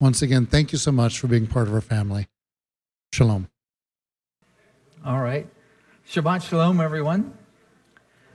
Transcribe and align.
Once 0.00 0.22
again, 0.22 0.46
thank 0.46 0.70
you 0.70 0.78
so 0.78 0.92
much 0.92 1.18
for 1.18 1.26
being 1.26 1.46
part 1.46 1.66
of 1.66 1.74
our 1.74 1.80
family. 1.80 2.28
Shalom. 3.12 3.48
All 5.04 5.20
right. 5.20 5.46
Shabbat 6.08 6.48
Shalom, 6.48 6.80
everyone. 6.80 7.36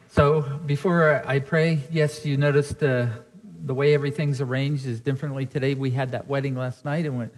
So 0.10 0.42
before 0.66 1.24
I 1.26 1.40
pray, 1.40 1.80
yes, 1.90 2.26
you 2.26 2.36
noticed 2.36 2.84
uh, 2.84 3.08
the 3.64 3.74
way 3.74 3.94
everything's 3.94 4.42
arranged 4.42 4.86
is 4.86 5.00
differently 5.00 5.46
today. 5.46 5.74
We 5.74 5.92
had 5.92 6.12
that 6.12 6.28
wedding 6.28 6.56
last 6.56 6.84
night 6.84 7.06
and 7.06 7.18
went 7.18 7.34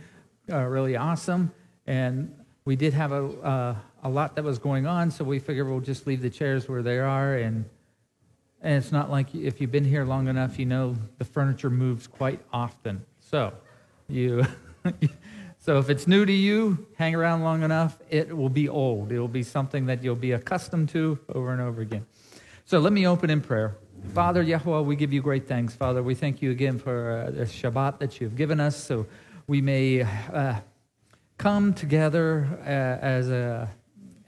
uh, 0.51 0.57
really 0.57 0.97
awesome. 0.97 1.51
And 1.85 2.35
we 2.65 2.75
did 2.75 2.93
have 2.93 3.11
a, 3.11 3.25
uh, 3.25 3.75
a 4.03 4.09
lot 4.09 4.35
that 4.37 4.43
was 4.43 4.57
going 4.57 4.87
on, 4.87 5.11
so 5.11 5.23
we 5.23 5.37
figured 5.37 5.67
we'll 5.67 5.81
just 5.81 6.07
leave 6.07 6.23
the 6.23 6.31
chairs 6.31 6.67
where 6.67 6.81
they 6.81 6.97
are. 6.97 7.35
And, 7.35 7.65
and 8.59 8.73
it's 8.73 8.91
not 8.91 9.11
like 9.11 9.35
if 9.35 9.61
you've 9.61 9.71
been 9.71 9.85
here 9.85 10.03
long 10.03 10.27
enough, 10.27 10.57
you 10.57 10.65
know 10.65 10.95
the 11.19 11.25
furniture 11.25 11.69
moves 11.69 12.07
quite 12.07 12.39
often. 12.51 13.05
So 13.19 13.53
you. 14.07 14.45
so 15.59 15.79
if 15.79 15.89
it's 15.89 16.07
new 16.07 16.25
to 16.25 16.31
you, 16.31 16.87
hang 16.95 17.15
around 17.15 17.43
long 17.43 17.63
enough, 17.63 17.99
it 18.09 18.35
will 18.35 18.49
be 18.49 18.69
old. 18.69 19.11
It 19.11 19.19
will 19.19 19.27
be 19.27 19.43
something 19.43 19.85
that 19.87 20.03
you'll 20.03 20.15
be 20.15 20.31
accustomed 20.31 20.89
to 20.89 21.19
over 21.29 21.51
and 21.51 21.61
over 21.61 21.81
again. 21.81 22.05
So 22.65 22.79
let 22.79 22.93
me 22.93 23.07
open 23.07 23.29
in 23.29 23.41
prayer. 23.41 23.77
Father 24.13 24.41
Yahweh, 24.41 24.81
we 24.81 24.95
give 24.95 25.11
you 25.11 25.21
great 25.21 25.47
thanks. 25.47 25.73
Father, 25.73 26.01
we 26.01 26.15
thank 26.15 26.41
you 26.41 26.51
again 26.51 26.79
for 26.79 27.25
uh, 27.27 27.31
the 27.31 27.45
Shabbat 27.45 27.99
that 27.99 28.21
you've 28.21 28.35
given 28.35 28.59
us 28.59 28.75
so 28.75 29.05
we 29.47 29.61
may 29.61 30.01
uh, 30.01 30.55
come 31.37 31.73
together 31.73 32.47
uh, 32.61 33.03
as, 33.05 33.29
a, 33.29 33.69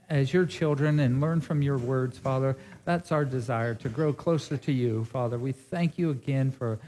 as 0.08 0.32
your 0.32 0.46
children 0.46 1.00
and 1.00 1.20
learn 1.20 1.40
from 1.40 1.62
your 1.62 1.78
words, 1.78 2.18
Father. 2.18 2.56
That's 2.84 3.12
our 3.12 3.24
desire 3.24 3.74
to 3.76 3.88
grow 3.88 4.12
closer 4.12 4.56
to 4.56 4.72
you, 4.72 5.04
Father. 5.04 5.38
We 5.38 5.52
thank 5.52 5.98
you 5.98 6.10
again 6.10 6.50
for 6.50 6.78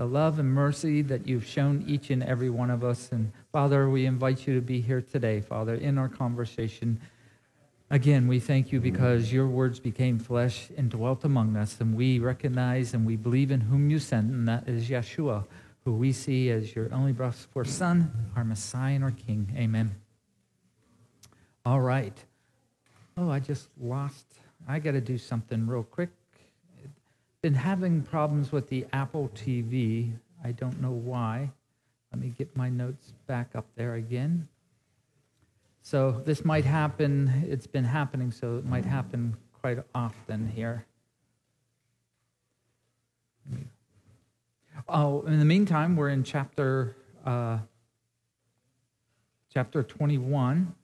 the 0.00 0.06
love 0.06 0.38
and 0.38 0.50
mercy 0.50 1.02
that 1.02 1.26
you've 1.26 1.44
shown 1.44 1.84
each 1.86 2.08
and 2.08 2.22
every 2.22 2.48
one 2.48 2.70
of 2.70 2.82
us. 2.82 3.10
And 3.12 3.30
Father, 3.52 3.90
we 3.90 4.06
invite 4.06 4.46
you 4.46 4.54
to 4.54 4.62
be 4.62 4.80
here 4.80 5.02
today, 5.02 5.42
Father, 5.42 5.74
in 5.74 5.98
our 5.98 6.08
conversation. 6.08 6.98
Again, 7.90 8.26
we 8.26 8.40
thank 8.40 8.72
you 8.72 8.80
because 8.80 9.30
your 9.30 9.46
words 9.46 9.78
became 9.78 10.18
flesh 10.18 10.68
and 10.74 10.88
dwelt 10.90 11.22
among 11.22 11.54
us, 11.54 11.78
and 11.82 11.94
we 11.94 12.18
recognize 12.18 12.94
and 12.94 13.04
we 13.04 13.16
believe 13.16 13.50
in 13.50 13.60
whom 13.60 13.90
you 13.90 13.98
sent, 13.98 14.30
and 14.30 14.48
that 14.48 14.66
is 14.66 14.88
Yeshua, 14.88 15.44
who 15.84 15.92
we 15.92 16.12
see 16.12 16.48
as 16.48 16.74
your 16.74 16.88
only 16.94 17.12
for 17.52 17.66
Son, 17.66 18.10
our 18.36 18.44
Messiah 18.44 18.94
and 18.94 19.04
our 19.04 19.10
King. 19.10 19.54
Amen. 19.54 19.94
All 21.66 21.82
right. 21.82 22.16
Oh, 23.18 23.28
I 23.28 23.38
just 23.38 23.68
lost. 23.78 24.24
I 24.66 24.78
got 24.78 24.92
to 24.92 25.02
do 25.02 25.18
something 25.18 25.66
real 25.66 25.82
quick 25.82 26.08
been 27.42 27.54
having 27.54 28.02
problems 28.02 28.52
with 28.52 28.68
the 28.68 28.86
Apple 28.92 29.30
TV. 29.34 30.12
I 30.44 30.52
don't 30.52 30.80
know 30.80 30.90
why. 30.90 31.50
Let 32.12 32.20
me 32.20 32.34
get 32.36 32.56
my 32.56 32.68
notes 32.68 33.12
back 33.26 33.50
up 33.54 33.66
there 33.76 33.94
again. 33.94 34.48
So 35.82 36.22
this 36.24 36.44
might 36.44 36.64
happen. 36.64 37.44
It's 37.48 37.66
been 37.66 37.84
happening, 37.84 38.30
so 38.30 38.58
it 38.58 38.66
might 38.66 38.84
happen 38.84 39.36
quite 39.60 39.78
often 39.94 40.48
here. 40.48 40.84
Oh, 44.88 45.22
in 45.22 45.38
the 45.38 45.44
meantime, 45.44 45.96
we're 45.96 46.10
in 46.10 46.24
chapter 46.24 46.96
uh, 47.24 47.58
chapter 49.52 49.82
21. 49.82 50.74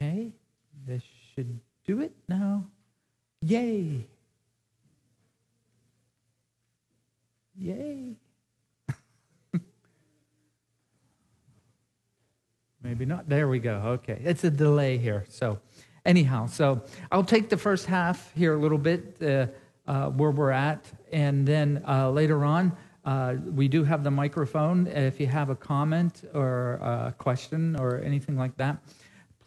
Okay, 0.00 0.30
this 0.86 1.02
should 1.34 1.58
do 1.84 2.00
it 2.00 2.12
now. 2.28 2.64
Yay! 3.42 4.06
Yay! 7.58 8.14
Maybe 12.80 13.04
not. 13.06 13.28
There 13.28 13.48
we 13.48 13.58
go. 13.58 13.74
Okay, 13.98 14.20
it's 14.22 14.44
a 14.44 14.50
delay 14.50 14.98
here. 14.98 15.24
So, 15.28 15.58
anyhow, 16.06 16.46
so 16.46 16.84
I'll 17.10 17.24
take 17.24 17.48
the 17.48 17.56
first 17.56 17.86
half 17.86 18.32
here 18.34 18.54
a 18.54 18.58
little 18.58 18.78
bit 18.78 19.16
uh, 19.20 19.48
uh, 19.90 20.10
where 20.10 20.30
we're 20.30 20.52
at, 20.52 20.86
and 21.10 21.44
then 21.44 21.82
uh, 21.88 22.08
later 22.10 22.44
on. 22.44 22.76
Uh, 23.04 23.36
we 23.54 23.66
do 23.68 23.82
have 23.84 24.04
the 24.04 24.10
microphone. 24.10 24.86
If 24.86 25.18
you 25.18 25.26
have 25.26 25.50
a 25.50 25.56
comment 25.56 26.22
or 26.34 26.74
a 26.74 27.14
question 27.16 27.74
or 27.80 28.00
anything 28.02 28.36
like 28.36 28.56
that, 28.58 28.82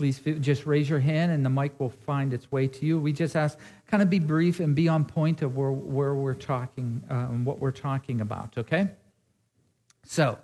please 0.02 0.20
just 0.40 0.66
raise 0.66 0.90
your 0.90 1.00
hand 1.00 1.32
and 1.32 1.46
the 1.46 1.50
mic 1.52 1.80
will 1.80 1.92
find 1.92 2.34
its 2.34 2.52
way 2.52 2.68
to 2.68 2.88
you. 2.88 3.00
We 3.00 3.14
just 3.14 3.36
ask, 3.36 3.56
kind 3.86 4.02
of 4.02 4.10
be 4.10 4.18
brief 4.18 4.60
and 4.60 4.74
be 4.74 4.88
on 4.88 5.06
point 5.06 5.44
of 5.44 5.56
where, 5.56 5.72
where 5.72 6.16
we're 6.16 6.34
talking 6.34 7.04
uh, 7.08 7.28
and 7.30 7.46
what 7.46 7.60
we're 7.60 7.70
talking 7.70 8.20
about, 8.20 8.58
okay? 8.58 8.90
So, 10.04 10.40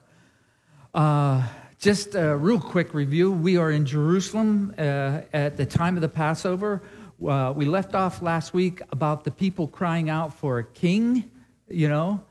uh, 0.94 1.44
just 1.79 2.13
a 2.13 2.38
real 2.38 2.59
quick 2.59 2.94
review. 2.94 3.31
We 3.31 3.57
are 3.57 3.72
in 3.72 3.88
Jerusalem 3.88 4.75
uh, 4.78 5.22
at 5.34 5.57
the 5.57 5.66
time 5.66 5.95
of 5.95 6.01
the 6.01 6.09
Passover. 6.09 6.84
Uh, 7.28 7.51
we 7.56 7.66
left 7.66 7.95
off 7.95 8.22
last 8.22 8.53
week 8.53 8.84
about 8.91 9.24
the 9.24 9.31
people 9.31 9.68
crying 9.68 10.07
out 10.07 10.35
for 10.35 10.59
a 10.59 10.63
king, 10.63 11.31
you 11.68 11.89
know. 11.89 12.24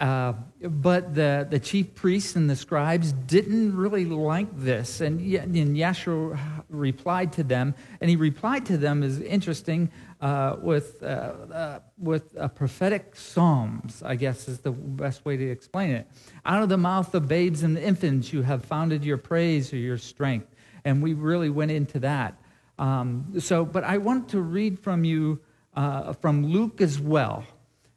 Uh, 0.00 0.32
but 0.62 1.14
the, 1.14 1.46
the 1.48 1.58
chief 1.58 1.94
priests 1.94 2.34
and 2.34 2.48
the 2.48 2.56
scribes 2.56 3.12
didn't 3.12 3.76
really 3.76 4.04
like 4.04 4.48
this. 4.56 5.00
And, 5.00 5.20
and 5.20 5.76
Yeshua 5.76 6.38
replied 6.68 7.32
to 7.34 7.44
them. 7.44 7.74
And 8.00 8.10
he 8.10 8.16
replied 8.16 8.66
to 8.66 8.76
them 8.76 9.02
is 9.02 9.20
interesting 9.20 9.90
uh, 10.20 10.56
with, 10.60 11.02
uh, 11.02 11.06
uh, 11.06 11.80
with 11.98 12.34
a 12.36 12.48
prophetic 12.48 13.14
psalms, 13.14 14.02
I 14.04 14.16
guess 14.16 14.48
is 14.48 14.60
the 14.60 14.72
best 14.72 15.24
way 15.24 15.36
to 15.36 15.50
explain 15.50 15.90
it. 15.90 16.08
Out 16.44 16.62
of 16.62 16.68
the 16.68 16.78
mouth 16.78 17.14
of 17.14 17.28
babes 17.28 17.62
and 17.62 17.76
infants, 17.78 18.32
you 18.32 18.42
have 18.42 18.64
founded 18.64 19.04
your 19.04 19.18
praise 19.18 19.72
or 19.72 19.76
your 19.76 19.98
strength. 19.98 20.48
And 20.84 21.02
we 21.02 21.14
really 21.14 21.50
went 21.50 21.70
into 21.70 22.00
that. 22.00 22.34
Um, 22.78 23.34
so, 23.38 23.64
but 23.64 23.84
I 23.84 23.98
want 23.98 24.30
to 24.30 24.40
read 24.40 24.80
from 24.80 25.04
you 25.04 25.40
uh, 25.74 26.12
from 26.14 26.46
Luke 26.46 26.80
as 26.80 26.98
well. 26.98 27.44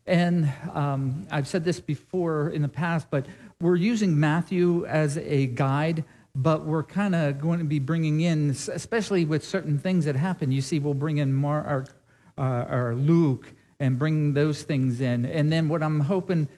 And 0.08 0.52
um, 0.74 1.26
I've 1.32 1.48
said 1.48 1.66
this 1.66 1.80
before 1.80 2.50
in 2.50 2.62
the 2.62 2.70
past, 2.70 3.08
but 3.10 3.26
we're 3.60 3.76
using 3.76 4.20
Matthew 4.20 4.86
as 4.86 5.18
a 5.18 5.48
guide, 5.48 6.04
but 6.36 6.66
we're 6.66 6.84
kind 6.84 7.16
of 7.16 7.40
going 7.40 7.60
to 7.60 7.66
be 7.66 7.80
bringing 7.80 8.22
in, 8.22 8.52
especially 8.52 9.26
with 9.26 9.44
certain 9.44 9.80
things 9.80 10.06
that 10.06 10.16
happen. 10.16 10.52
You 10.52 10.62
see, 10.62 10.78
we'll 10.78 10.94
bring 10.94 11.18
in 11.18 11.34
Mark 11.34 11.90
uh, 12.38 12.66
or 12.70 12.96
Luke 12.96 13.52
and 13.80 13.98
bring 13.98 14.34
those 14.34 14.62
things 14.62 15.02
in. 15.02 15.26
And 15.26 15.52
then 15.52 15.70
what 15.70 15.82
I'm 15.82 16.02
hoping 16.02 16.50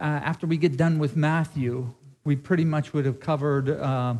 uh, 0.00 0.04
after 0.04 0.46
we 0.46 0.56
get 0.56 0.76
done 0.76 0.98
with 0.98 1.16
Matthew, 1.16 1.94
we 2.24 2.34
pretty 2.34 2.64
much 2.64 2.92
would 2.92 3.06
have 3.06 3.20
covered 3.20 3.70
uh, 3.70 4.14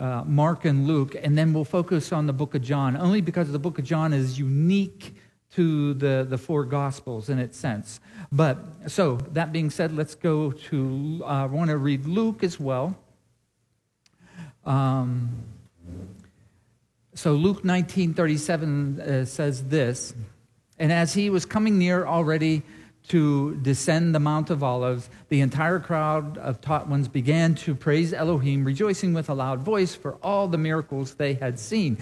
uh 0.00 0.24
Mark 0.24 0.64
and 0.64 0.86
Luke, 0.86 1.14
and 1.22 1.36
then 1.36 1.52
we'll 1.52 1.64
focus 1.64 2.12
on 2.12 2.26
the 2.26 2.32
book 2.32 2.54
of 2.54 2.62
John, 2.62 2.96
only 2.96 3.20
because 3.20 3.52
the 3.52 3.58
book 3.58 3.78
of 3.78 3.84
John 3.84 4.12
is 4.12 4.38
unique 4.38 5.14
to 5.54 5.94
the, 5.94 6.26
the 6.28 6.38
four 6.38 6.64
gospels 6.64 7.28
in 7.28 7.38
its 7.38 7.58
sense. 7.58 8.00
But 8.30 8.58
so 8.86 9.16
that 9.32 9.52
being 9.52 9.70
said, 9.70 9.94
let's 9.94 10.14
go 10.14 10.52
to, 10.52 11.22
uh, 11.22 11.26
I 11.26 11.44
want 11.46 11.70
to 11.70 11.76
read 11.76 12.06
Luke 12.06 12.42
as 12.42 12.58
well. 12.58 12.96
Um, 14.64 15.30
so 17.14 17.34
Luke 17.34 17.62
19:37 17.62 19.00
uh, 19.00 19.24
says 19.26 19.64
this, 19.64 20.14
and 20.78 20.92
as 20.92 21.12
he 21.12 21.28
was 21.28 21.44
coming 21.44 21.76
near 21.78 22.06
already 22.06 22.62
to 23.08 23.56
descend 23.56 24.14
the 24.14 24.20
Mount 24.20 24.48
of 24.48 24.62
Olives, 24.62 25.10
the 25.28 25.40
entire 25.40 25.80
crowd 25.80 26.38
of 26.38 26.60
taught 26.60 26.88
ones 26.88 27.08
began 27.08 27.54
to 27.56 27.74
praise 27.74 28.14
Elohim, 28.14 28.64
rejoicing 28.64 29.12
with 29.12 29.28
a 29.28 29.34
loud 29.34 29.60
voice 29.60 29.94
for 29.94 30.14
all 30.22 30.46
the 30.46 30.56
miracles 30.56 31.14
they 31.14 31.34
had 31.34 31.58
seen 31.58 31.98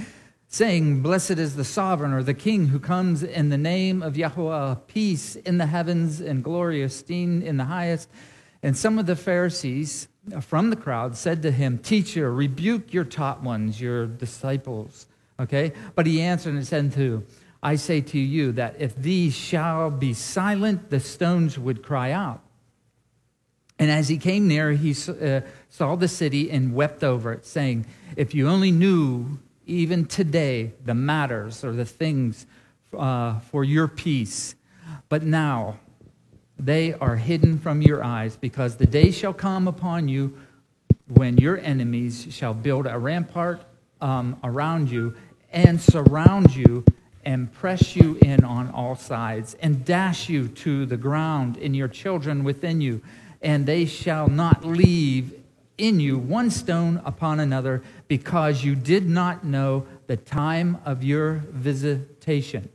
saying, 0.53 1.01
Blessed 1.01 1.39
is 1.39 1.55
the 1.55 1.65
sovereign 1.65 2.13
or 2.13 2.25
the 2.25 2.35
king 2.35 2.67
who 2.67 2.81
comes 2.81 3.23
in 3.23 3.49
the 3.49 3.57
name 3.57 4.03
of 4.03 4.17
Yahweh, 4.17 4.75
peace 4.89 5.37
in 5.37 5.59
the 5.59 5.67
heavens 5.67 6.21
and 6.21 6.43
glory 6.43 6.83
esteemed 6.83 7.45
in 7.45 7.57
the 7.57 7.65
highest. 7.65 8.11
And 8.61 8.77
some 8.77 8.99
of 8.99 9.07
the 9.07 9.15
Pharisees 9.15 10.09
from 10.41 10.71
the 10.71 10.77
crowd 10.77 11.17
said 11.17 11.41
to 11.43 11.53
him, 11.53 11.79
Teacher, 11.79 12.33
rebuke 12.33 12.93
your 12.93 13.05
taught 13.05 13.43
ones, 13.43 13.81
your 13.81 14.07
disciples. 14.07 15.07
Okay? 15.39 15.73
But 15.95 16.07
he 16.07 16.21
answered 16.21 16.55
and 16.55 16.67
said 16.67 16.93
to, 16.95 17.25
I 17.63 17.77
say 17.77 18.01
to 18.01 18.19
you 18.19 18.51
that 18.53 18.75
if 18.81 18.97
these 18.97 19.35
shall 19.35 19.89
be 19.91 20.15
silent, 20.15 20.91
the 20.91 20.99
stones 20.99 21.61
would 21.61 21.83
cry 21.83 22.11
out. 22.11 22.43
And 23.79 23.89
as 23.89 24.09
he 24.09 24.19
came 24.19 24.49
near, 24.49 24.73
he 24.73 24.91
uh, 24.91 25.43
saw 25.69 25.95
the 25.95 26.09
city 26.09 26.51
and 26.51 26.75
wept 26.75 27.05
over 27.05 27.33
it, 27.33 27.47
saying, 27.47 27.87
If 28.17 28.35
you 28.35 28.49
only 28.49 28.73
knew 28.73 29.39
even 29.67 30.05
today 30.07 30.73
the 30.85 30.95
matters 30.95 31.65
or 31.65 31.73
the 31.73 31.85
things 31.85 32.47
uh, 32.97 33.39
for 33.41 33.65
your 33.65 33.87
peace, 33.89 34.55
but 35.09 35.23
now 35.23 35.79
they 36.59 36.93
are 36.95 37.17
hidden 37.17 37.59
from 37.59 37.81
your 37.81 38.05
eyes, 38.05 38.37
because 38.37 38.77
the 38.77 38.87
day 38.87 39.11
shall 39.11 39.33
come 39.33 39.67
upon 39.69 40.09
you 40.09 40.37
when 41.09 41.37
your 41.39 41.59
enemies 41.59 42.27
shall 42.31 42.55
build 42.55 42.87
a 42.87 42.99
rampart 42.99 43.63
um, 44.01 44.39
around 44.45 44.91
you 44.91 45.15
and 45.51 45.81
surround 45.81 46.55
you 46.55 46.85
and 47.25 47.53
press 47.53 47.97
you 47.97 48.19
in 48.23 48.45
on 48.45 48.71
all 48.71 48.95
sides 48.95 49.57
and 49.61 49.85
dash 49.85 50.29
you 50.29 50.49
to 50.49 50.87
the 50.87 50.97
ground 50.97 51.57
and 51.57 51.75
your 51.75 51.89
children 51.89 52.45
within 52.45 52.81
you, 52.81 53.01
and 53.43 53.67
they 53.67 53.87
shall 53.87 54.29
not 54.29 54.65
leave 54.65 55.40
in 55.81 55.99
you 55.99 56.19
one 56.19 56.51
stone 56.51 57.01
upon 57.05 57.41
another 57.41 57.83
because 58.07 58.63
you 58.63 58.75
did 58.75 59.09
not 59.09 59.45
know 59.45 59.87
the 60.07 60.17
time 60.17 60.79
of 60.85 61.03
your 61.03 61.43
visitation. 61.51 62.69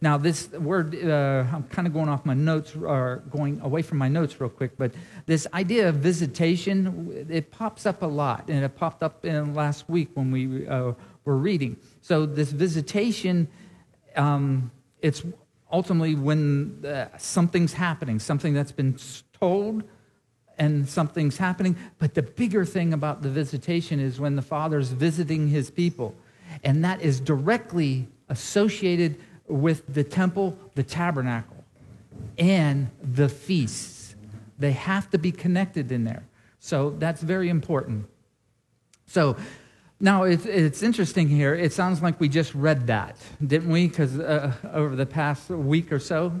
Now, 0.00 0.16
this 0.16 0.48
word, 0.52 0.94
uh, 0.94 1.44
I'm 1.52 1.64
kind 1.64 1.88
of 1.88 1.92
going 1.92 2.08
off 2.08 2.24
my 2.24 2.34
notes, 2.34 2.76
or 2.76 3.24
going 3.30 3.60
away 3.62 3.82
from 3.82 3.98
my 3.98 4.06
notes 4.06 4.40
real 4.40 4.48
quick, 4.48 4.78
but 4.78 4.92
this 5.26 5.46
idea 5.52 5.88
of 5.88 5.96
visitation, 5.96 7.26
it 7.28 7.50
pops 7.50 7.84
up 7.84 8.02
a 8.02 8.06
lot, 8.06 8.44
and 8.48 8.64
it 8.64 8.76
popped 8.76 9.02
up 9.02 9.24
in 9.24 9.54
last 9.54 9.88
week 9.88 10.10
when 10.14 10.30
we 10.30 10.68
uh, 10.68 10.92
were 11.24 11.36
reading. 11.36 11.76
So, 12.00 12.26
this 12.26 12.52
visitation, 12.52 13.48
um, 14.14 14.70
it's 15.02 15.24
ultimately 15.72 16.14
when 16.14 16.84
uh, 16.86 17.08
something's 17.18 17.72
happening, 17.72 18.20
something 18.20 18.54
that's 18.54 18.72
been 18.72 18.96
told, 19.32 19.82
and 20.58 20.88
something's 20.88 21.36
happening. 21.36 21.76
But 21.98 22.14
the 22.14 22.22
bigger 22.22 22.64
thing 22.64 22.92
about 22.92 23.22
the 23.22 23.28
visitation 23.28 24.00
is 24.00 24.20
when 24.20 24.36
the 24.36 24.42
Father's 24.42 24.88
visiting 24.88 25.48
his 25.48 25.70
people, 25.70 26.14
and 26.64 26.84
that 26.84 27.00
is 27.00 27.20
directly 27.20 28.08
associated 28.28 29.16
with 29.46 29.82
the 29.92 30.04
temple, 30.04 30.58
the 30.74 30.82
tabernacle, 30.82 31.64
and 32.38 32.90
the 33.02 33.28
feasts. 33.28 34.14
They 34.58 34.72
have 34.72 35.08
to 35.10 35.18
be 35.18 35.32
connected 35.32 35.92
in 35.92 36.04
there. 36.04 36.24
So 36.58 36.90
that's 36.98 37.22
very 37.22 37.48
important. 37.48 38.06
So 39.06 39.36
now 40.00 40.24
it's, 40.24 40.44
it's 40.44 40.82
interesting 40.82 41.28
here. 41.28 41.54
It 41.54 41.72
sounds 41.72 42.02
like 42.02 42.20
we 42.20 42.28
just 42.28 42.54
read 42.54 42.86
that, 42.88 43.16
didn't 43.44 43.70
we? 43.70 43.88
Because 43.88 44.18
uh, 44.18 44.52
over 44.72 44.96
the 44.96 45.06
past 45.06 45.48
week 45.48 45.92
or 45.92 45.98
so. 45.98 46.32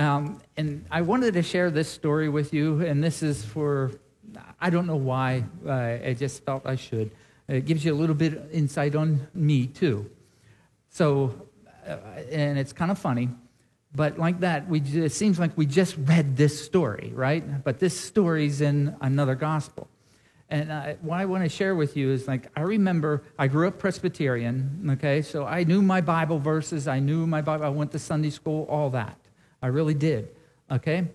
Um, 0.00 0.40
and 0.56 0.86
I 0.90 1.02
wanted 1.02 1.34
to 1.34 1.42
share 1.42 1.70
this 1.70 1.88
story 1.90 2.30
with 2.30 2.54
you, 2.54 2.80
and 2.80 3.04
this 3.04 3.22
is 3.22 3.44
for, 3.44 3.90
I 4.58 4.70
don't 4.70 4.86
know 4.86 4.96
why, 4.96 5.44
uh, 5.66 5.72
I 5.72 6.16
just 6.18 6.42
felt 6.44 6.64
I 6.64 6.76
should. 6.76 7.10
It 7.48 7.66
gives 7.66 7.84
you 7.84 7.92
a 7.92 7.98
little 8.02 8.14
bit 8.14 8.32
of 8.32 8.50
insight 8.50 8.94
on 8.94 9.28
me, 9.34 9.66
too. 9.66 10.10
So 10.88 11.34
uh, 11.86 11.96
and 12.30 12.58
it's 12.58 12.72
kind 12.72 12.90
of 12.90 12.98
funny. 12.98 13.28
But 13.94 14.18
like 14.18 14.40
that, 14.40 14.68
we, 14.68 14.80
it 14.80 15.12
seems 15.12 15.38
like 15.38 15.54
we 15.58 15.66
just 15.66 15.96
read 15.98 16.34
this 16.34 16.64
story, 16.64 17.12
right? 17.14 17.62
But 17.62 17.78
this 17.78 17.98
story's 18.00 18.62
in 18.62 18.96
another 19.02 19.34
gospel. 19.34 19.86
And 20.48 20.72
uh, 20.72 20.94
what 21.02 21.20
I 21.20 21.26
want 21.26 21.44
to 21.44 21.50
share 21.50 21.74
with 21.74 21.94
you 21.94 22.10
is 22.10 22.26
like, 22.26 22.46
I 22.56 22.62
remember 22.62 23.22
I 23.38 23.48
grew 23.48 23.68
up 23.68 23.78
Presbyterian, 23.78 24.88
okay? 24.92 25.20
So 25.20 25.44
I 25.44 25.64
knew 25.64 25.82
my 25.82 26.00
Bible 26.00 26.38
verses, 26.38 26.88
I 26.88 27.00
knew 27.00 27.26
my 27.26 27.42
Bible, 27.42 27.66
I 27.66 27.68
went 27.68 27.92
to 27.92 27.98
Sunday 27.98 28.30
school, 28.30 28.66
all 28.70 28.88
that. 28.90 29.19
I 29.62 29.68
really 29.68 29.94
did, 29.94 30.28
okay? 30.70 31.08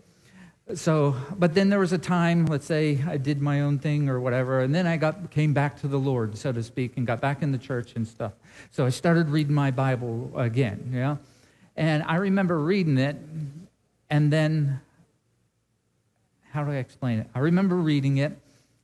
So, 0.73 1.15
but 1.37 1.53
then 1.53 1.69
there 1.69 1.79
was 1.79 1.93
a 1.93 1.97
time, 1.97 2.47
let's 2.47 2.65
say 2.65 3.03
I 3.07 3.17
did 3.17 3.39
my 3.39 3.61
own 3.61 3.77
thing 3.77 4.09
or 4.09 4.19
whatever, 4.19 4.61
and 4.61 4.73
then 4.73 4.87
I 4.87 4.97
got 4.97 5.29
came 5.29 5.53
back 5.53 5.79
to 5.81 5.87
the 5.87 5.99
Lord, 5.99 6.37
so 6.37 6.51
to 6.51 6.63
speak, 6.63 6.97
and 6.97 7.05
got 7.05 7.21
back 7.21 7.43
in 7.43 7.51
the 7.51 7.57
church 7.59 7.95
and 7.95 8.07
stuff. 8.07 8.33
So 8.71 8.85
I 8.85 8.89
started 8.89 9.29
reading 9.29 9.53
my 9.53 9.69
Bible 9.69 10.31
again, 10.35 10.91
yeah. 10.91 11.17
And 11.75 12.03
I 12.03 12.15
remember 12.15 12.59
reading 12.59 12.97
it, 12.97 13.17
and 14.09 14.33
then 14.33 14.81
how 16.51 16.63
do 16.63 16.71
I 16.71 16.77
explain 16.77 17.19
it? 17.19 17.27
I 17.35 17.39
remember 17.39 17.75
reading 17.75 18.17
it, 18.17 18.35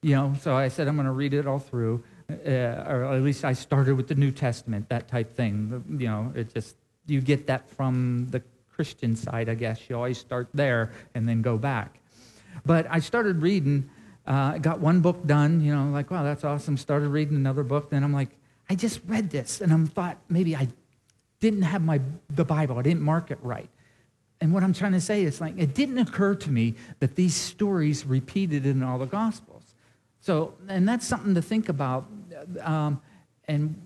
you 0.04 0.16
know. 0.16 0.36
So 0.42 0.56
I 0.56 0.68
said 0.68 0.88
I'm 0.88 0.96
going 0.96 1.06
to 1.06 1.12
read 1.12 1.34
it 1.34 1.48
all 1.48 1.60
through, 1.60 2.04
uh, 2.30 2.50
or 2.52 3.06
at 3.06 3.24
least 3.24 3.44
I 3.44 3.54
started 3.54 3.96
with 3.96 4.08
the 4.08 4.16
New 4.16 4.31
Testament, 4.31 4.90
that 4.90 5.08
type 5.08 5.36
thing. 5.36 5.84
You 5.90 6.08
know, 6.08 6.34
it 6.36 6.54
just 6.54 6.75
you 7.08 7.22
get 7.22 7.48
that 7.48 7.69
from 7.72 8.28
the 8.30 8.44
Christian 8.81 9.16
side, 9.16 9.48
I 9.48 9.54
guess. 9.54 9.80
You 9.88 9.95
always 9.95 10.18
start 10.18 10.50
there 10.56 10.92
and 11.13 11.30
then 11.30 11.44
go 11.44 11.56
back. 11.56 12.00
But 12.66 12.88
I 12.89 12.98
started 12.98 13.39
reading, 13.39 13.88
uh, 14.25 14.57
got 14.57 14.80
one 14.80 15.01
book 15.01 15.28
done, 15.28 15.62
you 15.62 15.72
know, 15.72 15.92
like, 15.92 16.10
wow, 16.10 16.24
that's 16.24 16.44
awesome. 16.44 16.78
Started 16.78 17.10
reading 17.10 17.36
another 17.36 17.62
book. 17.62 17.92
Then 17.92 18.04
I'm 18.04 18.12
like, 18.12 18.30
I 18.72 18.74
just 18.74 19.00
read 19.06 19.30
this 19.30 19.62
and 19.62 19.72
I 19.72 19.75
am 19.75 19.86
thought 19.86 20.18
maybe 20.30 20.56
I 20.56 20.68
didn't 21.42 21.62
have 21.62 21.83
my, 21.83 22.01
the 22.31 22.44
Bible, 22.44 22.80
I 22.80 22.81
didn't 22.81 23.04
mark 23.04 23.30
it 23.30 23.38
right. 23.44 23.69
And 24.39 24.51
what 24.51 24.63
I'm 24.63 24.74
trying 24.74 24.94
to 24.94 25.01
say 25.01 25.25
is 25.25 25.39
like, 25.39 25.54
it 25.60 25.75
didn't 25.75 26.00
occur 26.00 26.34
to 26.34 26.50
me 26.50 26.74
that 27.01 27.16
these 27.16 27.36
stories 27.36 28.04
repeated 28.04 28.66
in 28.66 28.81
all 28.81 28.98
the 28.98 29.06
Gospels. 29.06 29.75
So, 30.22 30.56
and 30.68 30.89
that's 30.89 31.06
something 31.06 31.36
to 31.36 31.42
think 31.44 31.69
about. 31.69 32.07
Um, 32.62 33.00
and 33.48 33.80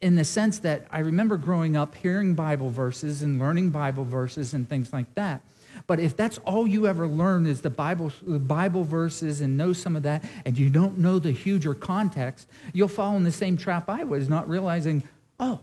in 0.00 0.14
the 0.16 0.24
sense 0.24 0.58
that 0.60 0.86
I 0.90 1.00
remember 1.00 1.36
growing 1.36 1.76
up 1.76 1.94
hearing 1.94 2.34
Bible 2.34 2.70
verses 2.70 3.22
and 3.22 3.38
learning 3.38 3.70
Bible 3.70 4.04
verses 4.04 4.52
and 4.52 4.68
things 4.68 4.92
like 4.92 5.14
that. 5.14 5.40
But 5.86 6.00
if 6.00 6.16
that's 6.16 6.38
all 6.38 6.66
you 6.66 6.86
ever 6.86 7.06
learn 7.06 7.46
is 7.46 7.60
the 7.60 7.70
Bible, 7.70 8.12
the 8.26 8.38
Bible 8.38 8.84
verses 8.84 9.40
and 9.40 9.56
know 9.56 9.72
some 9.72 9.94
of 9.94 10.02
that, 10.04 10.24
and 10.44 10.58
you 10.58 10.70
don't 10.70 10.98
know 10.98 11.18
the 11.18 11.32
huger 11.32 11.74
context, 11.74 12.48
you'll 12.72 12.88
fall 12.88 13.16
in 13.16 13.24
the 13.24 13.32
same 13.32 13.56
trap 13.56 13.88
I 13.88 14.04
was, 14.04 14.28
not 14.28 14.48
realizing, 14.48 15.02
oh, 15.38 15.60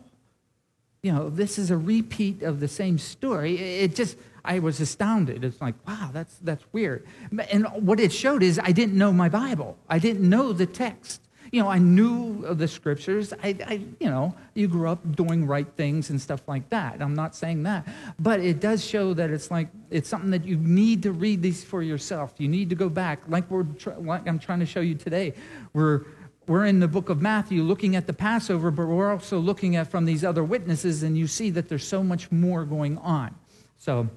you 1.02 1.12
know, 1.12 1.30
this 1.30 1.60
is 1.60 1.72
a 1.72 1.78
repeat 1.78 2.44
of 2.44 2.60
the 2.60 2.68
same 2.68 2.98
story. 2.98 3.58
It 3.58 3.96
just, 3.96 4.18
I 4.46 4.60
was 4.60 4.80
astounded. 4.80 5.44
It's 5.44 5.60
like, 5.60 5.76
wow, 5.88 6.10
that's, 6.14 6.36
that's 6.38 6.64
weird. 6.72 7.06
And 7.52 7.66
what 7.86 8.00
it 8.00 8.14
showed 8.14 8.44
is 8.44 8.60
I 8.60 8.72
didn't 8.72 8.98
know 8.98 9.12
my 9.12 9.30
Bible. 9.30 9.78
I 9.90 10.00
didn't 10.00 10.28
know 10.28 10.54
the 10.54 10.66
text 10.66 11.22
you 11.54 11.62
know, 11.62 11.70
I 11.70 11.78
knew 11.78 12.44
the 12.56 12.68
scriptures. 12.68 13.32
I, 13.44 13.56
I, 13.68 13.74
you 14.00 14.10
know, 14.10 14.34
you 14.56 14.68
grew 14.68 14.90
up 14.90 15.16
doing 15.16 15.46
right 15.46 15.68
things 15.78 16.10
and 16.10 16.20
stuff 16.20 16.42
like 16.48 16.68
that. 16.72 17.00
I'm 17.00 17.14
not 17.14 17.36
saying 17.36 17.62
that. 17.62 17.88
But 18.18 18.40
it 18.40 18.60
does 18.60 18.84
show 18.84 19.14
that 19.14 19.30
it's 19.30 19.52
like, 19.52 19.68
it's 19.92 20.10
something 20.10 20.32
that 20.32 20.46
you 20.46 20.58
need 20.58 21.04
to 21.04 21.12
read 21.12 21.44
these 21.44 21.64
for 21.64 21.84
yourself. 21.84 22.34
You 22.40 22.48
need 22.48 22.72
to 22.72 22.76
go 22.76 22.90
back, 22.90 23.20
like, 23.28 23.52
we're 23.52 23.68
like 24.00 24.28
I'm 24.28 24.40
trying 24.40 24.62
to 24.62 24.66
show 24.66 24.80
you 24.82 24.96
today. 24.96 25.36
We're, 25.74 26.06
we're 26.48 26.66
in 26.66 26.80
the 26.80 26.88
book 26.88 27.10
of 27.10 27.22
Matthew 27.22 27.62
looking 27.62 27.96
at 27.96 28.08
the 28.08 28.14
Passover, 28.14 28.72
but 28.72 28.88
we're 28.88 29.12
also 29.12 29.38
looking 29.38 29.76
at 29.76 29.92
from 29.92 30.06
these 30.06 30.26
other 30.26 30.44
witnesses, 30.44 31.04
and 31.04 31.16
you 31.16 31.28
see 31.28 31.52
that 31.52 31.70
there's 31.70 31.88
so 31.88 32.02
much 32.02 32.32
more 32.32 32.66
going 32.66 32.98
on. 32.98 33.36
So, 33.78 34.10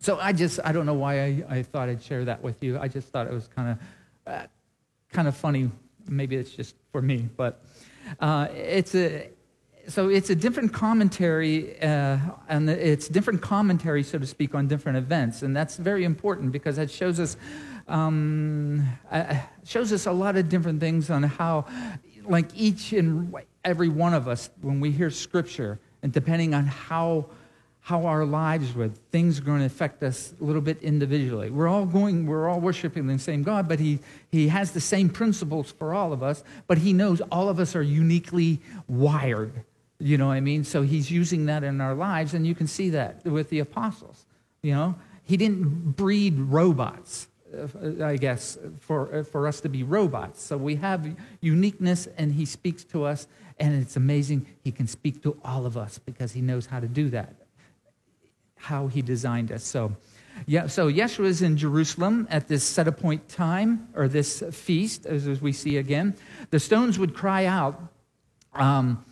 so 0.00 0.18
I 0.20 0.34
just, 0.34 0.60
I 0.62 0.72
don't 0.72 0.84
know 0.84 0.92
why 0.92 1.22
I, 1.24 1.44
I 1.48 1.62
thought 1.62 1.88
I'd 1.88 2.02
share 2.02 2.26
that 2.26 2.42
with 2.42 2.62
you. 2.62 2.78
I 2.78 2.88
just 2.88 3.08
thought 3.08 3.26
it 3.26 3.32
was 3.32 3.48
kind 3.48 3.70
of, 3.70 3.78
uh, 4.34 4.46
kind 5.14 5.28
of 5.28 5.34
funny 5.34 5.70
maybe 6.08 6.36
it's 6.36 6.50
just 6.50 6.74
for 6.92 7.02
me, 7.02 7.28
but 7.36 7.62
uh, 8.20 8.48
it's 8.52 8.94
a 8.94 9.30
so 9.88 10.10
it's 10.10 10.28
a 10.28 10.34
different 10.34 10.74
commentary, 10.74 11.80
uh, 11.80 12.18
and 12.48 12.68
it's 12.68 13.08
different 13.08 13.40
commentary, 13.40 14.02
so 14.02 14.18
to 14.18 14.26
speak, 14.26 14.54
on 14.54 14.68
different 14.68 14.98
events, 14.98 15.42
and 15.42 15.56
that's 15.56 15.76
very 15.76 16.04
important 16.04 16.52
because 16.52 16.76
that 16.76 16.90
shows 16.90 17.18
us 17.18 17.36
um, 17.88 18.86
uh, 19.10 19.40
shows 19.64 19.92
us 19.92 20.06
a 20.06 20.12
lot 20.12 20.36
of 20.36 20.48
different 20.48 20.78
things 20.80 21.10
on 21.10 21.22
how, 21.22 21.64
like 22.24 22.50
each 22.54 22.92
and 22.92 23.34
every 23.64 23.88
one 23.88 24.14
of 24.14 24.28
us, 24.28 24.50
when 24.60 24.78
we 24.78 24.90
hear 24.90 25.10
Scripture, 25.10 25.80
and 26.02 26.12
depending 26.12 26.54
on 26.54 26.66
how 26.66 27.26
how 27.88 28.04
our 28.04 28.26
lives 28.26 28.74
with 28.74 28.98
things 29.10 29.38
are 29.38 29.42
going 29.42 29.60
to 29.60 29.64
affect 29.64 30.02
us 30.02 30.34
a 30.38 30.44
little 30.44 30.60
bit 30.60 30.76
individually. 30.82 31.48
We're 31.48 31.68
all 31.68 31.86
going, 31.86 32.26
we're 32.26 32.46
all 32.46 32.60
worshiping 32.60 33.06
the 33.06 33.18
same 33.18 33.42
God, 33.42 33.66
but 33.66 33.80
he, 33.80 34.00
he 34.30 34.48
has 34.48 34.72
the 34.72 34.80
same 34.80 35.08
principles 35.08 35.72
for 35.72 35.94
all 35.94 36.12
of 36.12 36.22
us, 36.22 36.44
but 36.66 36.76
he 36.76 36.92
knows 36.92 37.22
all 37.32 37.48
of 37.48 37.58
us 37.58 37.74
are 37.74 37.82
uniquely 37.82 38.60
wired. 38.88 39.64
You 39.98 40.18
know 40.18 40.26
what 40.26 40.34
I 40.34 40.40
mean? 40.40 40.64
So 40.64 40.82
he's 40.82 41.10
using 41.10 41.46
that 41.46 41.64
in 41.64 41.80
our 41.80 41.94
lives, 41.94 42.34
and 42.34 42.46
you 42.46 42.54
can 42.54 42.66
see 42.66 42.90
that 42.90 43.24
with 43.24 43.48
the 43.48 43.60
apostles. 43.60 44.26
You 44.60 44.74
know, 44.74 44.94
he 45.24 45.38
didn't 45.38 45.96
breed 45.96 46.38
robots. 46.38 47.28
Uh, 47.50 48.04
I 48.04 48.18
guess, 48.18 48.58
for, 48.80 49.14
uh, 49.14 49.22
for 49.22 49.46
us 49.46 49.62
to 49.62 49.70
be 49.70 49.82
robots. 49.82 50.42
So 50.42 50.58
we 50.58 50.76
have 50.76 51.16
uniqueness, 51.40 52.06
and 52.18 52.34
he 52.34 52.44
speaks 52.44 52.84
to 52.84 53.04
us, 53.04 53.26
and 53.58 53.80
it's 53.80 53.96
amazing. 53.96 54.46
He 54.62 54.72
can 54.72 54.86
speak 54.86 55.22
to 55.22 55.40
all 55.42 55.64
of 55.64 55.78
us 55.78 55.96
because 55.96 56.32
he 56.32 56.42
knows 56.42 56.66
how 56.66 56.80
to 56.80 56.86
do 56.86 57.08
that 57.08 57.37
how 58.58 58.88
he 58.88 59.02
designed 59.02 59.50
us. 59.52 59.64
So, 59.64 59.96
Yeah, 60.46 60.68
so 60.68 60.90
Yeshua 60.90 61.24
is 61.24 61.42
in 61.42 61.56
Jerusalem 61.56 62.28
at 62.30 62.46
this 62.46 62.62
set 62.62 62.86
appoint 62.86 63.28
time, 63.28 63.88
or 63.94 64.06
this 64.06 64.42
feast, 64.52 65.06
as, 65.06 65.26
as 65.26 65.40
we 65.40 65.52
see 65.52 65.78
again. 65.78 66.14
The 66.50 66.60
stones 66.60 66.98
would 66.98 67.14
cry 67.14 67.46
out. 67.46 67.80
Um, 68.54 69.04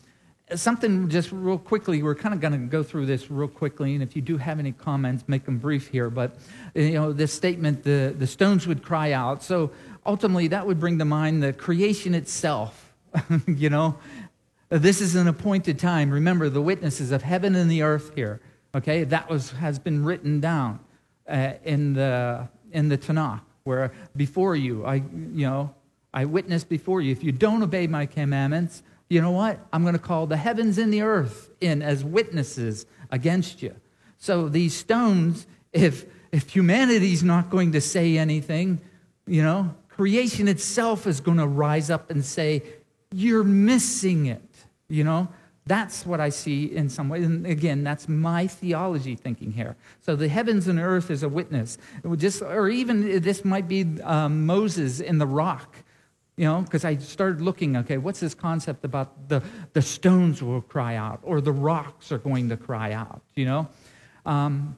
something 0.55 1.09
just 1.09 1.33
real 1.33 1.59
quickly, 1.59 2.03
we're 2.03 2.15
kind 2.15 2.33
of 2.33 2.41
going 2.41 2.53
to 2.53 2.59
go 2.59 2.83
through 2.83 3.07
this 3.07 3.31
real 3.31 3.49
quickly, 3.49 3.95
and 3.95 4.03
if 4.03 4.15
you 4.15 4.23
do 4.23 4.37
have 4.37 4.59
any 4.59 4.73
comments, 4.73 5.25
make 5.27 5.45
them 5.45 5.59
brief 5.59 5.89
here. 5.89 6.11
But, 6.11 6.37
you 6.75 6.93
know, 6.93 7.13
this 7.13 7.33
statement, 7.33 7.83
the, 7.83 8.15
the 8.17 8.27
stones 8.27 8.67
would 8.67 8.83
cry 8.83 9.13
out. 9.13 9.43
So 9.43 9.73
ultimately, 10.05 10.49
that 10.49 10.67
would 10.67 10.79
bring 10.79 10.99
to 10.99 11.05
mind 11.05 11.43
the 11.43 11.53
creation 11.53 12.15
itself, 12.15 12.93
you 13.47 13.71
know. 13.71 13.99
This 14.69 15.01
is 15.01 15.15
an 15.15 15.29
appointed 15.29 15.79
time. 15.79 16.11
Remember, 16.11 16.49
the 16.49 16.61
witnesses 16.61 17.13
of 17.13 17.23
heaven 17.23 17.55
and 17.55 17.71
the 17.71 17.83
earth 17.83 18.13
here, 18.17 18.41
okay? 18.77 19.05
That 19.05 19.29
was, 19.29 19.51
has 19.53 19.79
been 19.79 20.05
written 20.05 20.41
down 20.41 20.81
uh, 21.29 21.55
in, 21.65 21.95
the, 21.95 22.49
in 22.73 22.89
the 22.89 22.99
Tanakh, 22.99 23.41
where 23.65 23.93
before 24.15 24.55
you, 24.55 24.85
I, 24.85 24.97
you 24.97 25.47
know, 25.47 25.75
I 26.15 26.25
witnessed 26.25 26.69
before 26.69 27.01
you. 27.01 27.13
If 27.13 27.23
you 27.23 27.33
don't 27.33 27.63
obey 27.63 27.87
my 27.87 28.07
commandments, 28.07 28.83
you 29.09 29.21
know 29.21 29.33
what? 29.33 29.61
I'm 29.73 29.83
going 29.83 29.95
to 29.95 30.01
call 30.01 30.27
the 30.27 30.37
heavens 30.37 30.79
and 30.79 30.93
the 30.93 31.03
earth 31.03 31.51
in 31.61 31.83
as 31.83 32.05
witnesses 32.05 32.87
against 33.11 33.63
you. 33.63 33.75
So 34.19 34.49
these 34.49 34.75
stones, 34.75 35.47
if 35.73 36.07
if 36.33 36.55
humanity's 36.55 37.23
not 37.23 37.51
going 37.51 37.73
to 37.73 37.81
say 37.81 38.19
anything, 38.19 38.81
you 39.27 39.43
know, 39.43 39.75
creation 39.89 40.49
itself 40.49 41.07
is 41.07 41.21
going 41.21 41.39
to 41.39 41.47
rise 41.47 41.91
up 41.91 42.11
and 42.11 42.25
say, 42.25 42.63
"You're 43.13 43.45
missing 43.45 44.27
it." 44.27 44.43
You 44.89 45.05
know, 45.05 45.29
that's 45.67 46.07
what 46.07 46.21
I 46.21 46.29
see 46.29 46.65
in 46.65 46.89
some 46.89 47.09
way. 47.09 47.23
And 47.25 47.45
again, 47.47 47.83
that's 47.83 48.09
my 48.09 48.47
theology 48.47 49.17
thinking 49.17 49.53
here. 49.53 49.77
So 50.01 50.15
the 50.15 50.29
heavens 50.29 50.69
and 50.69 50.79
earth 50.79 51.11
is 51.11 51.23
a 51.23 51.29
witness. 51.29 51.77
Just, 52.17 52.41
or 52.41 52.69
even 52.69 53.21
this 53.21 53.45
might 53.45 53.67
be 53.67 54.01
um, 54.03 54.47
Moses 54.47 55.01
in 55.01 55.19
the 55.19 55.27
rock 55.27 55.77
you 56.37 56.45
know, 56.45 56.61
because 56.61 56.85
I 56.85 56.97
started 56.97 57.41
looking, 57.41 57.77
okay, 57.79 57.97
what's 57.97 58.21
this 58.21 58.35
concept 58.35 58.85
about 58.85 59.29
the, 59.29 59.43
the 59.73 59.81
stones 59.81 60.43
will 60.43 60.61
cry 60.61 60.97
out 60.97 61.21
or 61.23 61.41
the 61.41 61.53
rocks 61.53 62.13
are 62.13 62.19
going 62.19 62.51
to 62.51 62.57
cry 62.57 62.93
out, 62.93 63.23
you 63.35 63.47
know? 63.47 63.69
Um, 64.27 64.77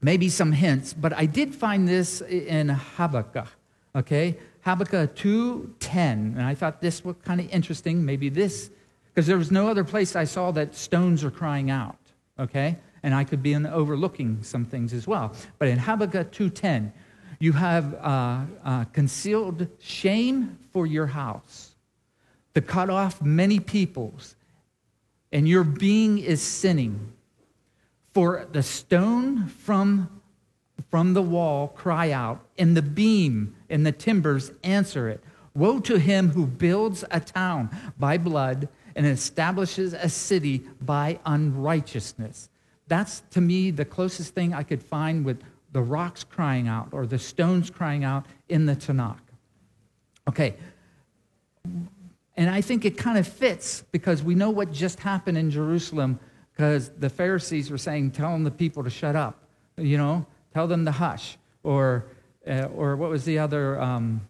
maybe 0.00 0.28
some 0.28 0.50
hints, 0.50 0.92
but 0.92 1.12
I 1.12 1.26
did 1.26 1.54
find 1.54 1.88
this 1.88 2.20
in 2.20 2.70
Habakkuk, 2.70 3.46
okay? 3.94 4.38
Habakkuk 4.62 5.14
2.10, 5.14 5.94
and 5.94 6.42
I 6.42 6.54
thought 6.54 6.80
this 6.80 7.04
was 7.04 7.14
kind 7.24 7.40
of 7.40 7.48
interesting, 7.50 8.04
maybe 8.04 8.28
this, 8.28 8.70
because 9.18 9.26
there 9.26 9.36
was 9.36 9.50
no 9.50 9.66
other 9.66 9.82
place 9.82 10.14
I 10.14 10.22
saw 10.22 10.52
that 10.52 10.76
stones 10.76 11.24
are 11.24 11.30
crying 11.32 11.72
out, 11.72 11.98
okay? 12.38 12.78
And 13.02 13.12
I 13.12 13.24
could 13.24 13.42
be 13.42 13.52
in 13.52 13.66
overlooking 13.66 14.44
some 14.44 14.64
things 14.64 14.92
as 14.92 15.08
well. 15.08 15.34
But 15.58 15.66
in 15.66 15.76
Habakkuk 15.76 16.30
2.10, 16.30 16.92
you 17.40 17.50
have 17.50 17.94
uh, 17.94 18.42
uh, 18.64 18.84
concealed 18.92 19.66
shame 19.80 20.56
for 20.72 20.86
your 20.86 21.08
house, 21.08 21.74
to 22.54 22.60
cut 22.60 22.90
off 22.90 23.20
many 23.20 23.58
peoples, 23.58 24.36
and 25.32 25.48
your 25.48 25.64
being 25.64 26.18
is 26.18 26.40
sinning. 26.40 27.12
For 28.14 28.46
the 28.52 28.62
stone 28.62 29.48
from, 29.48 30.22
from 30.92 31.14
the 31.14 31.22
wall 31.22 31.66
cry 31.66 32.12
out, 32.12 32.46
and 32.56 32.76
the 32.76 32.82
beam 32.82 33.56
and 33.68 33.84
the 33.84 33.90
timbers 33.90 34.52
answer 34.62 35.08
it. 35.08 35.24
Woe 35.56 35.80
to 35.80 35.98
him 35.98 36.30
who 36.30 36.46
builds 36.46 37.04
a 37.10 37.18
town 37.18 37.70
by 37.98 38.16
blood 38.16 38.68
and 38.98 39.06
establishes 39.06 39.94
a 39.94 40.08
city 40.08 40.64
by 40.80 41.20
unrighteousness. 41.24 42.50
That's 42.88 43.22
to 43.30 43.40
me 43.40 43.70
the 43.70 43.84
closest 43.84 44.34
thing 44.34 44.52
I 44.52 44.64
could 44.64 44.82
find 44.82 45.24
with 45.24 45.40
the 45.70 45.80
rocks 45.80 46.24
crying 46.24 46.66
out 46.66 46.88
or 46.90 47.06
the 47.06 47.18
stones 47.18 47.70
crying 47.70 48.02
out 48.02 48.26
in 48.48 48.66
the 48.66 48.74
Tanakh. 48.74 49.20
Okay. 50.28 50.56
And 52.36 52.50
I 52.50 52.60
think 52.60 52.84
it 52.84 52.98
kind 52.98 53.18
of 53.18 53.28
fits 53.28 53.84
because 53.92 54.24
we 54.24 54.34
know 54.34 54.50
what 54.50 54.72
just 54.72 54.98
happened 54.98 55.38
in 55.38 55.48
Jerusalem 55.48 56.18
because 56.52 56.90
the 56.98 57.08
Pharisees 57.08 57.70
were 57.70 57.78
saying, 57.78 58.10
telling 58.10 58.42
the 58.42 58.50
people 58.50 58.82
to 58.82 58.90
shut 58.90 59.14
up, 59.14 59.44
you 59.76 59.96
know, 59.96 60.26
tell 60.54 60.66
them 60.66 60.84
to 60.86 60.90
hush. 60.90 61.38
Or, 61.62 62.06
uh, 62.48 62.64
or 62.74 62.96
what 62.96 63.10
was 63.10 63.24
the 63.24 63.38
other? 63.38 63.80
Um, 63.80 64.22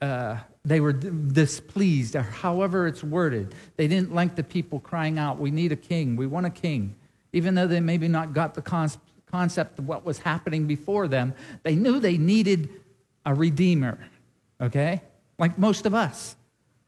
uh, 0.00 0.36
they 0.66 0.80
were 0.80 0.92
displeased, 0.92 2.16
or 2.16 2.22
however 2.22 2.86
it's 2.86 3.02
worded. 3.02 3.54
They 3.76 3.86
didn't 3.86 4.12
like 4.12 4.34
the 4.34 4.42
people 4.42 4.80
crying 4.80 5.18
out, 5.18 5.38
We 5.38 5.50
need 5.50 5.72
a 5.72 5.76
king, 5.76 6.16
we 6.16 6.26
want 6.26 6.46
a 6.46 6.50
king. 6.50 6.96
Even 7.32 7.54
though 7.54 7.66
they 7.66 7.80
maybe 7.80 8.08
not 8.08 8.32
got 8.32 8.54
the 8.54 8.62
concept 9.30 9.78
of 9.78 9.86
what 9.86 10.04
was 10.04 10.18
happening 10.18 10.66
before 10.66 11.06
them, 11.06 11.34
they 11.62 11.76
knew 11.76 12.00
they 12.00 12.18
needed 12.18 12.68
a 13.24 13.32
redeemer, 13.32 13.98
okay? 14.60 15.02
Like 15.38 15.58
most 15.58 15.86
of 15.86 15.94
us. 15.94 16.36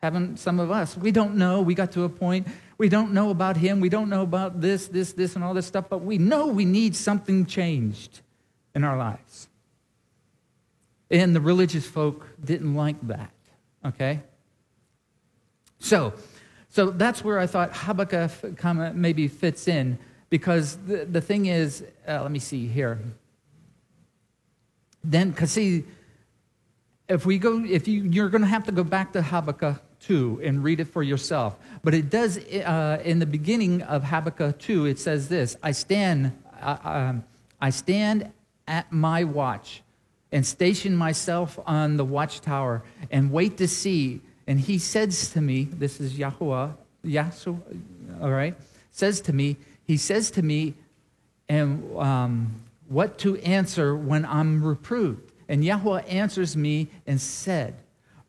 Haven't 0.02 0.38
some 0.38 0.60
of 0.60 0.70
us? 0.70 0.96
We 0.96 1.10
don't 1.10 1.34
know. 1.34 1.60
We 1.60 1.74
got 1.74 1.92
to 1.92 2.04
a 2.04 2.08
point, 2.08 2.46
we 2.78 2.88
don't 2.88 3.12
know 3.12 3.30
about 3.30 3.56
him. 3.56 3.80
We 3.80 3.88
don't 3.88 4.08
know 4.08 4.22
about 4.22 4.60
this, 4.60 4.86
this, 4.86 5.12
this, 5.12 5.34
and 5.34 5.44
all 5.44 5.54
this 5.54 5.66
stuff, 5.66 5.86
but 5.88 5.98
we 5.98 6.18
know 6.18 6.46
we 6.46 6.64
need 6.64 6.94
something 6.94 7.46
changed 7.46 8.20
in 8.74 8.84
our 8.84 8.96
lives. 8.96 9.48
And 11.10 11.34
the 11.34 11.40
religious 11.40 11.86
folk 11.86 12.28
didn't 12.42 12.74
like 12.74 12.96
that, 13.08 13.30
okay? 13.84 14.20
So, 15.78 16.12
so 16.68 16.90
that's 16.90 17.24
where 17.24 17.38
I 17.38 17.46
thought 17.46 17.76
Habakkuk 17.76 18.94
maybe 18.94 19.28
fits 19.28 19.68
in 19.68 19.98
because 20.30 20.76
the, 20.86 21.04
the 21.04 21.20
thing 21.20 21.46
is, 21.46 21.84
uh, 22.06 22.22
let 22.22 22.30
me 22.30 22.38
see 22.38 22.66
here. 22.66 22.98
Then, 25.02 25.30
because 25.30 25.52
see, 25.52 25.84
if 27.08 27.24
we 27.24 27.38
go, 27.38 27.64
if 27.64 27.88
you, 27.88 28.02
you're 28.02 28.28
going 28.28 28.42
to 28.42 28.48
have 28.48 28.64
to 28.64 28.72
go 28.72 28.84
back 28.84 29.12
to 29.14 29.22
Habakkuk 29.22 29.80
2 30.00 30.42
and 30.44 30.62
read 30.62 30.80
it 30.80 30.86
for 30.86 31.02
yourself. 31.02 31.56
But 31.82 31.94
it 31.94 32.10
does, 32.10 32.38
uh, 32.38 33.00
in 33.04 33.18
the 33.18 33.26
beginning 33.26 33.82
of 33.82 34.04
Habakkuk 34.04 34.58
2, 34.58 34.86
it 34.86 34.98
says 34.98 35.28
this 35.28 35.56
I 35.62 35.72
stand, 35.72 36.32
uh, 36.60 36.76
um, 36.84 37.24
I 37.60 37.70
stand 37.70 38.30
at 38.66 38.92
my 38.92 39.24
watch 39.24 39.82
and 40.32 40.46
station 40.46 40.94
myself 40.94 41.58
on 41.66 41.96
the 41.96 42.04
watchtower 42.04 42.82
and 43.10 43.32
wait 43.32 43.56
to 43.58 43.68
see. 43.68 44.20
And 44.46 44.60
he 44.60 44.78
says 44.78 45.30
to 45.30 45.40
me, 45.40 45.64
this 45.64 46.00
is 46.00 46.18
Yahweh, 46.18 46.68
Yahshua, 47.04 47.60
all 48.20 48.30
right, 48.30 48.54
says 48.90 49.20
to 49.22 49.32
me, 49.32 49.56
he 49.84 49.96
says 49.96 50.30
to 50.32 50.42
me, 50.42 50.74
and 51.48 51.96
um, 51.96 52.60
what 52.88 53.18
to 53.18 53.36
answer 53.38 53.96
when 53.96 54.24
I'm 54.24 54.62
reproved. 54.62 55.32
And 55.48 55.64
Yahweh 55.64 56.02
answers 56.02 56.56
me 56.56 56.88
and 57.06 57.20
said, 57.20 57.74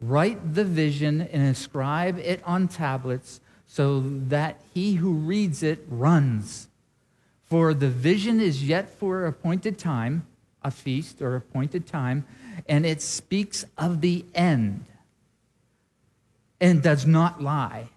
Write 0.01 0.53
the 0.53 0.63
vision 0.63 1.21
and 1.21 1.43
inscribe 1.43 2.17
it 2.19 2.41
on 2.45 2.69
tablets 2.69 3.41
so 3.67 3.99
that 3.99 4.61
he 4.73 4.93
who 4.95 5.11
reads 5.11 5.61
it 5.61 5.85
runs. 5.89 6.69
For 7.45 7.73
the 7.73 7.89
vision 7.89 8.39
is 8.39 8.63
yet 8.63 8.89
for 8.97 9.25
appointed 9.25 9.77
time, 9.77 10.25
a 10.69 10.71
feast 10.71 11.21
or 11.21 11.35
appointed 11.35 11.85
time, 11.85 12.25
and 12.67 12.85
it 12.85 13.01
speaks 13.01 13.65
of 13.77 13.99
the 13.99 14.25
end 14.33 14.85
and 16.61 16.81
does 16.81 17.05
not 17.05 17.41
lie. 17.41 17.89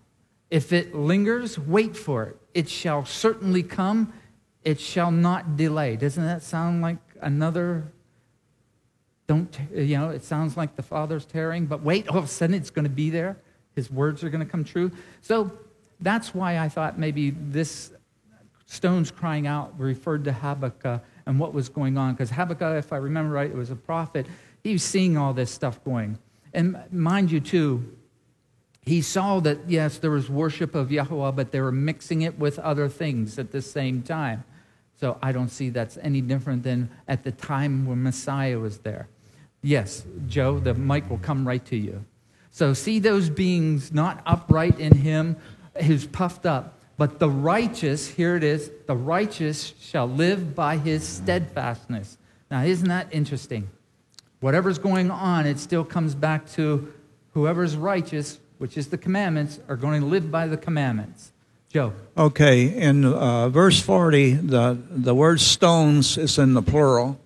If 0.51 0.73
it 0.73 0.95
lingers, 0.95 1.59
wait 1.59 1.97
for 1.97 2.25
it 2.25 2.39
it 2.55 2.69
shall 2.69 3.05
certainly 3.05 3.63
come, 3.63 4.13
it 4.65 4.81
shall 4.81 5.11
not 5.11 5.57
delay. 5.57 5.97
Doesn't 5.97 6.25
that 6.25 6.43
sound 6.43 6.83
like 6.83 6.99
another? 7.21 7.93
Don't, 9.27 9.57
you 9.75 9.97
know, 9.99 10.11
it 10.11 10.25
sounds 10.25 10.57
like 10.57 10.77
the 10.77 10.83
Father's 10.83 11.25
tearing, 11.25 11.67
but 11.67 11.83
wait, 11.83 12.09
all 12.09 12.19
of 12.19 12.25
a 12.25 12.29
sudden 12.29 12.55
it's 12.55 12.71
going 12.71 12.85
to 12.85 12.91
be 12.91 13.11
there. 13.11 13.37
His 13.75 13.91
words 13.91 14.23
are 14.23 14.31
going 14.31 14.45
to 14.45 14.51
come 14.51 14.65
true. 14.65 14.91
So 15.23 15.51
that's 16.01 16.35
why 16.35 16.59
I 16.59 16.69
thought 16.69 16.99
maybe 16.99 17.31
this 17.31 17.93
stones 18.67 19.11
crying 19.11 19.47
out 19.47 19.79
referred 19.79 20.25
to 20.25 20.33
Habakkuk 20.33 21.03
and 21.27 21.39
what 21.39 21.55
was 21.55 21.69
going 21.69 21.97
on. 21.97 22.15
Because 22.15 22.31
Habakkuk, 22.31 22.79
if 22.79 22.93
I 22.93 22.97
remember 22.97 23.33
right, 23.33 23.51
it 23.51 23.57
was 23.57 23.71
a 23.71 23.77
prophet. 23.77 24.27
He 24.63 24.73
was 24.73 24.83
seeing 24.83 25.17
all 25.17 25.33
this 25.33 25.51
stuff 25.51 25.83
going. 25.85 26.19
And 26.55 26.77
mind 26.91 27.31
you, 27.31 27.41
too, 27.41 27.97
he 28.83 29.01
saw 29.01 29.41
that, 29.41 29.59
yes, 29.69 29.99
there 29.99 30.11
was 30.11 30.29
worship 30.29 30.75
of 30.75 30.91
Yahweh, 30.91 31.31
but 31.33 31.53
they 31.53 31.61
were 31.61 31.73
mixing 31.73 32.23
it 32.23 32.39
with 32.39 32.59
other 32.59 32.89
things 32.89 33.39
at 33.39 33.53
the 33.53 33.63
same 33.63 34.03
time. 34.03 34.45
So 35.01 35.19
I 35.23 35.33
don't 35.33 35.49
see 35.49 35.71
that's 35.71 35.99
any 36.03 36.21
different 36.21 36.63
than 36.63 36.91
at 37.09 37.25
the 37.25 37.33
time 37.33 37.87
when 37.87 38.03
Messiah 38.03 38.59
was 38.59 38.79
there. 38.79 39.09
Yes, 39.63 40.05
Joe, 40.27 40.59
the 40.59 40.75
mic 40.75 41.09
will 41.09 41.19
come 41.19 41.47
right 41.47 41.65
to 41.67 41.77
you. 41.77 42.05
So 42.51 42.75
see 42.75 42.99
those 42.99 43.31
beings 43.31 43.93
not 43.93 44.23
upright 44.27 44.79
in 44.79 44.97
him 44.97 45.37
who's 45.83 46.07
puffed 46.07 46.45
up, 46.45 46.79
but 47.03 47.19
the 47.19 47.29
righteous, 47.29 48.07
here 48.07 48.37
it 48.37 48.45
is, 48.45 48.71
the 48.87 48.95
righteous 48.95 49.75
shall 49.81 50.07
live 50.07 50.55
by 50.55 50.77
his 50.77 51.03
steadfastness. 51.03 52.17
Now, 52.49 52.63
isn't 52.63 52.87
that 52.87 53.09
interesting? 53.11 53.69
Whatever's 54.39 54.79
going 54.79 55.11
on, 55.11 55.45
it 55.45 55.59
still 55.59 55.85
comes 55.85 56.15
back 56.15 56.49
to 56.53 56.93
whoever's 57.35 57.77
righteous 57.77 58.39
which 58.63 58.79
is 58.79 58.87
the 58.87 58.97
commandments, 58.97 59.59
are 59.69 59.75
going 59.75 60.01
to 60.01 60.07
live 60.07 60.31
by 60.31 60.47
the 60.47 60.57
commandments. 60.57 61.33
Joe. 61.69 61.93
Okay, 62.17 62.67
in 62.69 63.05
uh, 63.05 63.49
verse 63.49 63.81
40, 63.81 64.35
the, 64.35 64.79
the 64.89 65.17
word 65.17 65.41
stones 65.41 66.17
is 66.17 66.39
in 66.39 66.55
the 66.55 66.63
plural. 66.63 67.19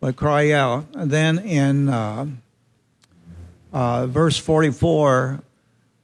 but 0.00 0.16
cry 0.16 0.50
out. 0.50 0.86
And 0.94 1.12
then 1.12 1.38
in 1.38 1.88
uh, 1.88 2.26
uh, 3.72 4.08
verse 4.08 4.36
44, 4.36 5.43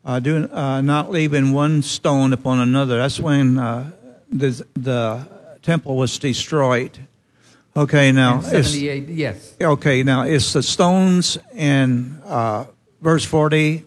uh, 0.04 0.18
do 0.20 0.48
uh, 0.50 0.80
not 0.80 1.10
leaving 1.10 1.52
one 1.52 1.82
stone 1.82 2.32
upon 2.32 2.58
another. 2.58 2.98
That's 2.98 3.20
when 3.20 3.58
uh, 3.58 3.90
the, 4.30 4.64
the 4.74 5.26
temple 5.62 5.96
was 5.96 6.18
destroyed. 6.18 6.98
Okay, 7.76 8.10
now 8.10 8.40
78, 8.40 9.08
yes. 9.08 9.54
Okay, 9.60 10.02
now 10.02 10.22
it's 10.22 10.52
the 10.52 10.62
stones 10.62 11.38
in 11.54 12.20
uh, 12.24 12.64
verse 13.00 13.24
40. 13.24 13.84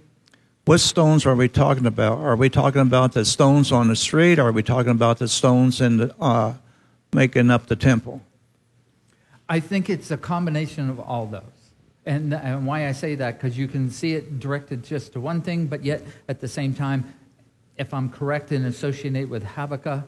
What 0.66 0.80
stones 0.80 1.26
are 1.26 1.36
we 1.36 1.50
talking 1.50 1.86
about? 1.86 2.20
Are 2.20 2.38
we 2.38 2.50
talking 2.50 2.82
about 2.82 3.12
the 3.12 3.26
stones 3.26 3.72
on 3.72 3.90
the 3.90 3.98
street? 3.98 4.40
Or 4.40 4.48
are 4.48 4.52
we 4.54 4.64
talking 4.64 4.92
about 4.92 5.20
the 5.20 5.28
stones 5.28 5.82
in 5.82 5.98
the, 5.98 6.16
uh, 6.22 6.54
making 7.12 7.52
up 7.52 7.68
the 7.68 7.76
temple? 7.76 8.22
I 9.50 9.60
think 9.60 9.90
it's 9.90 10.10
a 10.10 10.18
combination 10.18 10.90
of 10.90 11.02
all 11.02 11.26
those. 11.26 11.63
And, 12.06 12.34
uh, 12.34 12.38
and 12.38 12.68
why 12.68 12.88
I 12.88 12.92
say 12.92 13.16
that, 13.16 13.40
because 13.40 13.58
you 13.58 13.68
can 13.68 13.90
see 13.90 14.14
it 14.14 14.40
directed 14.40 14.84
just 14.84 15.14
to 15.14 15.20
one 15.20 15.42
thing, 15.42 15.68
but 15.68 15.86
yet 15.86 16.04
at 16.28 16.42
the 16.42 16.48
same 16.48 16.74
time, 16.74 17.14
if 17.78 17.94
I'm 17.94 18.10
correct 18.10 18.52
in 18.52 18.66
associating 18.66 19.22
it 19.22 19.30
with 19.30 19.44
Habakkuk, 19.44 20.04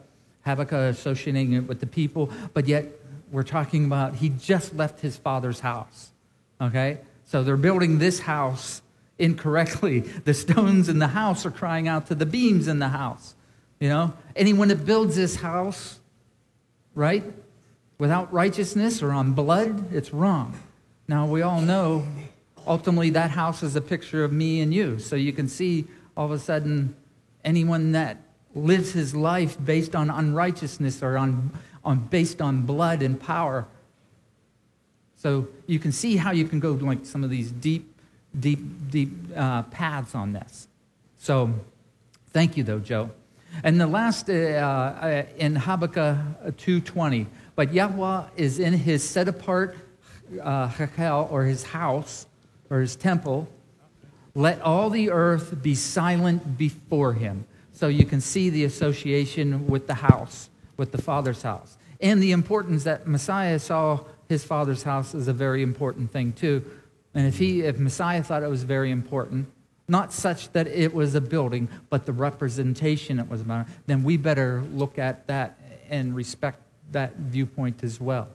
Habakkuk 0.46 0.94
associating 0.94 1.54
it 1.54 1.68
with 1.68 1.80
the 1.80 1.88
people, 1.88 2.30
but 2.54 2.68
yet 2.68 2.86
we're 3.32 3.44
talking 3.44 3.86
about 3.86 4.16
he 4.16 4.30
just 4.30 4.75
left 4.75 5.00
his 5.00 5.18
father's 5.18 5.62
house. 5.62 6.12
Okay? 6.62 7.00
So 7.25 7.44
they're 7.44 7.58
building 7.58 7.98
this 7.98 8.20
house 8.20 8.82
incorrectly. 9.18 10.02
The 10.02 10.34
stones 10.34 10.90
in 10.90 11.00
the 11.00 11.08
house 11.08 11.46
are 11.46 11.52
crying 11.52 11.88
out 11.88 12.08
to 12.08 12.16
the 12.16 12.25
beams 12.25 12.68
in 12.68 12.80
the 12.80 12.90
house. 12.90 13.36
You 13.80 13.90
know? 13.90 14.14
Anyone 14.36 14.68
that 14.68 14.86
builds 14.86 15.16
this 15.16 15.38
house, 15.38 16.00
right, 16.94 17.24
without 17.98 18.32
righteousness 18.32 19.02
or 19.02 19.12
on 19.12 19.34
blood, 19.34 19.94
it's 19.94 20.14
wrong. 20.14 20.60
Now, 21.08 21.28
we 21.28 21.44
all 21.44 21.62
know 21.62 22.08
ultimately 22.66 23.12
that 23.12 23.32
house 23.32 23.62
is 23.62 23.76
a 23.76 23.82
picture 23.82 24.24
of 24.24 24.34
me 24.34 24.62
and 24.62 24.74
you. 24.74 24.98
So 24.98 25.16
you 25.16 25.34
can 25.34 25.48
see 25.48 25.86
all 26.18 26.26
of 26.26 26.32
a 26.32 26.40
sudden 26.40 26.96
anyone 27.44 27.92
that 27.92 28.18
lives 28.56 28.94
his 28.94 29.14
life 29.14 29.58
based 29.64 29.96
on 29.96 30.10
unrighteousness 30.10 31.04
or 31.04 31.18
on, 31.18 31.52
on 31.84 32.00
based 32.00 32.42
on 32.42 32.62
blood 32.62 33.02
and 33.02 33.20
power. 33.20 33.68
So 35.18 35.48
you 35.68 35.78
can 35.78 35.92
see 35.92 36.18
how 36.18 36.32
you 36.32 36.46
can 36.46 36.60
go 36.60 36.72
like 36.72 37.06
some 37.06 37.24
of 37.24 37.30
these 37.30 37.52
deep, 37.52 38.00
deep, 38.40 38.60
deep 38.90 39.12
uh, 39.36 39.64
paths 39.64 40.16
on 40.16 40.34
this. 40.34 40.68
So 41.20 41.54
thank 42.32 42.58
you, 42.58 42.64
though, 42.64 42.80
Joe. 42.80 43.12
And 43.64 43.80
the 43.80 43.88
last 43.88 44.30
uh, 44.30 44.34
uh, 44.34 45.24
in 45.38 45.56
Habakkuk 45.56 46.18
2:20, 46.58 47.26
but 47.56 47.74
Yahweh 47.74 48.24
is 48.36 48.60
in 48.60 48.74
his 48.74 49.08
set 49.08 49.30
apart 49.30 49.78
uh, 50.39 51.27
or 51.30 51.44
his 51.44 51.63
house 51.63 52.27
or 52.70 52.82
his 52.82 52.96
temple. 52.96 53.48
Let 54.34 54.62
all 54.62 54.89
the 54.89 55.12
earth 55.12 55.62
be 55.62 55.75
silent 55.75 56.58
before 56.58 57.13
him. 57.13 57.46
So 57.74 57.88
you 57.88 58.06
can 58.06 58.22
see 58.22 58.50
the 58.50 58.63
association 58.65 59.68
with 59.68 59.88
the 59.88 59.96
house, 59.96 60.50
with 60.77 60.92
the 60.92 61.01
Father's 61.01 61.42
house. 61.42 61.77
And 62.01 62.22
the 62.22 62.32
importance 62.32 62.84
that 62.84 63.08
Messiah 63.08 63.60
saw 63.60 64.01
his 64.27 64.44
Father's 64.44 64.84
house 64.84 65.13
is 65.13 65.27
a 65.27 65.34
very 65.34 65.62
important 65.62 66.12
thing, 66.12 66.34
too. 66.34 66.63
And 67.13 67.27
if, 67.27 67.38
he, 67.38 67.62
if 67.62 67.77
Messiah 67.77 68.24
thought 68.24 68.44
it 68.44 68.50
was 68.50 68.63
very 68.63 68.92
important, 68.92 69.48
not 69.88 70.12
such 70.12 70.51
that 70.54 70.68
it 70.68 70.94
was 70.94 71.15
a 71.15 71.22
building, 71.22 71.70
but 71.89 72.06
the 72.06 72.13
representation 72.13 73.20
it 73.20 73.30
was 73.30 73.42
about, 73.42 73.68
then 73.86 74.04
we 74.04 74.18
better 74.18 74.63
look 74.74 74.98
at 74.98 75.27
that 75.27 75.60
and 75.89 76.15
respect 76.15 76.60
that 76.92 77.15
viewpoint 77.18 77.84
as 77.84 78.01
well. 78.01 78.27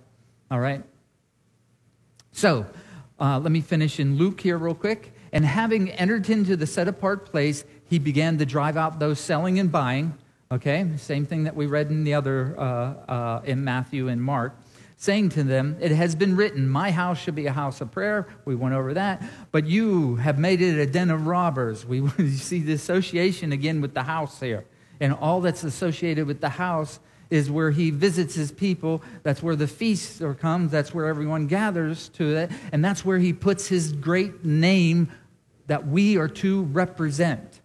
All 0.50 0.60
right? 0.60 0.82
So, 2.40 2.64
uh, 3.20 3.38
let 3.38 3.52
me 3.52 3.60
finish 3.60 4.00
in 4.00 4.16
Luke 4.16 4.40
here, 4.40 4.56
real 4.56 4.74
quick. 4.74 5.12
And 5.30 5.44
having 5.44 5.90
entered 5.90 6.30
into 6.30 6.56
the 6.56 6.66
set 6.66 6.88
apart 6.88 7.26
place, 7.26 7.66
he 7.90 7.98
began 7.98 8.38
to 8.38 8.46
drive 8.46 8.78
out 8.78 8.98
those 8.98 9.20
selling 9.20 9.58
and 9.58 9.70
buying. 9.70 10.16
Okay, 10.50 10.88
same 10.96 11.26
thing 11.26 11.44
that 11.44 11.54
we 11.54 11.66
read 11.66 11.90
in 11.90 12.02
the 12.02 12.14
other, 12.14 12.58
uh, 12.58 12.62
uh, 12.62 13.42
in 13.44 13.62
Matthew 13.62 14.08
and 14.08 14.22
Mark, 14.22 14.58
saying 14.96 15.28
to 15.28 15.42
them, 15.42 15.76
It 15.82 15.90
has 15.90 16.14
been 16.14 16.34
written, 16.34 16.66
My 16.66 16.90
house 16.90 17.18
should 17.18 17.34
be 17.34 17.44
a 17.44 17.52
house 17.52 17.82
of 17.82 17.90
prayer. 17.90 18.26
We 18.46 18.54
went 18.54 18.74
over 18.74 18.94
that. 18.94 19.22
But 19.52 19.66
you 19.66 20.16
have 20.16 20.38
made 20.38 20.62
it 20.62 20.78
a 20.78 20.86
den 20.86 21.10
of 21.10 21.26
robbers. 21.26 21.84
We 21.84 22.08
see 22.30 22.60
the 22.60 22.72
association 22.72 23.52
again 23.52 23.82
with 23.82 23.92
the 23.92 24.04
house 24.04 24.40
here. 24.40 24.64
And 24.98 25.12
all 25.12 25.42
that's 25.42 25.62
associated 25.62 26.26
with 26.26 26.40
the 26.40 26.48
house 26.48 27.00
is 27.30 27.50
where 27.50 27.70
he 27.70 27.90
visits 27.90 28.34
his 28.34 28.50
people. 28.50 29.02
That's 29.22 29.42
where 29.42 29.56
the 29.56 29.68
feast 29.68 30.20
comes. 30.40 30.72
That's 30.72 30.92
where 30.92 31.06
everyone 31.06 31.46
gathers 31.46 32.08
to 32.10 32.36
it. 32.36 32.50
And 32.72 32.84
that's 32.84 33.04
where 33.04 33.18
he 33.18 33.32
puts 33.32 33.68
his 33.68 33.92
great 33.92 34.44
name 34.44 35.10
that 35.68 35.86
we 35.86 36.16
are 36.16 36.28
to 36.28 36.64
represent. 36.64 37.60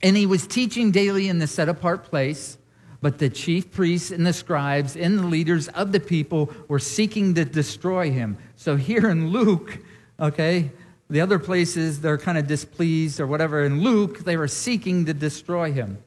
And 0.00 0.16
he 0.16 0.26
was 0.26 0.46
teaching 0.46 0.92
daily 0.92 1.28
in 1.28 1.38
the 1.40 1.46
set 1.46 1.68
apart 1.68 2.04
place, 2.04 2.58
but 3.00 3.18
the 3.18 3.28
chief 3.28 3.72
priests 3.72 4.10
and 4.10 4.24
the 4.24 4.32
scribes 4.32 4.96
and 4.96 5.18
the 5.18 5.26
leaders 5.26 5.66
of 5.68 5.92
the 5.92 6.00
people 6.00 6.52
were 6.68 6.78
seeking 6.78 7.34
to 7.34 7.44
destroy 7.44 8.10
him. 8.10 8.38
So 8.54 8.76
here 8.76 9.08
in 9.08 9.30
Luke, 9.30 9.78
okay, 10.20 10.70
the 11.10 11.20
other 11.20 11.38
places 11.38 12.00
they're 12.00 12.18
kind 12.18 12.38
of 12.38 12.46
displeased 12.46 13.18
or 13.18 13.26
whatever. 13.26 13.64
In 13.64 13.82
Luke, 13.82 14.20
they 14.20 14.36
were 14.36 14.48
seeking 14.48 15.06
to 15.06 15.14
destroy 15.14 15.72
him. 15.72 16.03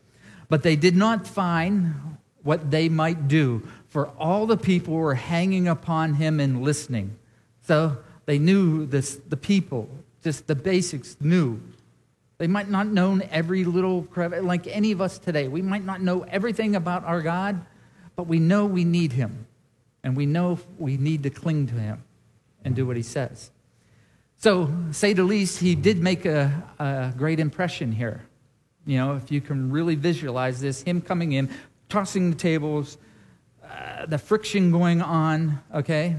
But 0.49 0.63
they 0.63 0.75
did 0.75 0.95
not 0.95 1.27
find 1.27 2.17
what 2.43 2.71
they 2.71 2.87
might 2.87 3.27
do, 3.27 3.67
for 3.89 4.07
all 4.17 4.45
the 4.45 4.57
people 4.57 4.93
were 4.93 5.15
hanging 5.15 5.67
upon 5.67 6.13
him 6.13 6.39
and 6.39 6.61
listening. 6.61 7.17
So 7.63 7.97
they 8.25 8.39
knew 8.39 8.85
this, 8.85 9.19
the 9.27 9.35
people, 9.37 9.89
just 10.23 10.47
the 10.47 10.55
basics 10.55 11.17
knew. 11.19 11.61
They 12.37 12.47
might 12.47 12.69
not 12.69 12.87
know 12.87 13.19
every 13.31 13.63
little, 13.65 14.07
like 14.15 14.67
any 14.67 14.91
of 14.91 15.01
us 15.01 15.17
today. 15.17 15.47
We 15.47 15.61
might 15.61 15.83
not 15.83 16.01
know 16.01 16.21
everything 16.23 16.75
about 16.75 17.03
our 17.03 17.21
God, 17.21 17.65
but 18.15 18.27
we 18.27 18.39
know 18.39 18.65
we 18.65 18.85
need 18.85 19.13
him. 19.13 19.47
And 20.03 20.15
we 20.15 20.25
know 20.25 20.59
we 20.77 20.95
need 20.95 21.23
to 21.23 21.29
cling 21.29 21.67
to 21.67 21.73
him 21.73 22.03
and 22.63 22.75
do 22.75 22.85
what 22.85 22.95
he 22.95 23.03
says. 23.03 23.51
So, 24.37 24.71
say 24.91 25.13
the 25.13 25.23
least, 25.23 25.59
he 25.59 25.73
did 25.73 25.97
make 25.97 26.25
a, 26.25 26.63
a 26.77 27.13
great 27.17 27.39
impression 27.39 27.91
here. 27.91 28.26
You 28.87 28.97
know, 28.97 29.15
if 29.17 29.31
you 29.31 29.41
can 29.41 29.69
really 29.69 29.95
visualize 29.95 30.61
this, 30.61 30.81
him 30.81 31.01
coming 31.01 31.33
in, 31.33 31.49
tossing 31.89 32.29
the 32.31 32.37
tables, 32.37 32.97
uh, 33.61 34.05
the 34.05 34.17
friction 34.17 34.71
going 34.71 35.01
on, 35.01 35.61
okay? 35.75 36.15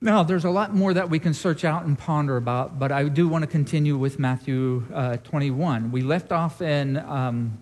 Now, 0.00 0.22
there's 0.22 0.44
a 0.44 0.50
lot 0.50 0.72
more 0.72 0.94
that 0.94 1.10
we 1.10 1.18
can 1.18 1.34
search 1.34 1.64
out 1.64 1.84
and 1.84 1.98
ponder 1.98 2.36
about, 2.36 2.78
but 2.78 2.92
I 2.92 3.08
do 3.08 3.28
want 3.28 3.42
to 3.42 3.48
continue 3.48 3.96
with 3.96 4.20
Matthew 4.20 4.84
uh, 4.94 5.16
21. 5.16 5.90
We 5.90 6.02
left 6.02 6.30
off 6.30 6.62
in 6.62 6.96
um, 6.96 7.58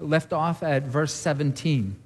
left 0.00 0.32
off 0.32 0.64
at 0.64 0.84
verse 0.84 1.12
17, 1.12 1.96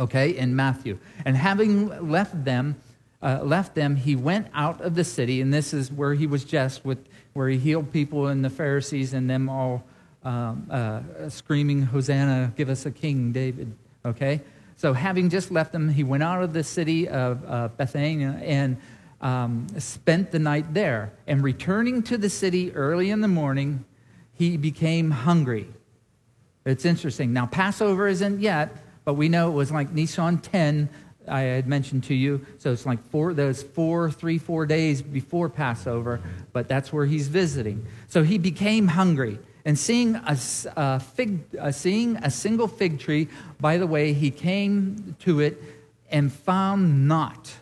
okay, 0.00 0.30
in 0.30 0.56
Matthew. 0.56 0.98
And 1.24 1.36
having 1.36 2.10
left 2.10 2.44
them, 2.44 2.74
uh, 3.22 3.40
left 3.44 3.76
them, 3.76 3.94
he 3.94 4.16
went 4.16 4.48
out 4.52 4.80
of 4.80 4.96
the 4.96 5.04
city, 5.04 5.40
and 5.40 5.54
this 5.54 5.72
is 5.72 5.92
where 5.92 6.14
he 6.14 6.26
was 6.26 6.44
just 6.44 6.84
with 6.84 6.98
where 7.34 7.48
he 7.48 7.58
healed 7.58 7.92
people 7.92 8.26
and 8.26 8.44
the 8.44 8.50
Pharisees 8.50 9.14
and 9.14 9.30
them 9.30 9.48
all 9.48 9.84
um, 10.24 10.66
uh, 10.70 11.28
screaming, 11.28 11.82
Hosanna, 11.82 12.52
give 12.56 12.68
us 12.68 12.86
a 12.86 12.90
king, 12.90 13.32
David. 13.32 13.74
Okay? 14.04 14.40
So, 14.76 14.92
having 14.92 15.28
just 15.28 15.50
left 15.50 15.72
them, 15.72 15.88
he 15.88 16.04
went 16.04 16.22
out 16.22 16.42
of 16.42 16.52
the 16.52 16.62
city 16.62 17.08
of 17.08 17.44
uh, 17.46 17.68
Bethania 17.68 18.40
and 18.42 18.76
um, 19.20 19.66
spent 19.78 20.30
the 20.30 20.38
night 20.38 20.72
there. 20.74 21.12
And 21.26 21.42
returning 21.42 22.02
to 22.04 22.16
the 22.16 22.30
city 22.30 22.72
early 22.72 23.10
in 23.10 23.20
the 23.20 23.28
morning, 23.28 23.84
he 24.32 24.56
became 24.56 25.10
hungry. 25.10 25.68
It's 26.64 26.84
interesting. 26.84 27.32
Now, 27.32 27.46
Passover 27.46 28.06
isn't 28.08 28.40
yet, 28.40 28.76
but 29.04 29.14
we 29.14 29.28
know 29.28 29.48
it 29.48 29.54
was 29.54 29.72
like 29.72 29.92
Nisan 29.92 30.38
10, 30.38 30.88
I 31.26 31.40
had 31.40 31.66
mentioned 31.66 32.04
to 32.04 32.14
you. 32.14 32.44
So 32.58 32.72
it's 32.72 32.86
like 32.86 33.02
four, 33.10 33.34
those 33.34 33.62
four, 33.62 34.10
three, 34.10 34.38
four 34.38 34.66
days 34.66 35.02
before 35.02 35.48
Passover, 35.48 36.20
but 36.52 36.68
that's 36.68 36.92
where 36.92 37.06
he's 37.06 37.28
visiting. 37.28 37.86
So 38.08 38.22
he 38.22 38.38
became 38.38 38.88
hungry 38.88 39.38
and 39.68 39.78
seeing 39.78 40.14
a, 40.14 40.38
a 40.76 40.98
fig, 40.98 41.40
uh, 41.60 41.70
seeing 41.70 42.16
a 42.16 42.30
single 42.30 42.68
fig 42.68 42.98
tree, 42.98 43.28
by 43.60 43.76
the 43.76 43.86
way, 43.86 44.14
he 44.14 44.30
came 44.30 45.14
to 45.18 45.40
it 45.40 45.62
and 46.10 46.32
found 46.32 47.06
not 47.06 47.52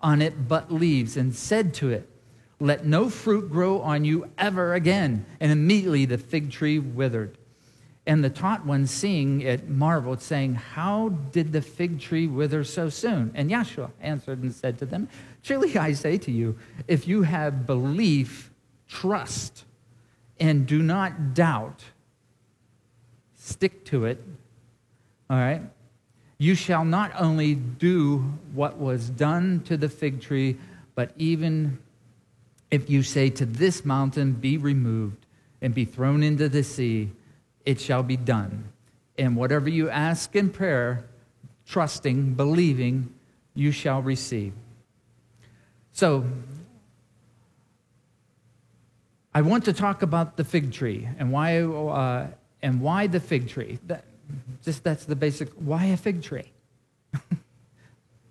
on 0.00 0.22
it 0.22 0.48
but 0.48 0.72
leaves, 0.72 1.18
and 1.18 1.34
said 1.34 1.74
to 1.74 1.90
it, 1.90 2.08
Let 2.58 2.86
no 2.86 3.10
fruit 3.10 3.50
grow 3.50 3.82
on 3.82 4.06
you 4.06 4.30
ever 4.38 4.72
again. 4.72 5.26
And 5.40 5.52
immediately 5.52 6.06
the 6.06 6.16
fig 6.16 6.50
tree 6.50 6.78
withered. 6.78 7.36
And 8.06 8.24
the 8.24 8.30
taught 8.30 8.64
one, 8.64 8.86
seeing 8.86 9.42
it, 9.42 9.68
marveled, 9.68 10.22
saying, 10.22 10.54
How 10.54 11.10
did 11.10 11.52
the 11.52 11.60
fig 11.60 12.00
tree 12.00 12.28
wither 12.28 12.64
so 12.64 12.88
soon? 12.88 13.30
And 13.34 13.50
Yeshua 13.50 13.90
answered 14.00 14.42
and 14.42 14.54
said 14.54 14.78
to 14.78 14.86
them, 14.86 15.06
Truly 15.42 15.76
I 15.76 15.92
say 15.92 16.16
to 16.16 16.32
you, 16.32 16.58
if 16.88 17.06
you 17.06 17.24
have 17.24 17.66
belief, 17.66 18.50
trust, 18.88 19.64
and 20.42 20.66
do 20.66 20.82
not 20.82 21.34
doubt. 21.34 21.84
Stick 23.36 23.84
to 23.86 24.06
it. 24.06 24.20
All 25.30 25.38
right? 25.38 25.62
You 26.36 26.56
shall 26.56 26.84
not 26.84 27.12
only 27.16 27.54
do 27.54 28.18
what 28.52 28.76
was 28.76 29.08
done 29.08 29.62
to 29.66 29.76
the 29.76 29.88
fig 29.88 30.20
tree, 30.20 30.58
but 30.96 31.12
even 31.16 31.78
if 32.72 32.90
you 32.90 33.04
say 33.04 33.30
to 33.30 33.46
this 33.46 33.84
mountain, 33.84 34.32
Be 34.32 34.56
removed 34.56 35.26
and 35.60 35.72
be 35.72 35.84
thrown 35.84 36.24
into 36.24 36.48
the 36.48 36.64
sea, 36.64 37.12
it 37.64 37.80
shall 37.80 38.02
be 38.02 38.16
done. 38.16 38.64
And 39.16 39.36
whatever 39.36 39.68
you 39.68 39.88
ask 39.90 40.34
in 40.34 40.50
prayer, 40.50 41.04
trusting, 41.66 42.34
believing, 42.34 43.14
you 43.54 43.70
shall 43.70 44.02
receive. 44.02 44.54
So, 45.92 46.24
I 49.34 49.40
want 49.40 49.64
to 49.64 49.72
talk 49.72 50.02
about 50.02 50.36
the 50.36 50.44
fig 50.44 50.72
tree 50.72 51.08
and 51.18 51.32
why, 51.32 51.62
uh, 51.62 52.26
and 52.60 52.80
why 52.80 53.06
the 53.06 53.20
fig 53.20 53.48
tree. 53.48 53.78
That, 53.86 54.04
just 54.62 54.84
that's 54.84 55.04
the 55.06 55.16
basic. 55.16 55.48
Why 55.54 55.86
a 55.86 55.96
fig 55.96 56.22
tree? 56.22 56.52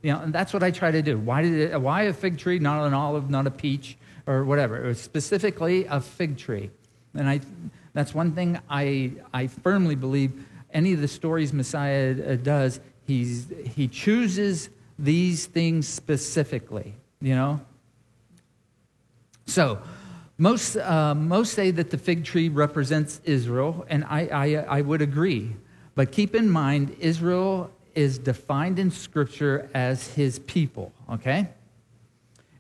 you 0.02 0.14
know, 0.14 0.20
and 0.22 0.34
that's 0.34 0.54
what 0.54 0.62
I 0.64 0.72
try 0.72 0.92
to 0.92 1.02
do. 1.02 1.18
Why 1.18 1.42
did 1.42 1.54
it, 1.54 1.82
why 1.82 2.04
a 2.04 2.14
fig 2.14 2.38
tree, 2.38 2.60
not 2.60 2.86
an 2.86 2.94
olive, 2.94 3.30
not 3.30 3.48
a 3.48 3.52
peach, 3.52 3.98
or 4.28 4.44
whatever? 4.46 4.84
It 4.84 4.88
was 4.88 5.02
specifically 5.02 5.86
a 5.86 6.00
fig 6.00 6.38
tree, 6.38 6.70
and 7.16 7.28
I. 7.28 7.42
That's 7.94 8.14
one 8.14 8.34
thing 8.34 8.60
I 8.70 9.14
I 9.34 9.48
firmly 9.48 9.96
believe. 9.96 10.46
Any 10.74 10.94
of 10.94 11.02
the 11.02 11.08
stories 11.08 11.52
Messiah 11.52 12.16
uh, 12.16 12.36
does, 12.36 12.80
he's 13.06 13.48
he 13.76 13.88
chooses 13.88 14.70
these 14.98 15.48
things 15.48 15.88
specifically. 15.88 16.94
You 17.22 17.36
know. 17.36 17.62
So. 19.48 19.82
Most, 20.42 20.76
uh, 20.76 21.14
most 21.14 21.54
say 21.54 21.70
that 21.70 21.92
the 21.92 22.00
fig 22.00 22.26
tree 22.26 22.50
represents 22.50 23.22
Israel, 23.26 23.86
and 23.88 24.04
I, 24.06 24.22
I, 24.26 24.78
I 24.80 24.82
would 24.82 25.00
agree. 25.00 25.56
But 25.94 26.12
keep 26.12 26.34
in 26.34 26.50
mind, 26.50 26.96
Israel 27.00 27.70
is 27.94 28.18
defined 28.18 28.80
in 28.80 28.90
Scripture 28.90 29.70
as 29.76 30.08
his 30.16 30.40
people, 30.40 30.94
okay? 31.12 31.48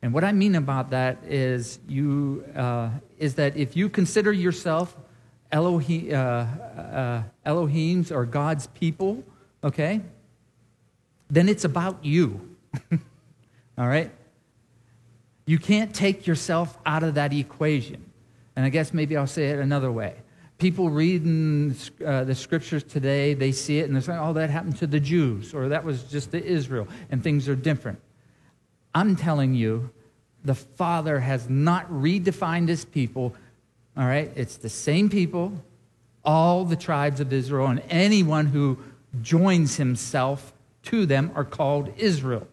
And 0.03 0.13
what 0.13 0.23
I 0.23 0.31
mean 0.31 0.53
about 0.53 0.91
that 0.91 1.23
is, 1.25 1.79
you, 1.87 2.45
uh, 2.55 2.91
is 3.17 3.33
that 3.33 3.57
if 3.57 3.75
you 3.75 3.89
consider 3.89 4.31
yourself 4.31 4.95
Elohim, 5.51 6.13
uh, 6.13 6.17
uh, 6.17 7.23
Elohim's 7.45 8.11
or 8.11 8.27
God's 8.27 8.67
people, 8.67 9.23
okay, 9.63 10.01
then 11.31 11.49
it's 11.49 11.63
about 11.63 12.05
you. 12.05 12.55
All 13.79 13.87
right? 13.87 14.11
You 15.45 15.57
can't 15.57 15.93
take 15.93 16.27
yourself 16.27 16.77
out 16.85 17.03
of 17.03 17.15
that 17.15 17.33
equation. 17.33 18.05
And 18.55 18.65
I 18.65 18.69
guess 18.69 18.93
maybe 18.93 19.17
I'll 19.17 19.27
say 19.27 19.49
it 19.49 19.59
another 19.59 19.91
way 19.91 20.15
people 20.61 20.91
reading 20.91 21.75
uh, 22.05 22.23
the 22.23 22.35
scriptures 22.35 22.83
today, 22.83 23.33
they 23.33 23.51
see 23.51 23.79
it 23.79 23.85
and 23.85 23.95
they're 23.95 24.01
saying, 24.03 24.19
oh, 24.19 24.31
that 24.31 24.51
happened 24.51 24.77
to 24.77 24.85
the 24.85 24.99
Jews, 24.99 25.55
or 25.55 25.69
that 25.69 25.83
was 25.83 26.03
just 26.03 26.31
to 26.31 26.45
Israel, 26.45 26.87
and 27.09 27.23
things 27.23 27.49
are 27.49 27.55
different. 27.55 27.99
I'm 28.93 29.15
telling 29.15 29.55
you, 29.55 29.89
the 30.45 30.53
Father 30.53 31.19
has 31.19 31.49
not 31.49 31.91
redefined 31.91 32.67
his 32.67 32.85
people. 32.85 33.33
All 33.97 34.05
right? 34.05 34.31
It's 34.35 34.57
the 34.57 34.69
same 34.69 35.09
people, 35.09 35.51
all 36.23 36.63
the 36.63 36.75
tribes 36.75 37.19
of 37.19 37.33
Israel, 37.33 37.65
and 37.67 37.81
anyone 37.89 38.45
who 38.45 38.77
joins 39.19 39.77
himself 39.77 40.53
to 40.83 41.07
them 41.07 41.31
are 41.33 41.43
called 41.43 41.91
Israel. 41.97 42.47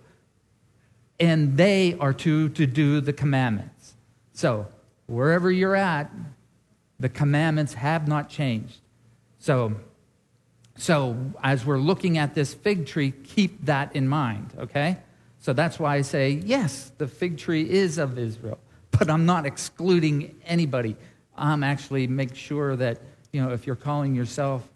And 1.20 1.56
they 1.56 1.96
are 1.98 2.12
to, 2.12 2.48
to 2.50 2.66
do 2.66 3.00
the 3.00 3.12
commandments. 3.12 3.94
So, 4.32 4.68
wherever 5.06 5.50
you're 5.50 5.74
at, 5.74 6.10
the 7.00 7.08
commandments 7.08 7.74
have 7.74 8.06
not 8.06 8.28
changed. 8.28 8.78
So, 9.38 9.74
so 10.76 11.16
as 11.42 11.64
we're 11.64 11.78
looking 11.78 12.18
at 12.18 12.34
this 12.34 12.54
fig 12.54 12.86
tree, 12.86 13.10
keep 13.10 13.64
that 13.64 13.94
in 13.96 14.06
mind, 14.06 14.52
okay? 14.58 14.98
So 15.40 15.52
that's 15.52 15.78
why 15.78 15.96
I 15.96 16.02
say, 16.02 16.30
yes, 16.30 16.92
the 16.98 17.06
fig 17.06 17.38
tree 17.38 17.68
is 17.68 17.98
of 17.98 18.18
Israel, 18.18 18.58
but 18.90 19.10
I'm 19.10 19.26
not 19.26 19.46
excluding 19.46 20.36
anybody. 20.44 20.96
I'm 21.36 21.62
actually 21.62 22.06
make 22.06 22.34
sure 22.34 22.76
that, 22.76 23.00
you 23.32 23.42
know, 23.42 23.52
if 23.52 23.66
you're 23.66 23.76
calling 23.76 24.14
yourself 24.14 24.68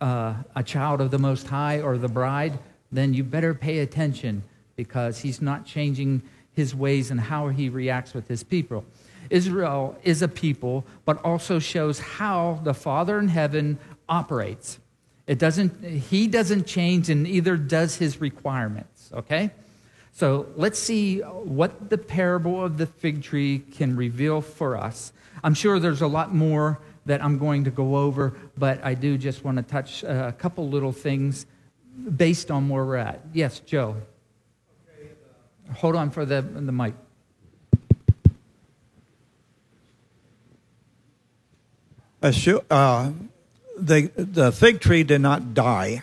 uh, 0.00 0.34
a 0.54 0.62
child 0.62 1.00
of 1.00 1.10
the 1.10 1.18
Most 1.18 1.46
High 1.46 1.80
or 1.80 1.96
the 1.96 2.08
bride, 2.08 2.58
then 2.92 3.14
you 3.14 3.24
better 3.24 3.54
pay 3.54 3.78
attention 3.78 4.42
because 4.76 5.18
he's 5.18 5.42
not 5.42 5.64
changing 5.64 6.22
his 6.52 6.74
ways 6.74 7.10
and 7.10 7.20
how 7.20 7.48
he 7.48 7.68
reacts 7.68 8.14
with 8.14 8.28
his 8.28 8.42
people. 8.42 8.84
Israel 9.28 9.98
is 10.04 10.22
a 10.22 10.28
people, 10.28 10.84
but 11.04 11.22
also 11.24 11.58
shows 11.58 11.98
how 11.98 12.60
the 12.62 12.74
Father 12.74 13.18
in 13.18 13.28
heaven 13.28 13.78
operates. 14.08 14.78
It 15.26 15.38
doesn't, 15.38 15.82
he 15.82 16.28
doesn't 16.28 16.66
change, 16.66 17.10
and 17.10 17.24
neither 17.24 17.56
does 17.56 17.96
his 17.96 18.20
requirements, 18.20 19.10
okay? 19.12 19.50
So 20.12 20.46
let's 20.56 20.78
see 20.78 21.18
what 21.18 21.90
the 21.90 21.98
parable 21.98 22.64
of 22.64 22.78
the 22.78 22.86
fig 22.86 23.22
tree 23.22 23.58
can 23.58 23.96
reveal 23.96 24.40
for 24.40 24.76
us. 24.76 25.12
I'm 25.42 25.54
sure 25.54 25.78
there's 25.78 26.02
a 26.02 26.06
lot 26.06 26.34
more 26.34 26.78
that 27.04 27.22
I'm 27.22 27.38
going 27.38 27.64
to 27.64 27.70
go 27.70 27.96
over, 27.96 28.34
but 28.56 28.82
I 28.84 28.94
do 28.94 29.18
just 29.18 29.44
want 29.44 29.56
to 29.58 29.62
touch 29.62 30.04
a 30.04 30.34
couple 30.38 30.68
little 30.68 30.92
things 30.92 31.46
based 32.16 32.50
on 32.50 32.68
where 32.68 32.84
we're 32.84 32.96
at. 32.96 33.20
Yes, 33.32 33.60
Joe. 33.60 33.96
Hold 35.74 35.96
on 35.96 36.10
for 36.10 36.24
the, 36.24 36.42
the 36.42 36.72
mic. 36.72 36.94
uh, 42.70 43.12
the, 43.78 44.10
the 44.16 44.52
fig 44.52 44.80
tree 44.80 45.04
did 45.04 45.20
not 45.20 45.54
die. 45.54 46.02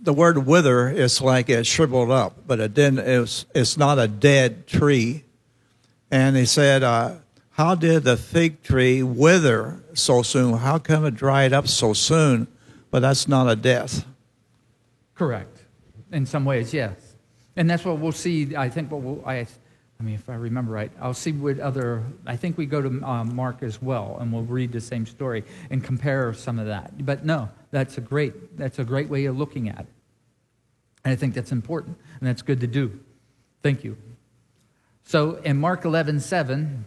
The 0.00 0.12
word 0.12 0.46
wither 0.46 0.90
is 0.90 1.20
like 1.20 1.48
it 1.48 1.66
shriveled 1.66 2.10
up, 2.10 2.46
but 2.46 2.60
it 2.60 2.74
didn't, 2.74 3.00
it's, 3.00 3.46
it's 3.54 3.76
not 3.76 3.98
a 3.98 4.06
dead 4.06 4.66
tree. 4.66 5.24
And 6.10 6.36
he 6.36 6.44
said, 6.44 6.82
uh, 6.82 7.16
How 7.52 7.74
did 7.74 8.04
the 8.04 8.16
fig 8.16 8.62
tree 8.62 9.02
wither 9.02 9.82
so 9.94 10.22
soon? 10.22 10.58
How 10.58 10.78
come 10.78 11.06
it 11.06 11.14
dried 11.14 11.52
up 11.52 11.66
so 11.66 11.94
soon? 11.94 12.46
But 12.90 13.00
that's 13.00 13.26
not 13.26 13.50
a 13.50 13.56
death. 13.56 14.04
Correct. 15.14 15.58
In 16.12 16.26
some 16.26 16.44
ways, 16.44 16.72
yes. 16.72 17.03
And 17.56 17.70
that's 17.70 17.84
what 17.84 17.98
we'll 17.98 18.12
see. 18.12 18.56
I 18.56 18.68
think 18.68 18.90
what 18.90 19.02
we'll, 19.02 19.22
I 19.24 19.46
I 19.98 20.02
mean, 20.02 20.16
if 20.16 20.28
I 20.28 20.34
remember 20.34 20.72
right, 20.72 20.90
I'll 21.00 21.14
see 21.14 21.32
what 21.32 21.60
other, 21.60 22.02
I 22.26 22.36
think 22.36 22.58
we 22.58 22.66
go 22.66 22.82
to 22.82 23.04
uh, 23.06 23.24
Mark 23.24 23.62
as 23.62 23.80
well, 23.80 24.18
and 24.20 24.32
we'll 24.32 24.42
read 24.42 24.72
the 24.72 24.80
same 24.80 25.06
story 25.06 25.44
and 25.70 25.82
compare 25.82 26.32
some 26.34 26.58
of 26.58 26.66
that. 26.66 27.06
But 27.06 27.24
no, 27.24 27.48
that's 27.70 27.96
a 27.96 28.00
great, 28.00 28.58
that's 28.58 28.78
a 28.78 28.84
great 28.84 29.08
way 29.08 29.26
of 29.26 29.38
looking 29.38 29.68
at 29.68 29.80
it. 29.80 29.86
And 31.04 31.12
I 31.12 31.16
think 31.16 31.34
that's 31.34 31.52
important, 31.52 31.96
and 32.18 32.28
that's 32.28 32.42
good 32.42 32.60
to 32.60 32.66
do. 32.66 32.98
Thank 33.62 33.84
you. 33.84 33.96
So 35.04 35.36
in 35.36 35.58
Mark 35.58 35.84
11, 35.84 36.20
7, 36.20 36.84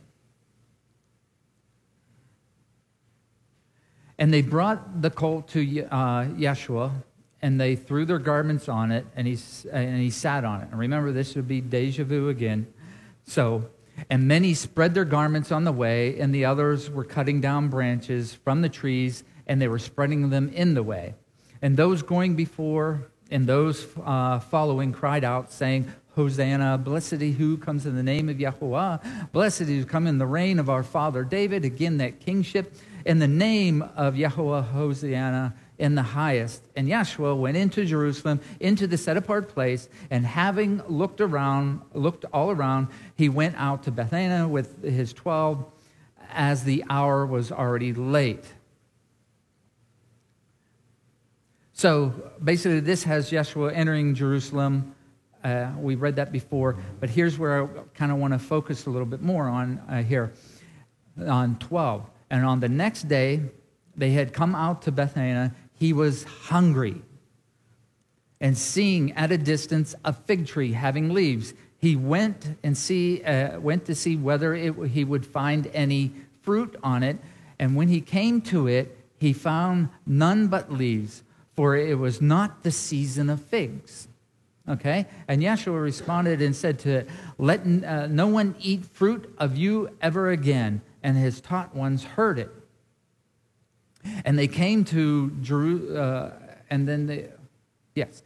and 4.20 4.34
they 4.34 4.42
brought 4.42 5.02
the 5.02 5.10
colt 5.10 5.48
to 5.50 5.86
uh, 5.86 6.26
Yeshua, 6.26 6.92
and 7.42 7.60
they 7.60 7.76
threw 7.76 8.06
their 8.06 8.20
garments 8.20 8.68
on 8.68 8.92
it, 8.92 9.06
and 9.16 9.28
he, 9.28 9.38
and 9.72 10.02
he 10.02 10.10
sat 10.10 10.44
on 10.44 10.62
it. 10.62 10.70
And 10.72 10.80
remember, 10.80 11.12
this 11.12 11.36
would 11.36 11.48
be 11.48 11.62
deja 11.62 12.04
vu 12.04 12.30
again. 12.30 12.68
So, 13.26 13.70
and 14.10 14.28
many 14.28 14.54
spread 14.54 14.94
their 14.94 15.06
garments 15.06 15.52
on 15.52 15.64
the 15.64 15.72
way, 15.72 16.20
and 16.20 16.34
the 16.34 16.46
others 16.46 16.90
were 16.90 17.04
cutting 17.04 17.42
down 17.42 17.68
branches 17.68 18.34
from 18.34 18.62
the 18.62 18.70
trees, 18.70 19.24
and 19.46 19.62
they 19.62 19.68
were 19.68 19.80
spreading 19.80 20.30
them 20.30 20.50
in 20.50 20.74
the 20.74 20.84
way. 20.84 21.16
And 21.62 21.78
those 21.78 22.02
going 22.02 22.36
before 22.36 23.08
and 23.30 23.48
those 23.48 23.86
uh, 24.06 24.40
following 24.40 24.94
cried 24.94 25.24
out, 25.24 25.52
saying, 25.52 25.92
Hosanna, 26.16 26.80
blessed 26.80 27.22
he 27.22 27.32
who 27.32 27.58
comes 27.58 27.86
in 27.86 27.96
the 27.96 28.04
name 28.04 28.30
of 28.30 28.40
Yahweh, 28.40 28.98
blessed 29.32 29.62
is 29.62 29.68
he 29.68 29.78
who 29.80 29.86
comes 29.86 30.10
in 30.10 30.18
the 30.18 30.26
reign 30.26 30.58
of 30.58 30.70
our 30.70 30.84
father 30.84 31.24
David. 31.24 31.66
Again, 31.66 31.98
that 31.98 32.20
kingship. 32.20 32.76
In 33.06 33.20
the 33.20 33.28
name 33.28 33.84
of 33.96 34.18
Yahweh, 34.18 34.64
Hosanna 34.64 35.54
in 35.80 35.96
the 35.96 36.02
highest. 36.04 36.64
And 36.76 36.88
Yeshua 36.88 37.38
went 37.38 37.58
into 37.58 37.86
Jerusalem, 37.86 38.40
into 38.60 38.88
the 38.88 38.98
set 38.98 39.18
apart 39.18 39.50
place, 39.50 39.90
and 40.10 40.26
having 40.26 40.82
looked 40.88 41.22
around, 41.22 41.82
looked 41.94 42.26
all 42.34 42.52
around, 42.52 42.88
he 43.16 43.30
went 43.30 43.56
out 43.58 43.84
to 43.84 43.92
Bethany 43.92 44.48
with 44.48 44.84
his 44.84 45.14
twelve 45.14 45.66
as 46.32 46.64
the 46.64 46.84
hour 46.90 47.26
was 47.26 47.52
already 47.52 47.94
late. 47.94 48.46
So 51.74 52.32
basically, 52.44 52.80
this 52.80 53.04
has 53.04 53.30
Yeshua 53.30 53.72
entering 53.74 54.16
Jerusalem. 54.16 54.96
Uh, 55.44 55.72
we 55.78 55.96
read 55.96 56.16
that 56.16 56.32
before, 56.32 56.78
but 57.00 57.10
here's 57.10 57.38
where 57.38 57.64
I 57.64 57.68
kind 57.94 58.12
of 58.12 58.18
want 58.18 58.34
to 58.34 58.40
focus 58.40 58.88
a 58.88 58.90
little 58.90 59.06
bit 59.06 59.22
more 59.22 59.48
on 59.48 59.78
uh, 59.88 60.02
here 60.02 60.34
on 61.26 61.58
12. 61.60 62.10
And 62.32 62.46
on 62.46 62.60
the 62.60 62.68
next 62.68 63.08
day, 63.08 63.42
they 63.96 64.12
had 64.12 64.34
come 64.34 64.56
out 64.56 64.82
to 64.84 64.92
Bethany 64.92 65.52
he 65.78 65.94
was 65.94 66.24
hungry. 66.24 67.02
And 68.40 68.58
seeing 68.58 69.14
at 69.14 69.32
a 69.32 69.38
distance 69.38 69.96
a 70.06 70.14
fig 70.14 70.46
tree 70.48 70.74
having 70.74 71.14
leaves, 71.14 71.54
he 71.80 71.96
went 71.96 72.58
and 72.64 72.78
see 72.78 73.24
uh, 73.24 73.60
went 73.60 73.86
to 73.86 73.96
see 73.96 74.16
whether 74.16 74.54
it, 74.54 74.74
he 74.90 75.04
would 75.04 75.26
find 75.26 75.68
any 75.74 76.12
fruit 76.42 76.76
on 76.84 77.04
it. 77.04 77.18
And 77.60 77.76
when 77.76 77.88
he 77.88 78.02
came 78.02 78.42
to 78.42 78.68
it, 78.68 78.98
he 79.20 79.34
found 79.34 79.90
none 80.06 80.48
but 80.48 80.72
leaves, 80.72 81.24
for 81.56 81.76
it 81.76 81.98
was 81.98 82.22
not 82.22 82.64
the 82.64 82.72
season 82.72 83.30
of 83.30 83.42
figs. 83.42 84.08
Okay? 84.70 85.08
And 85.28 85.42
Yeshua 85.42 85.82
responded 85.82 86.42
and 86.42 86.56
said 86.56 86.80
to 86.80 86.90
it, 86.90 87.10
Let 87.38 87.62
uh, 87.62 88.08
no 88.08 88.28
one 88.28 88.56
eat 88.60 88.86
fruit 88.86 89.34
of 89.38 89.58
you 89.58 89.90
ever 90.02 90.30
again. 90.30 90.82
And 91.04 91.18
his 91.18 91.40
taught 91.40 91.74
ones 91.74 92.04
heard 92.04 92.38
it. 92.38 92.52
And 94.26 94.38
they 94.38 94.48
came 94.48 94.84
to 94.86 95.32
Jerusalem, 95.42 95.98
uh, 95.98 96.30
and 96.70 96.88
then 96.88 97.08
they, 97.08 97.30
yes. 97.96 98.24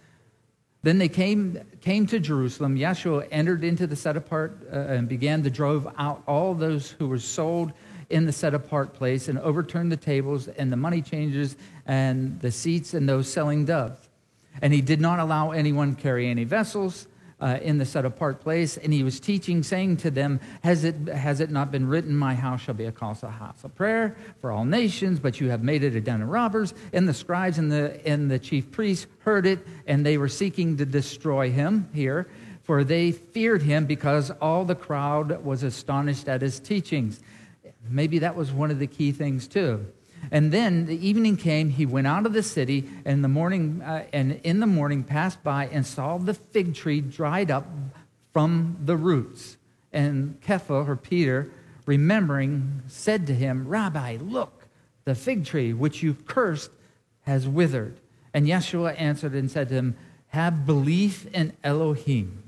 Then 0.84 0.98
they 0.98 1.10
came, 1.10 1.60
came 1.82 2.08
to 2.08 2.20
Jerusalem. 2.20 2.76
Yeshua 2.76 3.28
entered 3.32 3.64
into 3.64 3.86
the 3.86 3.96
set 3.96 4.18
apart 4.18 4.58
uh, 4.72 4.78
and 4.78 5.08
began 5.08 5.44
to 5.44 5.50
drove 5.50 5.88
out 5.98 6.24
all 6.28 6.56
those 6.56 6.92
who 6.92 7.08
were 7.08 7.20
sold 7.20 7.72
in 8.10 8.26
the 8.26 8.32
set 8.32 8.54
apart 8.54 8.94
place 8.94 9.28
and 9.28 9.38
overturned 9.40 9.92
the 9.92 9.98
tables 9.98 10.48
and 10.48 10.72
the 10.72 10.78
money 10.78 11.02
changers 11.02 11.56
and 11.86 12.40
the 12.42 12.52
seats 12.52 12.94
and 12.94 13.08
those 13.08 13.32
selling 13.32 13.66
doves. 13.66 14.10
And 14.62 14.74
he 14.74 14.82
did 14.82 15.00
not 15.00 15.20
allow 15.20 15.52
anyone 15.52 15.96
carry 15.96 16.28
any 16.28 16.44
vessels 16.44 17.08
uh, 17.42 17.60
in 17.62 17.78
the 17.80 17.86
set 17.86 18.06
apart 18.06 18.40
place. 18.40 18.78
And 18.78 18.94
he 18.94 19.04
was 19.04 19.20
teaching, 19.20 19.64
saying 19.64 19.98
to 19.98 20.12
them, 20.12 20.40
has 20.64 20.84
it, 20.84 20.96
has 21.08 21.40
it 21.40 21.50
not 21.50 21.72
been 21.72 21.88
written, 21.88 22.16
My 22.16 22.36
house 22.36 22.62
shall 22.62 22.76
be 22.76 22.86
a 22.86 22.94
house, 22.94 23.24
of 23.24 23.76
prayer 23.76 24.16
for 24.40 24.52
all 24.52 24.64
nations, 24.64 25.20
but 25.20 25.42
you 25.42 25.50
have 25.50 25.64
made 25.64 25.84
it 25.84 25.96
a 25.96 26.02
den 26.02 26.22
of 26.22 26.30
robbers? 26.30 26.74
And 26.94 27.08
the 27.08 27.14
scribes 27.14 27.58
and 27.58 27.72
the, 27.72 28.00
and 28.08 28.30
the 28.30 28.40
chief 28.40 28.72
priests 28.72 29.08
heard 29.20 29.46
it, 29.46 29.60
and 29.88 30.06
they 30.06 30.18
were 30.18 30.30
seeking 30.30 30.78
to 30.78 30.86
destroy 30.86 31.52
him 31.52 31.90
here, 31.94 32.28
for 32.64 32.84
they 32.84 33.12
feared 33.12 33.64
him 33.64 33.86
because 33.86 34.32
all 34.42 34.64
the 34.64 34.76
crowd 34.76 35.44
was 35.44 35.64
astonished 35.64 36.30
at 36.30 36.42
his 36.42 36.60
teachings. 36.60 37.20
Maybe 37.90 38.20
that 38.20 38.36
was 38.36 38.52
one 38.52 38.70
of 38.70 38.80
the 38.80 38.88
key 38.88 39.12
things, 39.12 39.48
too. 39.48 39.86
And 40.30 40.52
then 40.52 40.86
the 40.86 41.08
evening 41.08 41.38
came, 41.38 41.70
he 41.70 41.86
went 41.86 42.08
out 42.08 42.26
of 42.26 42.34
the 42.34 42.44
city, 42.44 42.90
and 43.06 43.24
the 43.24 43.28
morning 43.28 43.82
uh, 43.82 44.06
and 44.14 44.40
in 44.44 44.60
the 44.60 44.68
morning 44.68 45.04
passed 45.04 45.44
by 45.44 45.68
and 45.68 45.86
saw 45.86 46.18
the 46.18 46.34
fig 46.34 46.76
tree 46.76 47.02
dried 47.02 47.50
up 47.50 47.68
from 48.34 48.78
the 48.84 48.96
roots. 48.96 49.58
And 49.92 50.40
Kepha, 50.42 50.88
or 50.88 50.96
Peter, 50.96 51.50
remembering, 51.86 52.84
said 52.88 53.28
to 53.28 53.34
him, 53.34 53.68
Rabbi, 53.68 54.18
look, 54.22 54.68
the 55.06 55.16
fig 55.16 55.46
tree 55.46 55.74
which 55.74 56.04
you 56.04 56.14
cursed 56.14 56.72
has 57.24 57.48
withered. 57.48 57.98
And 58.34 58.48
Yeshua 58.48 59.00
answered 59.00 59.34
and 59.34 59.50
said 59.52 59.70
to 59.70 59.76
him, 59.76 59.98
Have 60.28 60.66
belief 60.66 61.26
in 61.34 61.54
Elohim. 61.64 62.41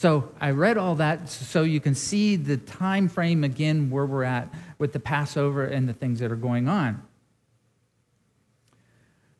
So 0.00 0.30
I 0.40 0.52
read 0.52 0.78
all 0.78 0.94
that 0.94 1.28
so 1.28 1.62
you 1.62 1.78
can 1.78 1.94
see 1.94 2.36
the 2.36 2.56
time 2.56 3.06
frame 3.06 3.44
again 3.44 3.90
where 3.90 4.06
we're 4.06 4.24
at 4.24 4.48
with 4.78 4.94
the 4.94 4.98
Passover 4.98 5.66
and 5.66 5.86
the 5.86 5.92
things 5.92 6.20
that 6.20 6.32
are 6.32 6.36
going 6.36 6.68
on. 6.68 7.02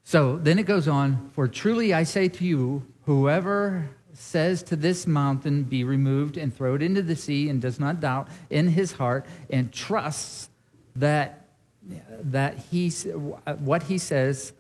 So 0.05 0.37
then 0.37 0.59
it 0.59 0.64
goes 0.66 0.87
on, 0.87 1.31
for 1.33 1.49
truly 1.49 1.94
I 1.94 2.03
say 2.03 2.29
to 2.29 2.44
you, 2.44 2.87
whoever 3.07 3.88
says 4.12 4.62
to 4.64 4.77
this 4.77 5.07
mountain, 5.07 5.62
be 5.62 5.83
removed 5.83 6.37
and 6.37 6.55
throw 6.55 6.75
it 6.75 6.83
into 6.83 7.01
the 7.01 7.16
sea, 7.16 7.49
and 7.49 7.62
does 7.62 7.81
not 7.81 7.99
doubt 7.99 8.29
in 8.51 8.68
his 8.68 8.92
heart 8.92 9.25
and 9.49 9.73
trusts 9.73 10.51
that, 10.94 11.46
that 12.23 12.59
he, 12.70 12.90
what 12.90 13.85
he 13.85 13.96
says 13.96 14.53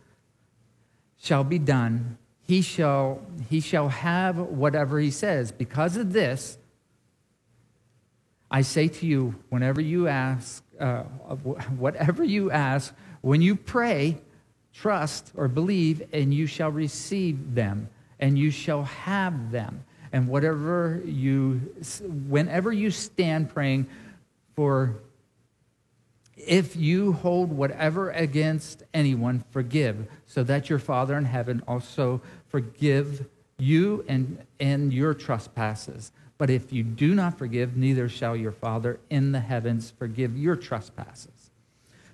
shall 1.18 1.44
be 1.44 1.58
done, 1.58 2.16
he 2.50 2.62
shall, 2.62 3.20
he 3.48 3.60
shall 3.60 3.88
have 3.88 4.36
whatever 4.36 4.98
he 4.98 5.12
says. 5.12 5.52
Because 5.52 5.96
of 5.96 6.12
this, 6.12 6.58
I 8.50 8.62
say 8.62 8.88
to 8.88 9.06
you, 9.06 9.36
whenever 9.50 9.80
you 9.80 10.08
ask, 10.08 10.64
uh, 10.80 11.02
whatever 11.04 12.24
you 12.24 12.50
ask, 12.50 12.92
when 13.20 13.40
you 13.40 13.54
pray, 13.54 14.18
trust 14.74 15.30
or 15.36 15.46
believe, 15.46 16.02
and 16.12 16.34
you 16.34 16.48
shall 16.48 16.72
receive 16.72 17.54
them, 17.54 17.88
and 18.18 18.36
you 18.36 18.50
shall 18.50 18.82
have 18.82 19.52
them. 19.52 19.84
And 20.10 20.26
whatever 20.26 21.02
you, 21.04 21.72
whenever 22.26 22.72
you 22.72 22.90
stand 22.90 23.54
praying 23.54 23.86
for, 24.56 24.96
if 26.46 26.76
you 26.76 27.12
hold 27.12 27.50
whatever 27.50 28.10
against 28.10 28.82
anyone, 28.92 29.44
forgive, 29.50 30.06
so 30.26 30.42
that 30.44 30.70
your 30.70 30.78
Father 30.78 31.16
in 31.16 31.24
heaven 31.24 31.62
also 31.66 32.20
forgive 32.48 33.26
you 33.58 34.04
and, 34.08 34.44
and 34.58 34.92
your 34.92 35.14
trespasses. 35.14 36.12
But 36.38 36.48
if 36.50 36.72
you 36.72 36.82
do 36.82 37.14
not 37.14 37.36
forgive, 37.36 37.76
neither 37.76 38.08
shall 38.08 38.34
your 38.34 38.52
Father 38.52 38.98
in 39.10 39.32
the 39.32 39.40
heavens 39.40 39.92
forgive 39.98 40.36
your 40.38 40.56
trespasses. 40.56 41.50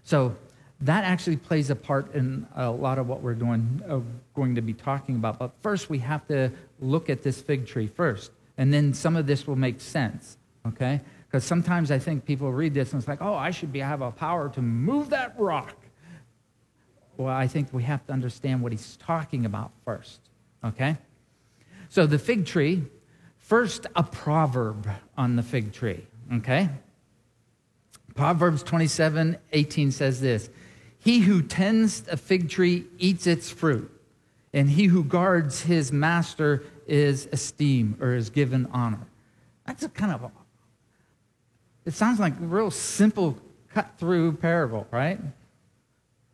So 0.03 0.37
that 0.81 1.05
actually 1.05 1.37
plays 1.37 1.71
a 1.71 1.77
part 1.77 2.15
in 2.15 2.47
a 2.55 2.71
lot 2.71 2.99
of 2.99 3.09
what 3.09 3.23
we're 3.23 3.35
doing, 3.35 3.83
uh, 3.89 4.01
going 4.35 4.57
to 4.57 4.61
be 4.61 4.75
talking 4.75 5.17
about. 5.17 5.39
But 5.39 5.53
first, 5.62 5.89
we 5.89 5.99
have 5.99 6.27
to 6.29 6.51
look 6.81 7.09
at 7.09 7.23
this 7.23 7.41
fig 7.41 7.67
tree 7.67 7.87
first, 7.87 8.31
and 8.59 8.73
then 8.73 8.93
some 8.93 9.17
of 9.17 9.27
this 9.27 9.47
will 9.47 9.57
make 9.57 9.81
sense, 9.81 10.37
okay? 10.67 11.01
Because 11.27 11.45
sometimes 11.45 11.91
I 11.91 11.99
think 11.99 12.25
people 12.25 12.53
read 12.53 12.75
this 12.75 12.93
and 12.93 13.01
it's 13.01 13.09
like, 13.09 13.21
oh, 13.21 13.35
I 13.35 13.51
should 13.51 13.73
be, 13.73 13.81
have 13.81 14.01
a 14.01 14.11
power 14.11 14.49
to 14.51 14.62
move 14.62 15.11
that 15.11 15.35
rock. 15.39 15.75
Well, 17.17 17.35
I 17.35 17.47
think 17.47 17.73
we 17.73 17.83
have 17.85 18.07
to 18.07 18.12
understand 18.12 18.62
what 18.62 18.73
he's 18.73 18.97
talking 18.97 19.47
about 19.47 19.73
first. 19.85 20.21
Okay? 20.65 20.97
So 21.89 22.07
the 22.07 22.19
fig 22.19 22.47
tree, 22.47 22.85
first 23.39 23.87
a 23.97 24.03
proverb 24.03 24.89
on 25.17 25.37
the 25.37 25.43
fig 25.43 25.73
tree. 25.73 26.07
Okay? 26.33 26.69
Proverbs 28.15 28.62
27 28.62 29.37
18 29.53 29.91
says 29.91 30.21
this 30.21 30.51
He 30.99 31.21
who 31.21 31.43
tends 31.43 32.05
a 32.09 32.17
fig 32.17 32.49
tree 32.49 32.87
eats 32.99 33.27
its 33.27 33.51
fruit, 33.51 33.91
and 34.53 34.71
he 34.71 34.87
who 34.87 35.05
guards 35.05 35.62
his 35.62 35.93
master 35.93 36.65
is 36.87 37.29
esteemed 37.33 38.01
or 38.01 38.15
is 38.15 38.31
given 38.31 38.69
honor. 38.73 39.07
That's 39.67 39.83
a 39.83 39.89
kind 39.89 40.12
of 40.12 40.31
it 41.87 41.94
sounds 41.94 42.20
like 42.20 42.35
a 42.38 42.44
real 42.44 42.70
simple 42.70 43.38
cut 43.72 43.92
through 43.96 44.33
parable, 44.33 44.87
right? 44.90 45.18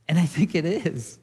And 0.09 0.19
I 0.19 0.27
think 0.27 0.55
it 0.55 0.65
is. 0.65 1.19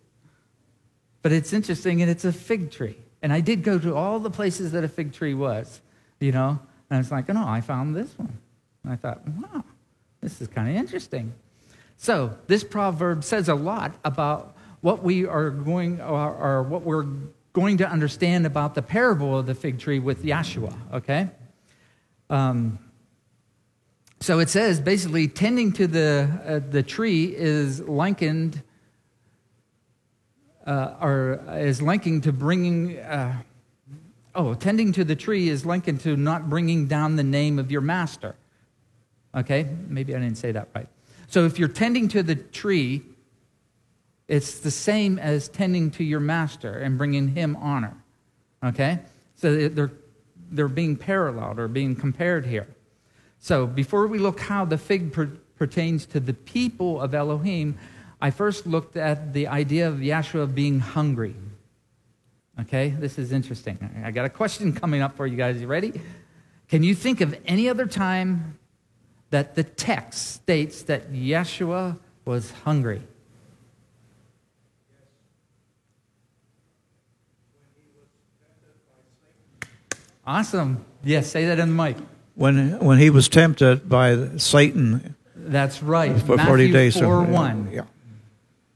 But 1.22 1.34
it's 1.34 1.52
interesting, 1.52 2.02
and 2.02 2.10
it's 2.10 2.24
a 2.24 2.32
fig 2.32 2.72
tree. 2.72 2.98
And 3.22 3.34
I 3.34 3.42
did 3.42 3.64
go 3.64 3.78
to 3.80 3.96
all 3.96 4.20
the 4.20 4.30
places 4.30 4.72
that 4.72 4.84
a 4.84 4.88
fig 4.88 5.12
tree 5.12 5.34
was, 5.34 5.82
you 6.20 6.32
know, 6.32 6.60
and 6.90 7.00
it's 7.00 7.12
like, 7.12 7.30
oh 7.30 7.34
no, 7.34 7.46
I 7.46 7.62
found 7.62 7.96
this 7.96 8.18
one. 8.18 8.38
And 8.84 8.94
I 8.94 8.96
thought, 8.96 9.28
wow, 9.28 9.64
this 10.22 10.40
is 10.40 10.48
kind 10.48 10.70
of 10.70 10.76
interesting. 10.76 11.34
So 11.98 12.38
this 12.48 12.64
proverb 12.64 13.24
says 13.24 13.50
a 13.50 13.56
lot 13.56 13.94
about 14.06 14.56
what 14.82 15.04
we 15.04 15.26
are 15.26 15.50
going, 15.50 16.00
or, 16.00 16.34
or 16.34 16.64
what 16.64 16.84
we're 16.84 17.08
going 17.52 17.78
to 17.80 17.90
understand 17.90 18.46
about 18.46 18.76
the 18.76 18.82
parable 18.82 19.38
of 19.38 19.48
the 19.48 19.56
fig 19.56 19.80
tree 19.80 20.00
with 20.00 20.24
Yeshua, 20.24 20.74
okay? 20.94 21.30
Um, 22.30 22.80
so 24.22 24.40
it 24.40 24.50
says 24.50 24.80
basically, 24.80 25.28
tending 25.28 25.72
to 25.74 25.88
the, 25.88 26.30
uh, 26.46 26.60
the 26.70 26.84
tree 26.84 27.34
is 27.36 27.80
likened 27.82 28.62
uh, 30.68 30.96
are, 31.00 31.58
is 31.58 31.82
linking 31.82 32.22
to 32.22 32.32
bringing, 32.32 33.00
uh, 33.00 33.36
oh, 34.36 34.54
tending 34.54 34.92
to 34.92 35.04
the 35.04 35.16
tree 35.16 35.50
is 35.50 35.66
linking 35.66 35.98
to 35.98 36.16
not 36.16 36.50
bringing 36.50 36.86
down 36.86 37.16
the 37.16 37.24
name 37.24 37.58
of 37.58 37.72
your 37.72 37.82
master. 37.82 38.36
Okay, 39.34 39.68
maybe 39.88 40.16
I 40.16 40.20
didn't 40.20 40.38
say 40.38 40.52
that 40.52 40.70
right. 40.76 40.88
So 41.28 41.46
if 41.46 41.58
you're 41.58 41.68
tending 41.68 42.08
to 42.10 42.24
the 42.24 42.36
tree, 42.36 43.04
it's 44.28 44.60
the 44.60 44.72
same 44.72 45.18
as 45.18 45.48
tending 45.48 45.90
to 45.92 46.04
your 46.04 46.20
master 46.20 46.74
and 46.74 46.98
bringing 46.98 47.30
him 47.30 47.56
honor. 47.56 47.98
Okay? 48.64 49.00
So 49.36 49.70
they're, 49.70 49.92
they're 50.52 50.68
being 50.68 50.96
paralleled 50.96 51.60
or 51.60 51.68
being 51.68 51.96
compared 51.96 52.46
here. 52.46 52.68
So 53.40 53.66
before 53.66 54.08
we 54.08 54.20
look 54.20 54.40
how 54.42 54.66
the 54.66 54.78
fig 54.78 55.14
per- 55.14 55.32
pertains 55.58 56.06
to 56.08 56.20
the 56.20 56.34
people 56.34 57.02
of 57.02 57.14
Elohim, 57.14 57.78
I 58.22 58.32
first 58.32 58.68
looked 58.68 58.98
at 58.98 59.34
the 59.34 59.48
idea 59.48 59.88
of 59.88 59.96
Yeshua 59.96 60.54
being 60.54 60.80
hungry. 60.80 61.36
Okay, 62.62 62.90
this 62.90 63.18
is 63.18 63.32
interesting. 63.32 63.78
I 64.04 64.12
got 64.12 64.26
a 64.26 64.30
question 64.30 64.74
coming 64.74 65.02
up 65.02 65.16
for 65.16 65.26
you 65.26 65.38
guys. 65.38 65.62
You 65.62 65.68
ready? 65.68 66.02
Can 66.68 66.84
you 66.84 66.94
think 66.94 67.22
of 67.22 67.36
any 67.46 67.70
other 67.70 67.86
time 67.86 68.60
that 69.30 69.56
the 69.56 69.64
text 69.64 70.34
states 70.34 70.84
that 70.84 71.14
Yeshua 71.14 71.98
was 72.26 72.52
hungry? 72.52 73.02
Awesome. 80.28 80.86
Yes, 81.04 81.32
say 81.32 81.46
that 81.46 81.58
in 81.58 81.76
the 81.76 81.84
mic. 81.84 81.98
When, 82.40 82.80
when 82.80 83.00
he 83.00 83.10
was 83.10 83.28
tempted 83.28 83.90
by 83.90 84.38
Satan. 84.38 85.14
That's 85.36 85.84
right. 85.84 86.18
For 86.22 86.38
Matthew 86.38 86.48
40 86.48 86.72
days. 86.72 86.98
4 86.98 87.24
1. 87.24 87.70
Yeah. 87.74 87.82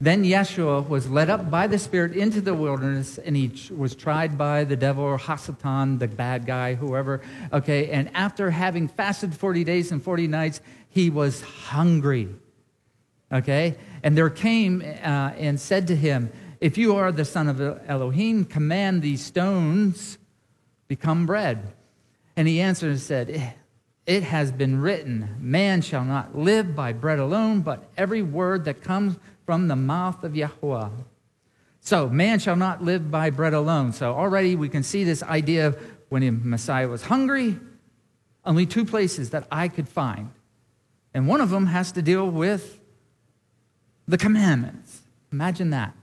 Then 0.02 0.22
Yeshua 0.22 0.86
was 0.86 1.08
led 1.08 1.30
up 1.30 1.50
by 1.50 1.66
the 1.66 1.78
Spirit 1.78 2.12
into 2.12 2.42
the 2.42 2.52
wilderness, 2.52 3.16
and 3.16 3.34
he 3.34 3.50
was 3.74 3.94
tried 3.94 4.36
by 4.36 4.64
the 4.64 4.76
devil 4.76 5.02
or 5.02 5.18
Hasatan, 5.18 5.98
the 5.98 6.08
bad 6.08 6.44
guy, 6.44 6.74
whoever. 6.74 7.22
Okay, 7.54 7.88
and 7.88 8.10
after 8.12 8.50
having 8.50 8.86
fasted 8.86 9.34
40 9.34 9.64
days 9.64 9.92
and 9.92 10.02
40 10.02 10.26
nights, 10.26 10.60
he 10.90 11.08
was 11.08 11.40
hungry. 11.40 12.28
Okay, 13.32 13.76
and 14.02 14.14
there 14.14 14.28
came 14.28 14.82
uh, 14.82 15.32
and 15.38 15.58
said 15.58 15.86
to 15.86 15.96
him, 15.96 16.30
If 16.60 16.76
you 16.76 16.96
are 16.96 17.10
the 17.10 17.24
son 17.24 17.48
of 17.48 17.62
Elohim, 17.88 18.44
command 18.44 19.00
these 19.00 19.24
stones 19.24 20.18
become 20.86 21.24
bread. 21.24 21.72
And 22.36 22.48
he 22.48 22.60
answered 22.60 22.90
and 22.90 23.00
said, 23.00 23.30
eh, 23.30 23.50
It 24.06 24.22
has 24.22 24.52
been 24.52 24.80
written, 24.80 25.36
Man 25.38 25.82
shall 25.82 26.04
not 26.04 26.36
live 26.36 26.74
by 26.74 26.92
bread 26.92 27.18
alone, 27.18 27.60
but 27.60 27.88
every 27.96 28.22
word 28.22 28.64
that 28.64 28.82
comes 28.82 29.16
from 29.46 29.68
the 29.68 29.76
mouth 29.76 30.24
of 30.24 30.34
Yahweh. 30.34 30.88
So, 31.80 32.08
man 32.08 32.38
shall 32.38 32.56
not 32.56 32.82
live 32.82 33.10
by 33.10 33.30
bread 33.30 33.52
alone. 33.52 33.92
So, 33.92 34.14
already 34.14 34.56
we 34.56 34.68
can 34.68 34.82
see 34.82 35.04
this 35.04 35.22
idea 35.22 35.68
of 35.68 35.78
when 36.08 36.48
Messiah 36.48 36.88
was 36.88 37.02
hungry, 37.02 37.58
only 38.44 38.66
two 38.66 38.84
places 38.84 39.30
that 39.30 39.46
I 39.50 39.68
could 39.68 39.88
find. 39.88 40.30
And 41.12 41.28
one 41.28 41.40
of 41.40 41.50
them 41.50 41.66
has 41.66 41.92
to 41.92 42.02
deal 42.02 42.28
with 42.28 42.80
the 44.08 44.18
commandments. 44.18 45.02
Imagine 45.32 45.70
that. 45.70 45.94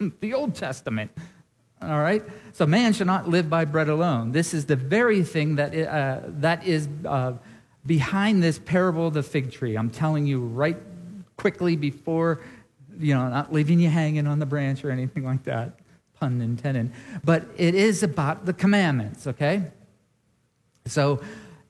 the 0.20 0.34
Old 0.34 0.54
Testament. 0.54 1.10
All 1.82 2.00
right? 2.00 2.22
So 2.52 2.66
man 2.66 2.92
shall 2.92 3.06
not 3.06 3.28
live 3.28 3.48
by 3.50 3.64
bread 3.64 3.88
alone. 3.88 4.32
This 4.32 4.54
is 4.54 4.66
the 4.66 4.76
very 4.76 5.22
thing 5.22 5.56
that, 5.56 5.74
uh, 5.74 6.20
that 6.40 6.66
is 6.66 6.88
uh, 7.04 7.32
behind 7.86 8.42
this 8.42 8.58
parable 8.58 9.08
of 9.08 9.14
the 9.14 9.22
fig 9.22 9.50
tree. 9.50 9.76
I'm 9.76 9.90
telling 9.90 10.26
you 10.26 10.40
right 10.40 10.76
quickly 11.36 11.76
before, 11.76 12.40
you 12.98 13.14
know, 13.14 13.28
not 13.28 13.52
leaving 13.52 13.80
you 13.80 13.88
hanging 13.88 14.26
on 14.26 14.38
the 14.38 14.46
branch 14.46 14.84
or 14.84 14.90
anything 14.90 15.24
like 15.24 15.42
that, 15.44 15.78
pun 16.20 16.40
intended. 16.40 16.92
But 17.24 17.46
it 17.56 17.74
is 17.74 18.02
about 18.02 18.46
the 18.46 18.52
commandments, 18.52 19.26
okay? 19.26 19.64
So 20.86 21.20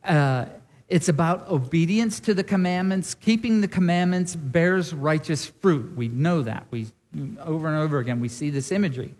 uh, 0.04 0.46
it's 0.88 1.08
about 1.08 1.48
obedience 1.48 2.20
to 2.20 2.34
the 2.34 2.44
commandments. 2.44 3.14
Keeping 3.14 3.60
the 3.60 3.68
commandments 3.68 4.36
bears 4.36 4.92
righteous 4.92 5.46
fruit. 5.46 5.96
We 5.96 6.08
know 6.08 6.42
that. 6.42 6.66
We 6.70 6.88
over 7.40 7.68
and 7.68 7.76
over 7.76 7.98
again 7.98 8.20
we 8.20 8.28
see 8.28 8.50
this 8.50 8.72
imagery. 8.72 9.14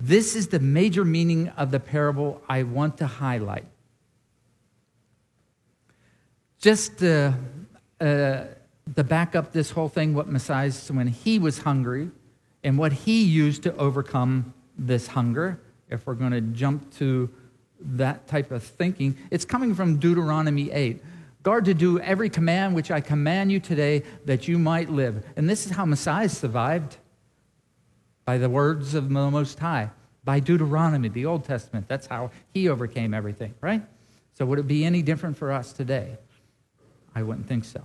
This 0.00 0.36
is 0.36 0.48
the 0.48 0.60
major 0.60 1.04
meaning 1.04 1.48
of 1.50 1.70
the 1.70 1.80
parable 1.80 2.40
I 2.48 2.62
want 2.62 2.98
to 2.98 3.06
highlight. 3.06 3.66
Just 6.60 6.98
to, 6.98 7.34
uh, 8.00 8.44
to 8.94 9.04
back 9.04 9.34
up 9.34 9.52
this 9.52 9.70
whole 9.70 9.88
thing, 9.88 10.14
what 10.14 10.28
Messiah 10.28 10.72
when 10.90 11.08
he 11.08 11.38
was 11.38 11.58
hungry 11.58 12.10
and 12.62 12.78
what 12.78 12.92
he 12.92 13.24
used 13.24 13.64
to 13.64 13.76
overcome 13.76 14.54
this 14.76 15.08
hunger, 15.08 15.60
if 15.90 16.06
we're 16.06 16.14
going 16.14 16.32
to 16.32 16.40
jump 16.40 16.92
to 16.98 17.28
that 17.80 18.26
type 18.28 18.52
of 18.52 18.62
thinking, 18.62 19.16
it's 19.30 19.44
coming 19.44 19.74
from 19.74 19.98
Deuteronomy 19.98 20.70
8. 20.70 21.02
Guard 21.42 21.64
to 21.64 21.74
do 21.74 21.98
every 22.00 22.28
command 22.28 22.74
which 22.74 22.90
I 22.90 23.00
command 23.00 23.50
you 23.50 23.58
today 23.58 24.02
that 24.26 24.46
you 24.46 24.58
might 24.58 24.90
live. 24.90 25.24
And 25.36 25.48
this 25.48 25.66
is 25.66 25.72
how 25.72 25.84
Messiah 25.84 26.28
survived 26.28 26.98
by 28.28 28.36
the 28.36 28.50
words 28.50 28.94
of 28.94 29.08
the 29.08 29.30
Most 29.30 29.58
High, 29.58 29.88
by 30.22 30.38
Deuteronomy, 30.38 31.08
the 31.08 31.24
Old 31.24 31.46
Testament. 31.46 31.88
That's 31.88 32.06
how 32.06 32.30
he 32.52 32.68
overcame 32.68 33.14
everything, 33.14 33.54
right? 33.62 33.80
So 34.34 34.44
would 34.44 34.58
it 34.58 34.66
be 34.66 34.84
any 34.84 35.00
different 35.00 35.38
for 35.38 35.50
us 35.50 35.72
today? 35.72 36.18
I 37.14 37.22
wouldn't 37.22 37.48
think 37.48 37.64
so. 37.64 37.82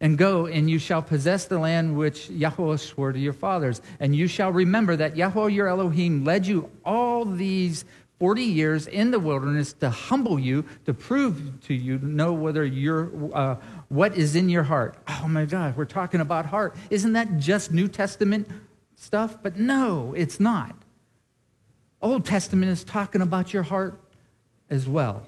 And 0.00 0.18
go, 0.18 0.46
and 0.46 0.68
you 0.68 0.80
shall 0.80 1.02
possess 1.02 1.44
the 1.44 1.60
land 1.60 1.96
which 1.96 2.28
Yahweh 2.30 2.78
swore 2.78 3.12
to 3.12 3.18
your 3.20 3.32
fathers. 3.32 3.80
And 4.00 4.16
you 4.16 4.26
shall 4.26 4.50
remember 4.50 4.96
that 4.96 5.16
Yahweh 5.16 5.50
your 5.50 5.68
Elohim 5.68 6.24
led 6.24 6.48
you 6.48 6.68
all 6.84 7.24
these 7.24 7.84
40 8.18 8.42
years 8.42 8.88
in 8.88 9.12
the 9.12 9.20
wilderness 9.20 9.72
to 9.74 9.88
humble 9.88 10.40
you, 10.40 10.64
to 10.86 10.92
prove 10.92 11.60
to 11.68 11.74
you, 11.74 11.96
to 11.96 12.06
know 12.06 12.32
whether 12.32 12.64
you're, 12.64 13.08
uh, 13.32 13.54
what 13.88 14.16
is 14.16 14.34
in 14.34 14.48
your 14.48 14.64
heart. 14.64 14.96
Oh 15.06 15.28
my 15.28 15.44
God, 15.44 15.76
we're 15.76 15.84
talking 15.84 16.20
about 16.20 16.46
heart. 16.46 16.74
Isn't 16.90 17.12
that 17.12 17.38
just 17.38 17.70
New 17.70 17.86
Testament 17.86 18.48
stuff? 19.00 19.38
But 19.42 19.58
no, 19.58 20.14
it's 20.16 20.38
not. 20.38 20.76
Old 22.02 22.24
Testament 22.24 22.70
is 22.70 22.84
talking 22.84 23.22
about 23.22 23.52
your 23.52 23.62
heart 23.62 24.00
as 24.68 24.88
well 24.88 25.26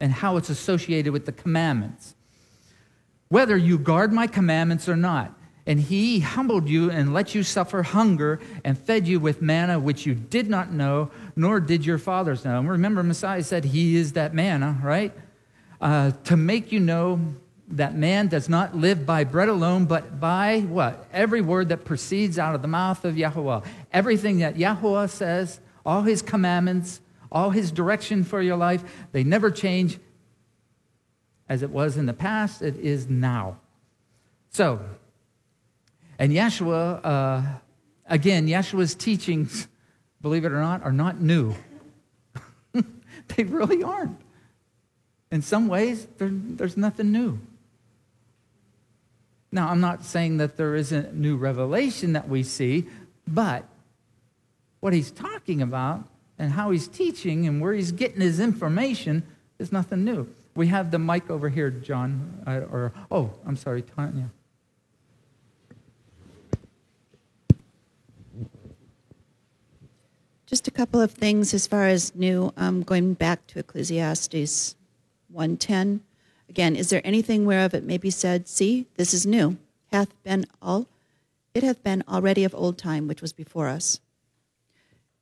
and 0.00 0.12
how 0.12 0.36
it's 0.36 0.50
associated 0.50 1.12
with 1.12 1.26
the 1.26 1.32
commandments. 1.32 2.14
Whether 3.28 3.56
you 3.56 3.78
guard 3.78 4.12
my 4.12 4.26
commandments 4.26 4.88
or 4.88 4.96
not, 4.96 5.36
and 5.66 5.78
he 5.78 6.20
humbled 6.20 6.68
you 6.68 6.90
and 6.90 7.12
let 7.12 7.34
you 7.34 7.42
suffer 7.42 7.82
hunger 7.82 8.40
and 8.64 8.76
fed 8.78 9.06
you 9.06 9.20
with 9.20 9.40
manna 9.40 9.78
which 9.78 10.06
you 10.06 10.14
did 10.14 10.48
not 10.48 10.72
know, 10.72 11.10
nor 11.36 11.60
did 11.60 11.84
your 11.84 11.98
fathers 11.98 12.44
know. 12.44 12.58
And 12.58 12.68
remember, 12.68 13.02
Messiah 13.02 13.42
said 13.42 13.66
he 13.66 13.94
is 13.94 14.14
that 14.14 14.34
manna, 14.34 14.78
right? 14.82 15.12
Uh, 15.80 16.12
to 16.24 16.36
make 16.36 16.72
you 16.72 16.80
know 16.80 17.20
that 17.70 17.94
man 17.94 18.28
does 18.28 18.48
not 18.48 18.76
live 18.76 19.06
by 19.06 19.24
bread 19.24 19.48
alone, 19.48 19.86
but 19.86 20.18
by 20.18 20.60
what? 20.60 21.06
Every 21.12 21.40
word 21.40 21.68
that 21.68 21.84
proceeds 21.84 22.38
out 22.38 22.54
of 22.54 22.62
the 22.62 22.68
mouth 22.68 23.04
of 23.04 23.16
Yahweh. 23.16 23.60
Everything 23.92 24.38
that 24.38 24.56
Yahweh 24.56 25.06
says, 25.06 25.60
all 25.86 26.02
his 26.02 26.22
commandments, 26.22 27.00
all 27.30 27.50
his 27.50 27.70
direction 27.70 28.24
for 28.24 28.42
your 28.42 28.56
life, 28.56 28.82
they 29.12 29.22
never 29.22 29.50
change 29.50 29.98
as 31.50 31.64
it 31.64 31.70
was 31.70 31.96
in 31.96 32.06
the 32.06 32.14
past, 32.14 32.62
it 32.62 32.76
is 32.76 33.08
now. 33.08 33.58
So, 34.50 34.80
and 36.16 36.32
Yeshua, 36.32 37.00
uh, 37.02 37.42
again, 38.06 38.46
Yeshua's 38.46 38.94
teachings, 38.94 39.66
believe 40.22 40.44
it 40.44 40.52
or 40.52 40.60
not, 40.60 40.84
are 40.84 40.92
not 40.92 41.20
new. 41.20 41.56
they 43.36 43.42
really 43.42 43.82
aren't. 43.82 44.16
In 45.32 45.42
some 45.42 45.66
ways, 45.66 46.06
there's 46.18 46.76
nothing 46.76 47.10
new. 47.10 47.40
Now, 49.52 49.68
I'm 49.68 49.80
not 49.80 50.04
saying 50.04 50.36
that 50.36 50.56
there 50.56 50.76
isn't 50.76 51.14
new 51.14 51.36
revelation 51.36 52.12
that 52.12 52.28
we 52.28 52.42
see, 52.42 52.86
but 53.26 53.64
what 54.78 54.92
he's 54.92 55.10
talking 55.10 55.60
about 55.60 56.04
and 56.38 56.52
how 56.52 56.70
he's 56.70 56.86
teaching 56.86 57.46
and 57.46 57.60
where 57.60 57.72
he's 57.72 57.92
getting 57.92 58.20
his 58.20 58.38
information 58.38 59.24
is 59.58 59.72
nothing 59.72 60.04
new. 60.04 60.28
We 60.54 60.68
have 60.68 60.90
the 60.90 60.98
mic 60.98 61.30
over 61.30 61.48
here, 61.48 61.70
John, 61.70 62.42
uh, 62.46 62.60
or, 62.70 62.92
oh, 63.10 63.30
I'm 63.46 63.56
sorry, 63.56 63.82
Tanya. 63.82 64.30
Just 70.46 70.66
a 70.66 70.72
couple 70.72 71.00
of 71.00 71.12
things 71.12 71.54
as 71.54 71.66
far 71.66 71.86
as 71.86 72.14
new, 72.14 72.52
um, 72.56 72.82
going 72.82 73.14
back 73.14 73.46
to 73.48 73.60
Ecclesiastes 73.60 74.74
110. 75.28 76.00
Again, 76.50 76.74
is 76.74 76.90
there 76.90 77.00
anything 77.04 77.46
whereof 77.46 77.74
it 77.74 77.84
may 77.84 77.96
be 77.96 78.10
said, 78.10 78.48
See, 78.48 78.86
this 78.96 79.14
is 79.14 79.24
new, 79.24 79.56
hath 79.92 80.20
been 80.24 80.46
all, 80.60 80.88
it 81.54 81.62
hath 81.62 81.80
been 81.84 82.02
already 82.08 82.42
of 82.42 82.56
old 82.56 82.76
time, 82.76 83.06
which 83.06 83.22
was 83.22 83.32
before 83.32 83.68
us. 83.68 84.00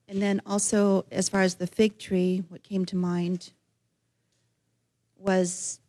And 0.09 0.23
then 0.23 0.41
also, 0.47 1.05
as 1.12 1.29
far 1.29 1.43
as 1.43 1.57
the 1.57 1.67
fig 1.67 1.99
tree, 1.99 2.45
what 2.49 2.62
came 2.62 2.87
to 2.87 2.97
mind 2.97 3.53
was, 5.19 5.81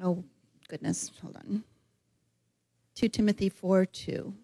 oh 0.00 0.22
goodness, 0.68 1.10
hold 1.20 1.34
on. 1.34 1.64
2 2.94 3.08
Timothy 3.08 3.48
4 3.48 3.86
2. 3.86 4.34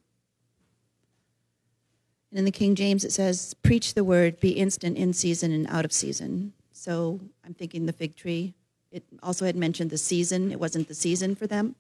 And 2.31 2.39
in 2.41 2.45
the 2.45 2.51
King 2.51 2.75
James, 2.75 3.05
it 3.05 3.13
says, 3.13 3.55
Preach 3.55 3.95
the 3.95 4.03
word, 4.03 4.41
be 4.41 4.51
instant 4.51 4.97
in 4.99 5.13
season 5.13 5.53
and 5.53 5.69
out 5.69 5.85
of 5.85 5.93
season. 5.93 6.53
So 6.81 7.21
I'm 7.45 7.53
thinking 7.53 7.85
the 7.85 7.93
fig 7.93 8.17
tree. 8.17 8.55
It 8.91 9.05
also 9.23 9.45
had 9.45 9.55
mentioned 9.55 9.91
the 9.91 9.99
season. 9.99 10.51
It 10.51 10.59
wasn't 10.59 10.89
the 10.89 10.95
season 10.95 11.35
for 11.35 11.47
them. 11.47 11.75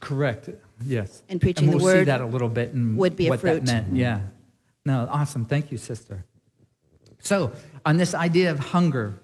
Correct. 0.00 0.50
Yes. 0.84 1.22
And 1.30 1.40
preaching 1.40 1.64
and 1.64 1.70
we'll 1.70 1.78
the 1.78 1.84
word 1.84 1.98
see 2.00 2.04
that 2.04 2.20
a 2.20 2.26
little 2.26 2.50
bit 2.50 2.74
and 2.74 2.98
would 2.98 3.16
be 3.16 3.28
a 3.28 3.30
what 3.30 3.40
fruit. 3.40 3.64
that 3.64 3.72
meant. 3.72 3.96
Yeah. 3.96 4.20
No, 4.84 5.08
awesome. 5.10 5.46
Thank 5.46 5.72
you, 5.72 5.78
sister. 5.78 6.26
So, 7.18 7.52
on 7.86 7.96
this 7.96 8.12
idea 8.12 8.50
of 8.50 8.58
hunger, 8.58 9.22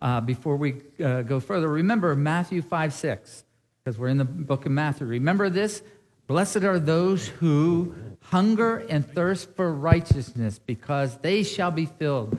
uh, 0.00 0.22
before 0.22 0.56
we 0.56 0.80
uh, 1.04 1.20
go 1.20 1.38
further, 1.38 1.68
remember 1.68 2.16
Matthew 2.16 2.62
5 2.62 2.94
6, 2.94 3.44
because 3.84 3.98
we're 3.98 4.08
in 4.08 4.16
the 4.16 4.24
book 4.24 4.64
of 4.64 4.72
Matthew. 4.72 5.06
Remember 5.06 5.50
this? 5.50 5.82
Blessed 6.26 6.64
are 6.64 6.78
those 6.78 7.28
who 7.28 7.94
hunger 8.22 8.78
and 8.88 9.06
thirst 9.06 9.54
for 9.54 9.70
righteousness, 9.70 10.58
because 10.58 11.18
they 11.18 11.42
shall 11.42 11.70
be 11.70 11.84
filled. 11.84 12.38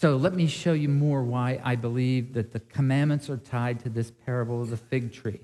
So 0.00 0.16
let 0.16 0.32
me 0.32 0.46
show 0.46 0.72
you 0.72 0.88
more 0.88 1.22
why 1.22 1.60
I 1.62 1.76
believe 1.76 2.32
that 2.32 2.52
the 2.52 2.60
commandments 2.60 3.28
are 3.28 3.36
tied 3.36 3.80
to 3.80 3.90
this 3.90 4.10
parable 4.10 4.62
of 4.62 4.70
the 4.70 4.78
fig 4.78 5.12
tree. 5.12 5.40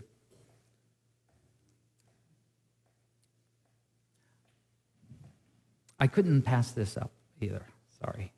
I 6.01 6.07
couldn't 6.07 6.41
pass 6.41 6.71
this 6.71 6.97
up 6.97 7.11
either. 7.39 7.67
Sorry. 8.03 8.33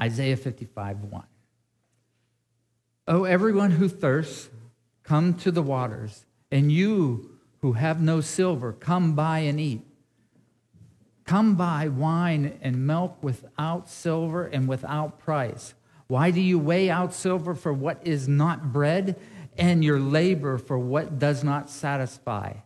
Isaiah 0.00 0.36
55 0.36 1.04
1. 1.04 1.22
Oh, 3.06 3.22
everyone 3.22 3.70
who 3.70 3.88
thirsts, 3.88 4.50
come 5.04 5.34
to 5.34 5.52
the 5.52 5.62
waters, 5.62 6.24
and 6.50 6.72
you 6.72 7.38
who 7.60 7.74
have 7.74 8.02
no 8.02 8.20
silver, 8.20 8.72
come 8.72 9.14
buy 9.14 9.38
and 9.40 9.60
eat. 9.60 9.82
Come 11.32 11.54
buy 11.54 11.88
wine 11.88 12.58
and 12.60 12.86
milk 12.86 13.16
without 13.22 13.88
silver 13.88 14.44
and 14.44 14.68
without 14.68 15.18
price. 15.18 15.72
Why 16.06 16.30
do 16.30 16.42
you 16.42 16.58
weigh 16.58 16.90
out 16.90 17.14
silver 17.14 17.54
for 17.54 17.72
what 17.72 18.06
is 18.06 18.28
not 18.28 18.70
bread, 18.70 19.18
and 19.56 19.82
your 19.82 19.98
labor 19.98 20.58
for 20.58 20.78
what 20.78 21.18
does 21.18 21.42
not 21.42 21.70
satisfy? 21.70 22.56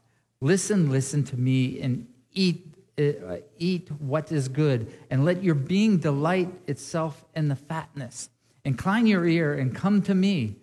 Listen, 0.41 0.91
listen 0.91 1.23
to 1.27 1.37
me 1.37 1.81
and 1.81 2.09
eat, 2.33 2.75
uh, 2.99 3.37
eat 3.57 3.89
what 4.01 4.33
is 4.33 4.49
good, 4.49 4.93
and 5.13 5.25
let 5.25 5.45
your 5.45 5.55
being 5.55 5.99
delight 5.99 6.53
itself 6.67 7.25
in 7.37 7.47
the 7.47 7.55
fatness. 7.55 8.31
Incline 8.65 9.07
your 9.07 9.25
ear 9.25 9.55
and 9.55 9.77
come 9.77 10.03
to 10.03 10.13
me. 10.13 10.57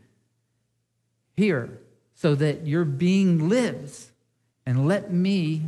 here, 1.38 1.80
so 2.16 2.36
that 2.36 2.68
your 2.68 2.84
being 2.84 3.48
lives, 3.48 4.12
and 4.66 4.90
let 4.90 5.14
me 5.14 5.68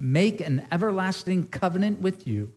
make 0.00 0.40
an 0.40 0.66
everlasting 0.72 1.46
covenant 1.46 2.00
with 2.00 2.26
you. 2.26 2.52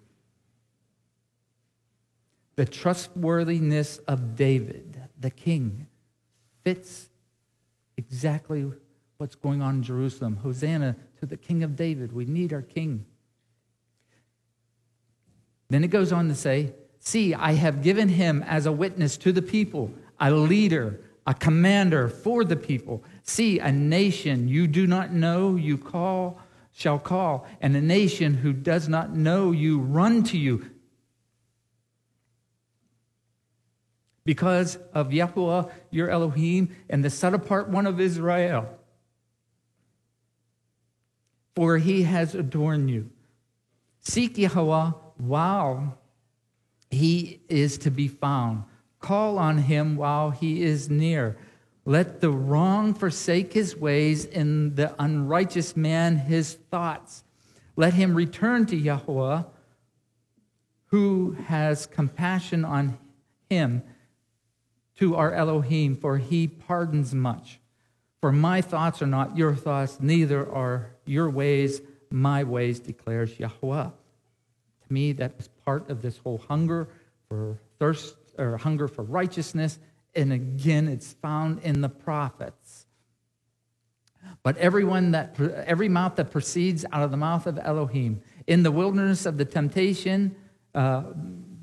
The 2.56 2.66
trustworthiness 2.66 3.98
of 4.08 4.36
David, 4.36 5.02
the 5.20 5.30
king, 5.30 5.88
fits 6.64 7.10
exactly 7.98 8.72
what's 9.18 9.36
going 9.36 9.62
on 9.62 9.76
in 9.76 9.84
Jerusalem. 9.84 10.38
Hosanna 10.38 10.96
to 11.20 11.26
the 11.26 11.38
King 11.38 11.64
of 11.64 11.76
David. 11.76 12.14
We 12.14 12.26
need 12.26 12.54
our 12.54 12.62
king. 12.62 13.06
Then 15.70 15.84
it 15.84 15.90
goes 15.90 16.12
on 16.12 16.28
to 16.30 16.36
say, 16.36 16.74
See, 17.00 17.34
I 17.34 17.54
have 17.54 17.84
given 17.84 18.08
him 18.08 18.44
as 18.44 18.66
a 18.66 18.72
witness 18.72 19.18
to 19.18 19.34
the 19.34 19.42
people, 19.42 19.92
a 20.22 20.32
leader, 20.32 21.02
a 21.28 21.34
commander 21.34 22.08
for 22.08 22.46
the 22.46 22.56
people. 22.56 23.04
See, 23.24 23.60
a 23.60 23.74
nation 23.74 24.48
you 24.48 24.68
do 24.68 24.88
not 24.88 25.12
know, 25.12 25.58
you 25.58 25.78
call, 25.78 26.40
shall 26.74 27.00
call, 27.00 27.48
and 27.62 27.76
a 27.76 27.82
nation 27.82 28.34
who 28.34 28.52
does 28.52 28.90
not 28.90 29.16
know 29.16 29.52
you 29.52 29.80
run 29.80 30.24
to 30.24 30.38
you. 30.38 30.70
Because 34.26 34.78
of 34.94 35.10
Yahuwah, 35.10 35.70
your 35.92 36.10
Elohim, 36.10 36.76
and 36.90 37.04
the 37.04 37.10
set 37.10 37.34
apart 37.34 37.70
one 37.70 37.86
of 37.86 38.00
Israel. 38.00 38.68
For 41.56 41.78
he 41.78 42.04
has 42.04 42.34
adorned 42.34 42.90
you. 42.90 43.12
Seek 44.02 44.38
Yahweh 44.38 44.92
while 45.18 46.00
he 46.90 47.42
is 47.50 47.78
to 47.80 47.92
be 47.92 48.08
found. 48.08 48.64
Call 49.00 49.38
on 49.38 49.60
him 49.60 49.96
while 49.96 50.32
he 50.32 50.64
is 50.64 50.90
near. 50.90 51.38
Let 51.86 52.22
the 52.22 52.32
wrong 52.32 52.94
forsake 52.94 53.54
his 53.54 53.76
ways, 53.76 54.26
and 54.26 54.76
the 54.76 54.96
unrighteous 55.02 55.76
man 55.76 56.18
his 56.18 56.54
thoughts. 56.72 57.24
Let 57.76 57.94
him 57.94 58.16
return 58.16 58.66
to 58.68 58.76
Yahweh, 58.76 59.44
who 60.88 61.32
has 61.48 61.86
compassion 61.88 62.64
on 62.64 62.98
him, 63.50 63.84
to 64.98 65.16
our 65.16 65.34
Elohim, 65.34 65.96
for 65.96 66.18
he 66.20 66.48
pardons 66.48 67.14
much. 67.14 67.60
For 68.22 68.32
my 68.32 68.62
thoughts 68.62 69.02
are 69.02 69.08
not 69.08 69.36
your 69.36 69.56
thoughts, 69.56 69.98
neither 70.00 70.50
are 70.50 70.92
your 71.06 71.30
ways 71.30 71.82
my 72.14 72.44
ways, 72.44 72.80
declares 72.80 73.40
Yahweh. 73.40 73.90
To 73.90 74.94
me, 74.94 75.14
that 75.14 75.34
is 75.40 75.48
part 75.66 75.90
of 75.90 76.02
this 76.02 76.18
whole 76.18 76.38
hunger 76.48 76.88
for 77.28 77.58
thirst 77.80 78.16
or 78.38 78.58
hunger 78.58 78.88
for 78.88 79.04
righteousness. 79.04 79.80
And 80.16 80.32
again, 80.32 80.88
it's 80.88 81.14
found 81.14 81.60
in 81.64 81.82
the 81.82 81.90
prophets. 81.90 82.86
But 84.42 84.58
everyone 84.58 85.12
that 85.12 85.40
every 85.66 85.90
mouth 85.90 86.16
that 86.16 86.32
proceeds 86.32 86.86
out 86.92 87.04
of 87.04 87.12
the 87.12 87.18
mouth 87.18 87.48
of 87.48 87.60
Elohim 87.62 88.22
in 88.48 88.64
the 88.64 88.72
wilderness 88.72 89.26
of 89.26 89.38
the 89.38 89.46
temptation, 89.46 90.36
uh, 90.76 91.04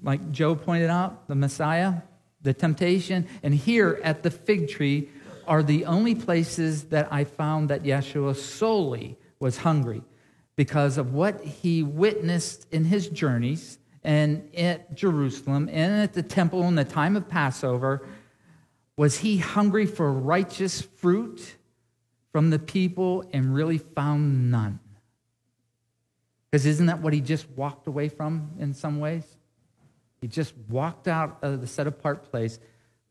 like 0.02 0.30
Joe 0.30 0.54
pointed 0.54 0.90
out, 0.90 1.28
the 1.28 1.34
Messiah, 1.34 1.94
the 2.42 2.54
temptation, 2.54 3.26
and 3.42 3.54
here 3.54 4.00
at 4.02 4.22
the 4.22 4.30
fig 4.30 4.68
tree 4.68 5.10
are 5.46 5.62
the 5.62 5.84
only 5.84 6.14
places 6.14 6.84
that 6.84 7.08
I 7.12 7.24
found 7.24 7.70
that 7.70 7.82
Yeshua 7.82 8.36
solely 8.36 9.18
was 9.40 9.58
hungry 9.58 10.02
because 10.56 10.98
of 10.98 11.12
what 11.12 11.42
he 11.42 11.82
witnessed 11.82 12.66
in 12.70 12.84
his 12.84 13.08
journeys 13.08 13.78
and 14.04 14.48
at 14.54 14.94
Jerusalem 14.94 15.68
and 15.72 16.02
at 16.02 16.12
the 16.12 16.22
temple 16.22 16.62
in 16.64 16.74
the 16.74 16.84
time 16.84 17.16
of 17.16 17.28
Passover. 17.28 18.06
Was 19.00 19.16
he 19.20 19.38
hungry 19.38 19.86
for 19.86 20.12
righteous 20.12 20.82
fruit 20.82 21.56
from 22.32 22.50
the 22.50 22.58
people 22.58 23.24
and 23.32 23.54
really 23.54 23.78
found 23.78 24.50
none? 24.50 24.78
Because 26.44 26.66
isn't 26.66 26.84
that 26.84 27.00
what 27.00 27.14
he 27.14 27.22
just 27.22 27.48
walked 27.52 27.86
away 27.86 28.10
from 28.10 28.50
in 28.58 28.74
some 28.74 29.00
ways? 29.00 29.24
He 30.20 30.28
just 30.28 30.52
walked 30.68 31.08
out 31.08 31.38
of 31.40 31.62
the 31.62 31.66
set 31.66 31.86
apart 31.86 32.30
place, 32.30 32.58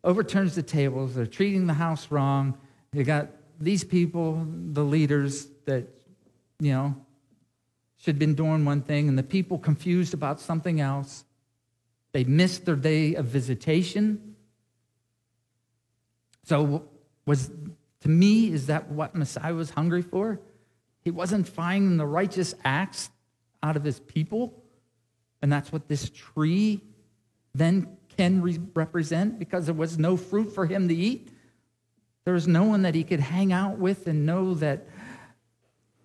overturns 0.03 0.53
the 0.53 0.61
tables. 0.61 1.15
They're 1.15 1.25
treating 1.25 1.65
the 1.65 1.73
house 1.73 2.11
wrong. 2.11 2.55
You 2.93 3.03
got 3.03 3.29
these 3.59 3.83
people, 3.83 4.45
the 4.47 4.83
leaders 4.83 5.47
that, 5.65 5.87
you 6.59 6.71
know, 6.71 7.03
should 7.97 8.13
have 8.13 8.19
been 8.19 8.35
doing 8.35 8.63
one 8.63 8.83
thing, 8.83 9.09
and 9.09 9.17
the 9.17 9.23
people 9.23 9.57
confused 9.57 10.13
about 10.13 10.39
something 10.39 10.79
else. 10.79 11.25
They 12.11 12.25
missed 12.25 12.65
their 12.65 12.75
day 12.75 13.15
of 13.15 13.25
visitation. 13.25 14.28
So, 16.49 16.83
was 17.27 17.51
to 18.01 18.09
me, 18.09 18.51
is 18.51 18.65
that 18.65 18.89
what 18.89 19.13
Messiah 19.13 19.53
was 19.53 19.69
hungry 19.69 20.01
for? 20.01 20.39
He 21.03 21.11
wasn't 21.11 21.47
finding 21.47 21.97
the 21.97 22.07
righteous 22.07 22.55
acts 22.63 23.11
out 23.61 23.77
of 23.77 23.83
his 23.83 23.99
people. 23.99 24.63
And 25.43 25.53
that's 25.53 25.71
what 25.71 25.87
this 25.87 26.09
tree 26.09 26.81
then 27.53 27.97
can 28.17 28.41
re- 28.41 28.59
represent 28.73 29.37
because 29.37 29.65
there 29.65 29.75
was 29.75 29.99
no 29.99 30.17
fruit 30.17 30.55
for 30.55 30.65
him 30.65 30.87
to 30.87 30.95
eat. 30.95 31.29
There 32.25 32.33
was 32.33 32.47
no 32.47 32.63
one 32.63 32.81
that 32.81 32.95
he 32.95 33.03
could 33.03 33.19
hang 33.19 33.53
out 33.53 33.77
with 33.77 34.07
and 34.07 34.25
know 34.25 34.55
that, 34.55 34.87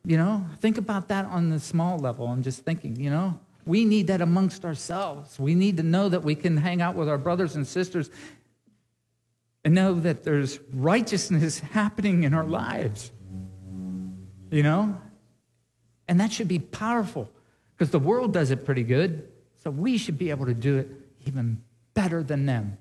you 0.05 0.19
know, 0.19 0.45
think 0.61 0.77
about 0.77 1.09
that 1.09 1.25
on 1.25 1.49
the 1.49 1.59
small 1.59 1.99
level. 1.99 2.27
I'm 2.27 2.43
just 2.43 2.67
thinking, 2.67 2.97
you 2.97 3.09
know, 3.09 3.41
we 3.65 3.87
need 3.87 4.09
that 4.09 4.21
amongst 4.21 4.67
ourselves. 4.67 5.39
We 5.39 5.55
need 5.55 5.79
to 5.79 5.83
know 5.83 6.11
that 6.11 6.23
we 6.23 6.35
can 6.35 6.59
hang 6.59 6.83
out 6.83 6.97
with 6.97 7.09
our 7.09 7.17
brothers 7.17 7.57
and 7.57 7.67
sisters 7.67 8.11
and 9.65 9.75
know 9.75 9.95
that 9.95 10.23
there's 10.25 10.61
righteousness 10.73 11.59
happening 11.73 12.25
in 12.25 12.35
our 12.35 12.45
lives. 12.45 13.11
You 14.51 14.63
know? 14.63 15.01
And 16.07 16.21
that 16.21 16.33
should 16.33 16.49
be 16.49 16.59
powerful 16.59 17.31
because 17.77 17.91
the 17.91 17.99
world 17.99 18.33
does 18.33 18.51
it 18.51 18.65
pretty 18.65 18.83
good. 18.83 19.29
So 19.63 19.71
we 19.71 19.97
should 19.97 20.19
be 20.19 20.31
able 20.31 20.47
to 20.47 20.55
do 20.55 20.79
it 20.79 20.89
even 21.27 21.63
better 21.95 22.23
than 22.23 22.45
them. 22.47 22.77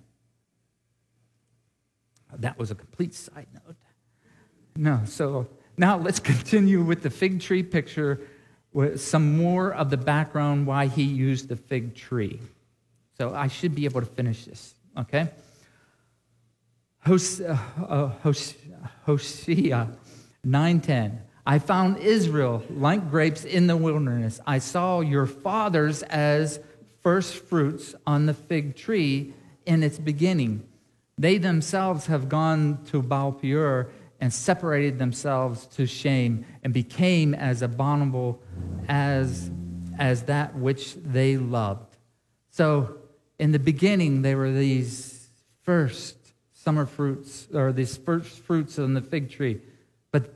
That 2.35 2.57
was 2.57 2.71
a 2.71 2.75
complete 2.75 3.13
side 3.13 3.47
note. 3.53 3.75
No, 4.75 5.01
so 5.05 5.47
now 5.77 5.97
let's 5.97 6.19
continue 6.31 6.81
with 6.81 7.03
the 7.03 7.09
fig 7.09 7.41
tree 7.41 7.63
picture 7.63 8.19
with 8.73 9.01
some 9.01 9.37
more 9.37 9.71
of 9.71 9.89
the 9.89 9.97
background 9.97 10.65
why 10.65 10.87
he 10.87 11.03
used 11.03 11.47
the 11.47 11.55
fig 11.55 11.95
tree. 11.95 12.39
So 13.17 13.33
I 13.33 13.47
should 13.47 13.75
be 13.75 13.85
able 13.85 14.01
to 14.01 14.07
finish 14.07 14.45
this, 14.45 14.73
okay? 14.97 15.29
Hosea, 17.05 17.59
uh, 17.89 18.07
Hosea 19.05 19.89
9:10. 20.45 21.19
I 21.45 21.59
found 21.59 21.97
Israel 21.97 22.63
like 22.69 23.09
grapes 23.09 23.43
in 23.43 23.67
the 23.67 23.75
wilderness. 23.75 24.39
I 24.47 24.59
saw 24.59 25.01
your 25.01 25.25
fathers 25.25 26.03
as 26.03 26.59
first 27.01 27.35
fruits 27.35 27.93
on 28.07 28.25
the 28.25 28.33
fig 28.33 28.75
tree 28.75 29.33
in 29.65 29.83
its 29.83 29.99
beginning. 29.99 30.63
They 31.17 31.37
themselves 31.37 32.05
have 32.05 32.29
gone 32.29 32.79
to 32.85 33.01
Baal 33.01 33.33
Peor 33.33 33.89
and 34.21 34.33
separated 34.33 34.99
themselves 34.99 35.67
to 35.67 35.85
shame 35.85 36.45
and 36.63 36.73
became 36.73 37.33
as 37.33 37.61
abominable 37.61 38.41
as, 38.87 39.51
as 39.99 40.23
that 40.23 40.55
which 40.55 40.95
they 40.95 41.35
loved. 41.35 41.97
So, 42.49 42.97
in 43.37 43.51
the 43.51 43.59
beginning, 43.59 44.21
they 44.21 44.35
were 44.35 44.51
these 44.51 45.27
first 45.63 46.22
summer 46.63 46.85
fruits, 46.85 47.47
or 47.53 47.73
these 47.73 47.97
first 47.97 48.39
fruits 48.39 48.79
on 48.79 48.93
the 48.93 49.01
fig 49.01 49.29
tree, 49.29 49.59
but 50.11 50.33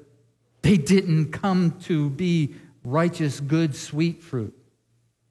they 0.61 0.75
didn't 0.75 1.31
come 1.31 1.71
to 1.79 2.09
be 2.09 2.53
righteous, 2.83 3.39
good, 3.39 3.73
sweet 3.73 4.21
fruit. 4.21 4.53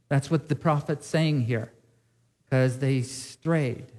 That's 0.08 0.30
what 0.30 0.48
the 0.48 0.56
prophet's 0.56 1.06
saying 1.06 1.42
here, 1.42 1.70
because 2.44 2.78
they 2.78 3.02
strayed, 3.02 3.92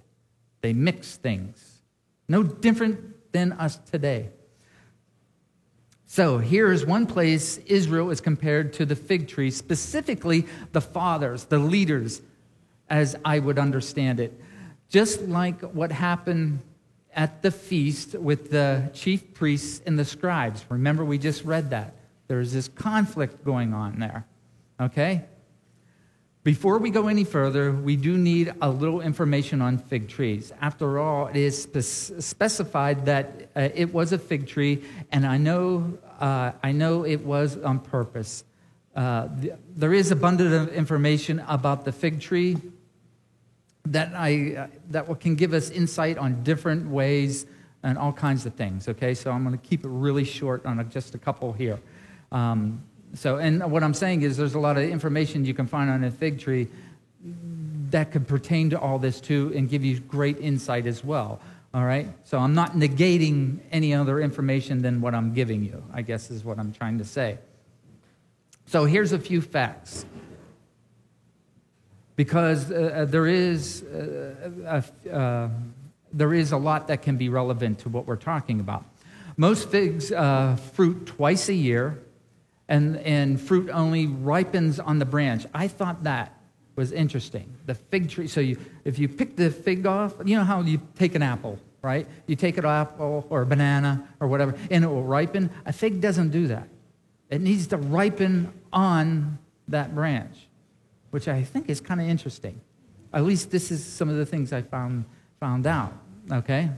they 0.62 0.74
mixed 0.74 1.22
things. 1.22 1.82
No 2.28 2.42
different 2.42 3.32
than 3.32 3.52
us 3.54 3.78
today. 3.92 4.30
So 6.08 6.40
here's 6.40 6.84
one 6.84 7.06
place 7.06 7.58
Israel 7.68 8.10
is 8.10 8.22
compared 8.22 8.74
to 8.74 8.86
the 8.86 8.96
fig 8.96 9.28
tree, 9.28 9.52
specifically 9.52 10.48
the 10.72 10.82
fathers, 10.82 11.44
the 11.44 11.60
leaders, 11.60 12.24
as 12.90 13.16
I 13.24 13.38
would 13.38 13.60
understand 13.60 14.20
it. 14.20 14.34
Just 14.90 15.22
like 15.24 15.62
what 15.62 15.92
happened 15.92 16.62
at 17.18 17.42
the 17.42 17.50
feast 17.50 18.14
with 18.14 18.52
the 18.52 18.92
chief 18.94 19.34
priests 19.34 19.82
and 19.88 19.98
the 19.98 20.06
scribes. 20.06 20.64
Remember, 20.70 21.04
we 21.04 21.18
just 21.18 21.44
read 21.44 21.72
that. 21.72 21.96
There's 22.28 22.54
this 22.54 22.68
conflict 22.68 23.44
going 23.44 23.74
on 23.74 24.00
there. 24.00 24.26
Okay? 24.80 25.26
Before 26.44 26.78
we 26.78 26.92
go 26.92 27.08
any 27.08 27.24
further, 27.24 27.74
we 27.74 27.96
do 27.96 28.18
need 28.18 28.54
a 28.62 28.70
little 28.70 29.02
information 29.02 29.62
on 29.62 29.80
fig 29.80 30.08
trees. 30.08 30.54
After 30.62 31.00
all, 31.00 31.28
it 31.28 31.36
is 31.36 31.64
spe- 31.64 32.22
specified 32.22 33.08
that 33.08 33.50
uh, 33.56 33.70
it 33.74 33.92
was 33.94 34.14
a 34.14 34.20
fig 34.20 34.48
tree, 34.48 34.84
and 35.12 35.26
I 35.26 35.38
know, 35.38 35.98
uh, 36.20 36.52
I 36.64 36.72
know 36.72 37.04
it 37.04 37.26
was 37.26 37.58
on 37.58 37.80
purpose. 37.80 38.46
Uh, 38.96 39.28
th- 39.42 39.54
there 39.76 39.94
is 39.94 40.12
abundant 40.12 40.72
information 40.72 41.44
about 41.48 41.84
the 41.84 41.92
fig 41.92 42.22
tree 42.22 42.58
that, 43.92 44.14
I, 44.16 44.56
uh, 44.56 44.68
that 44.90 45.20
can 45.20 45.36
give 45.36 45.54
us 45.54 45.70
insight 45.70 46.18
on 46.18 46.44
different 46.44 46.90
ways 46.90 47.46
and 47.84 47.98
all 47.98 48.12
kinds 48.12 48.46
of 48.46 48.54
things. 48.54 48.88
Okay, 48.88 49.14
so 49.14 49.32
I'm 49.32 49.44
going 49.44 49.58
to 49.58 49.68
keep 49.68 49.86
it 49.86 49.90
really 49.90 50.24
short 50.24 50.66
on 50.66 50.80
a, 50.80 50.84
just 50.84 51.16
a 51.16 51.18
couple 51.18 51.54
here. 51.54 51.80
Um, 52.32 52.84
so, 53.14 53.38
and 53.38 53.72
what 53.72 53.84
I'm 53.84 53.94
saying 53.94 54.24
is 54.24 54.38
there's 54.38 54.56
a 54.56 54.60
lot 54.60 54.78
of 54.78 54.84
information 54.84 55.46
you 55.46 55.54
can 55.54 55.68
find 55.68 55.90
on 55.90 56.04
a 56.04 56.12
fig 56.12 56.40
tree 56.40 56.68
that 57.92 58.12
could 58.12 58.28
pertain 58.28 58.70
to 58.72 58.80
all 58.80 59.00
this 59.00 59.22
too 59.22 59.52
and 59.56 59.70
give 59.70 59.84
you 59.84 60.00
great 60.00 60.38
insight 60.40 60.86
as 60.86 61.04
well. 61.04 61.40
All 61.74 61.86
right? 61.86 62.08
So 62.26 62.40
I'm 62.40 62.54
not 62.54 62.74
negating 62.74 63.60
any 63.72 63.94
other 63.94 64.20
information 64.20 64.82
than 64.82 65.00
what 65.00 65.14
I'm 65.14 65.34
giving 65.34 65.64
you, 65.64 65.84
I 65.94 66.02
guess 66.02 66.30
is 66.30 66.44
what 66.44 66.60
I'm 66.60 66.74
trying 66.74 66.98
to 66.98 67.06
say. 67.06 67.38
So 68.66 68.84
here's 68.84 69.14
a 69.14 69.20
few 69.20 69.42
facts. 69.42 70.06
Because 72.18 72.70
uh, 72.70 72.76
uh 72.76 73.06
there, 73.06 73.28
is, 73.28 73.84
uh, 73.84 74.82
uh, 75.10 75.50
there 76.12 76.34
is 76.34 76.52
a 76.52 76.58
lot 76.58 76.88
that 76.90 77.02
can 77.02 77.16
be 77.16 77.30
relevant 77.30 77.80
to 77.80 77.90
what 77.90 78.06
we're 78.06 78.18
talking 78.18 78.60
about. 78.60 78.84
Most 79.38 79.70
figs 79.70 80.12
uh, 80.12 80.58
fruit 80.74 81.06
twice 81.06 81.48
a 81.48 81.54
year 81.54 82.00
and, 82.68 82.98
and 82.98 83.40
fruit 83.40 83.70
only 83.70 84.08
ripens 84.08 84.80
on 84.80 85.00
the 85.00 85.06
branch. 85.06 85.46
I 85.54 85.68
thought 85.68 86.04
that 86.04 86.34
was 86.76 86.92
interesting. 86.92 87.56
The 87.66 87.76
fig 87.76 88.10
tree. 88.10 88.28
So 88.28 88.40
you, 88.40 88.58
if 88.84 89.00
you 89.00 89.08
pick 89.08 89.36
the 89.36 89.50
fig 89.50 89.86
off, 89.86 90.14
you 90.26 90.38
know 90.38 90.44
how 90.44 90.62
you 90.62 90.82
take 90.96 91.16
an 91.16 91.24
apple, 91.24 91.60
right? 91.82 92.08
You 92.28 92.36
take 92.36 92.58
an 92.58 92.66
apple 92.66 93.26
or 93.30 93.42
a 93.42 93.46
banana 93.46 94.08
or 94.20 94.28
whatever, 94.28 94.56
and 94.70 94.84
it 94.84 94.88
will 94.88 95.04
ripen. 95.04 95.50
A 95.66 95.74
fig 95.74 96.02
doesn't 96.02 96.30
do 96.30 96.48
that. 96.48 96.68
It 97.30 97.42
needs 97.42 97.68
to 97.68 97.78
ripen 97.78 98.54
on 98.72 99.40
that 99.68 99.94
branch, 99.94 100.47
which 101.18 101.28
I 101.28 101.42
think 101.42 101.68
is 101.68 101.82
kind 101.82 102.00
of 102.00 102.08
interesting. 102.08 102.62
At 103.12 103.24
least 103.24 103.50
this 103.50 103.72
is 103.72 103.84
some 103.84 104.08
of 104.08 104.18
the 104.18 104.26
things 104.28 104.54
I 104.54 104.62
found, 104.62 105.06
found 105.40 105.66
out, 105.66 105.92
okay? 106.32 106.70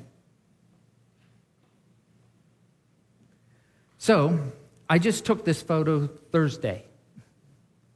So 3.97 4.39
I 4.89 4.97
just 4.97 5.25
took 5.25 5.43
this 5.43 5.61
photo 5.61 6.07
Thursday, 6.07 6.85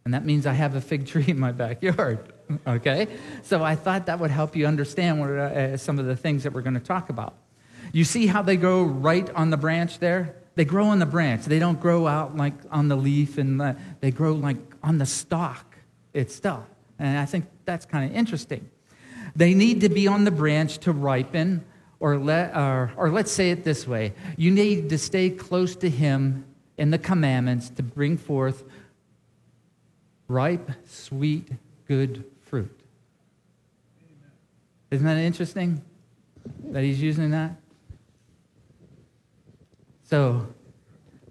and 0.04 0.14
that 0.14 0.26
means 0.26 0.46
I 0.46 0.52
have 0.52 0.76
a 0.76 0.82
fig 0.82 1.08
tree 1.12 1.24
in 1.30 1.40
my 1.40 1.54
backyard. 1.54 2.34
Okay? 2.68 3.08
So 3.44 3.64
I 3.64 3.78
thought 3.78 4.08
that 4.08 4.20
would 4.20 4.30
help 4.30 4.58
you 4.58 4.68
understand 4.68 5.22
what, 5.22 5.30
uh, 5.30 5.78
some 5.78 5.98
of 5.98 6.08
the 6.08 6.18
things 6.18 6.44
that 6.44 6.52
we're 6.52 6.62
going 6.62 6.74
to 6.74 6.82
talk 6.82 7.08
about. 7.08 7.36
You 7.94 8.04
see 8.04 8.28
how 8.28 8.42
they 8.42 8.58
grow 8.58 8.84
right 8.84 9.30
on 9.30 9.50
the 9.50 9.56
branch 9.56 10.00
there? 10.00 10.36
They 10.56 10.66
grow 10.66 10.88
on 10.88 11.00
the 11.00 11.06
branch. 11.06 11.46
They 11.46 11.60
don't 11.60 11.80
grow 11.80 12.06
out 12.06 12.36
like 12.36 12.56
on 12.70 12.90
the 12.90 12.98
leaf, 12.98 13.38
and 13.38 13.62
the, 13.62 13.78
they 14.02 14.12
grow 14.12 14.34
like 14.34 14.58
on 14.84 14.98
the 14.98 15.06
stalk 15.06 15.73
itself. 16.14 16.66
And 17.00 17.18
I 17.18 17.26
think 17.26 17.46
that's 17.66 17.86
kind 17.86 18.10
of 18.10 18.16
interesting. 18.16 18.70
They 19.36 19.54
need 19.54 19.82
to 19.82 19.90
be 19.90 20.08
on 20.08 20.26
the 20.26 20.32
branch 20.32 20.78
to 20.80 20.92
ripen, 20.92 21.66
or, 22.00 22.18
let, 22.18 22.56
or, 22.56 22.92
or 22.98 23.10
let's 23.10 23.32
say 23.32 23.52
it 23.52 23.64
this 23.64 23.88
way 23.88 24.14
you 24.36 24.52
need 24.52 24.90
to 24.90 24.98
stay 24.98 25.30
close 25.30 25.76
to 25.78 25.90
Him 25.90 26.46
in 26.78 26.92
the 26.92 26.98
commandments 26.98 27.70
to 27.72 27.84
bring 27.84 28.18
forth 28.18 28.64
ripe, 30.28 30.72
sweet, 30.86 31.50
good 31.88 32.26
fruit. 32.42 32.80
Isn't 34.92 35.06
that 35.06 35.18
interesting 35.18 35.82
that 36.66 36.84
he's 36.84 37.02
using 37.02 37.32
that? 37.32 37.56
So, 40.04 40.48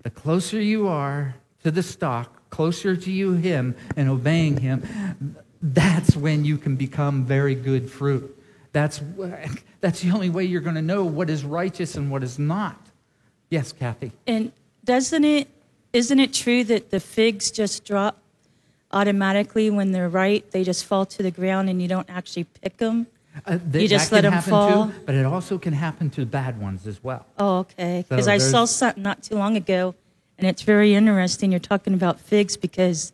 the 0.02 0.10
closer 0.10 0.60
you 0.60 0.88
are 0.88 1.36
to 1.62 1.70
the 1.70 1.82
stock, 1.82 2.41
closer 2.52 2.94
to 2.94 3.10
you, 3.10 3.32
him, 3.32 3.74
and 3.96 4.08
obeying 4.08 4.58
him, 4.58 5.36
that's 5.60 6.14
when 6.14 6.44
you 6.44 6.58
can 6.58 6.76
become 6.76 7.24
very 7.24 7.56
good 7.56 7.90
fruit. 7.90 8.38
That's, 8.72 9.00
that's 9.80 10.00
the 10.02 10.12
only 10.12 10.30
way 10.30 10.44
you're 10.44 10.60
going 10.60 10.76
to 10.76 10.82
know 10.82 11.04
what 11.04 11.28
is 11.28 11.44
righteous 11.44 11.96
and 11.96 12.10
what 12.12 12.22
is 12.22 12.38
not. 12.38 12.78
Yes, 13.50 13.72
Kathy. 13.72 14.12
And 14.26 14.52
doesn't 14.84 15.24
it 15.24 15.48
isn't 15.92 16.18
it 16.18 16.32
true 16.32 16.64
that 16.64 16.90
the 16.90 17.00
figs 17.00 17.50
just 17.50 17.84
drop 17.84 18.18
automatically 18.92 19.70
when 19.70 19.92
they're 19.92 20.08
ripe 20.08 20.50
they 20.50 20.64
just 20.64 20.84
fall 20.84 21.06
to 21.06 21.22
the 21.22 21.30
ground 21.30 21.68
and 21.70 21.80
you 21.80 21.88
don't 21.88 22.08
actually 22.10 22.44
pick 22.44 22.76
them 22.78 23.06
uh, 23.46 23.58
th- 23.70 23.82
you 23.82 23.88
just 23.88 24.12
let 24.12 24.22
them 24.22 24.42
fall 24.42 24.88
too, 24.88 24.92
but 25.06 25.14
it 25.14 25.24
also 25.24 25.56
can 25.56 25.72
happen 25.72 26.10
to 26.10 26.26
bad 26.26 26.60
ones 26.60 26.86
as 26.86 27.02
well 27.02 27.24
oh 27.38 27.58
okay 27.58 28.04
because 28.08 28.26
so 28.26 28.32
i 28.32 28.38
saw 28.38 28.64
something 28.64 29.02
not 29.02 29.22
too 29.22 29.36
long 29.36 29.56
ago 29.56 29.94
and 30.42 30.50
it's 30.50 30.62
very 30.62 30.94
interesting 30.94 31.50
you're 31.50 31.60
talking 31.60 31.94
about 31.94 32.20
figs 32.20 32.56
because 32.56 33.12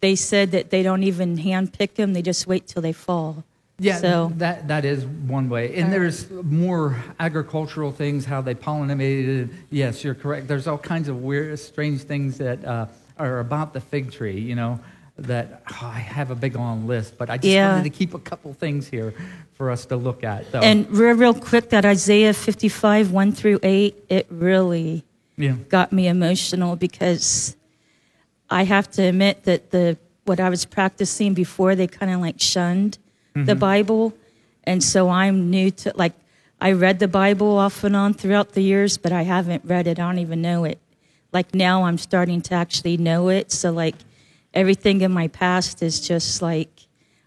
they 0.00 0.14
said 0.14 0.50
that 0.50 0.70
they 0.70 0.82
don't 0.82 1.02
even 1.02 1.38
hand 1.38 1.72
pick 1.72 1.94
them 1.94 2.12
they 2.12 2.22
just 2.22 2.46
wait 2.46 2.66
till 2.66 2.82
they 2.82 2.92
fall 2.92 3.44
yeah, 3.78 3.98
so 3.98 4.32
that 4.36 4.68
that 4.68 4.86
is 4.86 5.04
one 5.04 5.50
way, 5.50 5.76
and 5.76 5.92
there's 5.92 6.30
more 6.30 6.96
agricultural 7.20 7.92
things, 7.92 8.24
how 8.24 8.40
they 8.40 8.54
pollinated. 8.54 9.52
Yes, 9.68 10.02
you're 10.02 10.14
correct. 10.14 10.48
There's 10.48 10.66
all 10.66 10.78
kinds 10.78 11.08
of 11.08 11.22
weird, 11.22 11.58
strange 11.58 12.00
things 12.00 12.38
that 12.38 12.64
uh, 12.64 12.86
are 13.18 13.40
about 13.40 13.74
the 13.74 13.80
fig 13.82 14.12
tree. 14.12 14.40
You 14.40 14.54
know, 14.54 14.80
that 15.18 15.62
oh, 15.70 15.92
I 15.92 15.98
have 15.98 16.30
a 16.30 16.34
big 16.34 16.56
long 16.56 16.86
list, 16.86 17.18
but 17.18 17.28
I 17.28 17.36
just 17.36 17.48
yeah. 17.48 17.72
wanted 17.72 17.92
to 17.92 17.98
keep 17.98 18.14
a 18.14 18.18
couple 18.18 18.54
things 18.54 18.88
here 18.88 19.12
for 19.54 19.70
us 19.70 19.84
to 19.86 19.96
look 19.96 20.24
at. 20.24 20.50
So. 20.52 20.60
And 20.60 20.90
real, 20.90 21.14
real 21.14 21.34
quick, 21.34 21.68
that 21.70 21.84
Isaiah 21.84 22.32
55 22.32 23.12
one 23.12 23.32
through 23.32 23.60
eight, 23.62 24.04
it 24.08 24.26
really 24.30 25.04
yeah. 25.36 25.52
got 25.68 25.92
me 25.92 26.08
emotional 26.08 26.76
because 26.76 27.56
I 28.48 28.64
have 28.64 28.90
to 28.92 29.02
admit 29.02 29.44
that 29.44 29.70
the 29.70 29.98
what 30.24 30.40
I 30.40 30.50
was 30.50 30.64
practicing 30.64 31.34
before, 31.34 31.74
they 31.74 31.86
kind 31.86 32.12
of 32.12 32.20
like 32.20 32.40
shunned 32.40 32.98
mm-hmm. 33.34 33.46
the 33.46 33.54
Bible. 33.54 34.12
And 34.64 34.82
so 34.82 35.08
I'm 35.08 35.50
new 35.50 35.70
to, 35.70 35.92
like, 35.94 36.14
I 36.60 36.72
read 36.72 36.98
the 36.98 37.08
Bible 37.08 37.58
off 37.58 37.84
and 37.84 37.94
on 37.94 38.14
throughout 38.14 38.52
the 38.52 38.62
years, 38.62 38.98
but 38.98 39.12
I 39.12 39.22
haven't 39.22 39.64
read 39.64 39.86
it. 39.86 40.00
I 40.00 40.02
don't 40.02 40.18
even 40.18 40.42
know 40.42 40.64
it. 40.64 40.80
Like 41.32 41.54
now 41.54 41.84
I'm 41.84 41.98
starting 41.98 42.40
to 42.42 42.54
actually 42.54 42.96
know 42.96 43.28
it. 43.28 43.52
So, 43.52 43.70
like, 43.70 43.94
everything 44.52 45.00
in 45.02 45.12
my 45.12 45.28
past 45.28 45.82
is 45.82 46.00
just 46.00 46.42
like, 46.42 46.70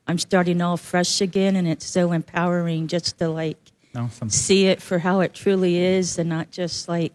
I'm 0.08 0.18
starting 0.18 0.62
all 0.62 0.78
fresh 0.78 1.22
again. 1.22 1.56
And 1.56 1.68
it's 1.68 1.86
so 1.86 2.12
empowering 2.12 2.88
just 2.88 3.18
to, 3.20 3.30
like, 3.30 3.72
awesome. 3.96 4.30
see 4.30 4.66
it 4.66 4.82
for 4.82 5.00
how 5.00 5.22
it 5.22 5.34
truly 5.34 5.78
is 5.78 6.18
and 6.18 6.30
not 6.30 6.52
just 6.52 6.90
like 6.90 7.14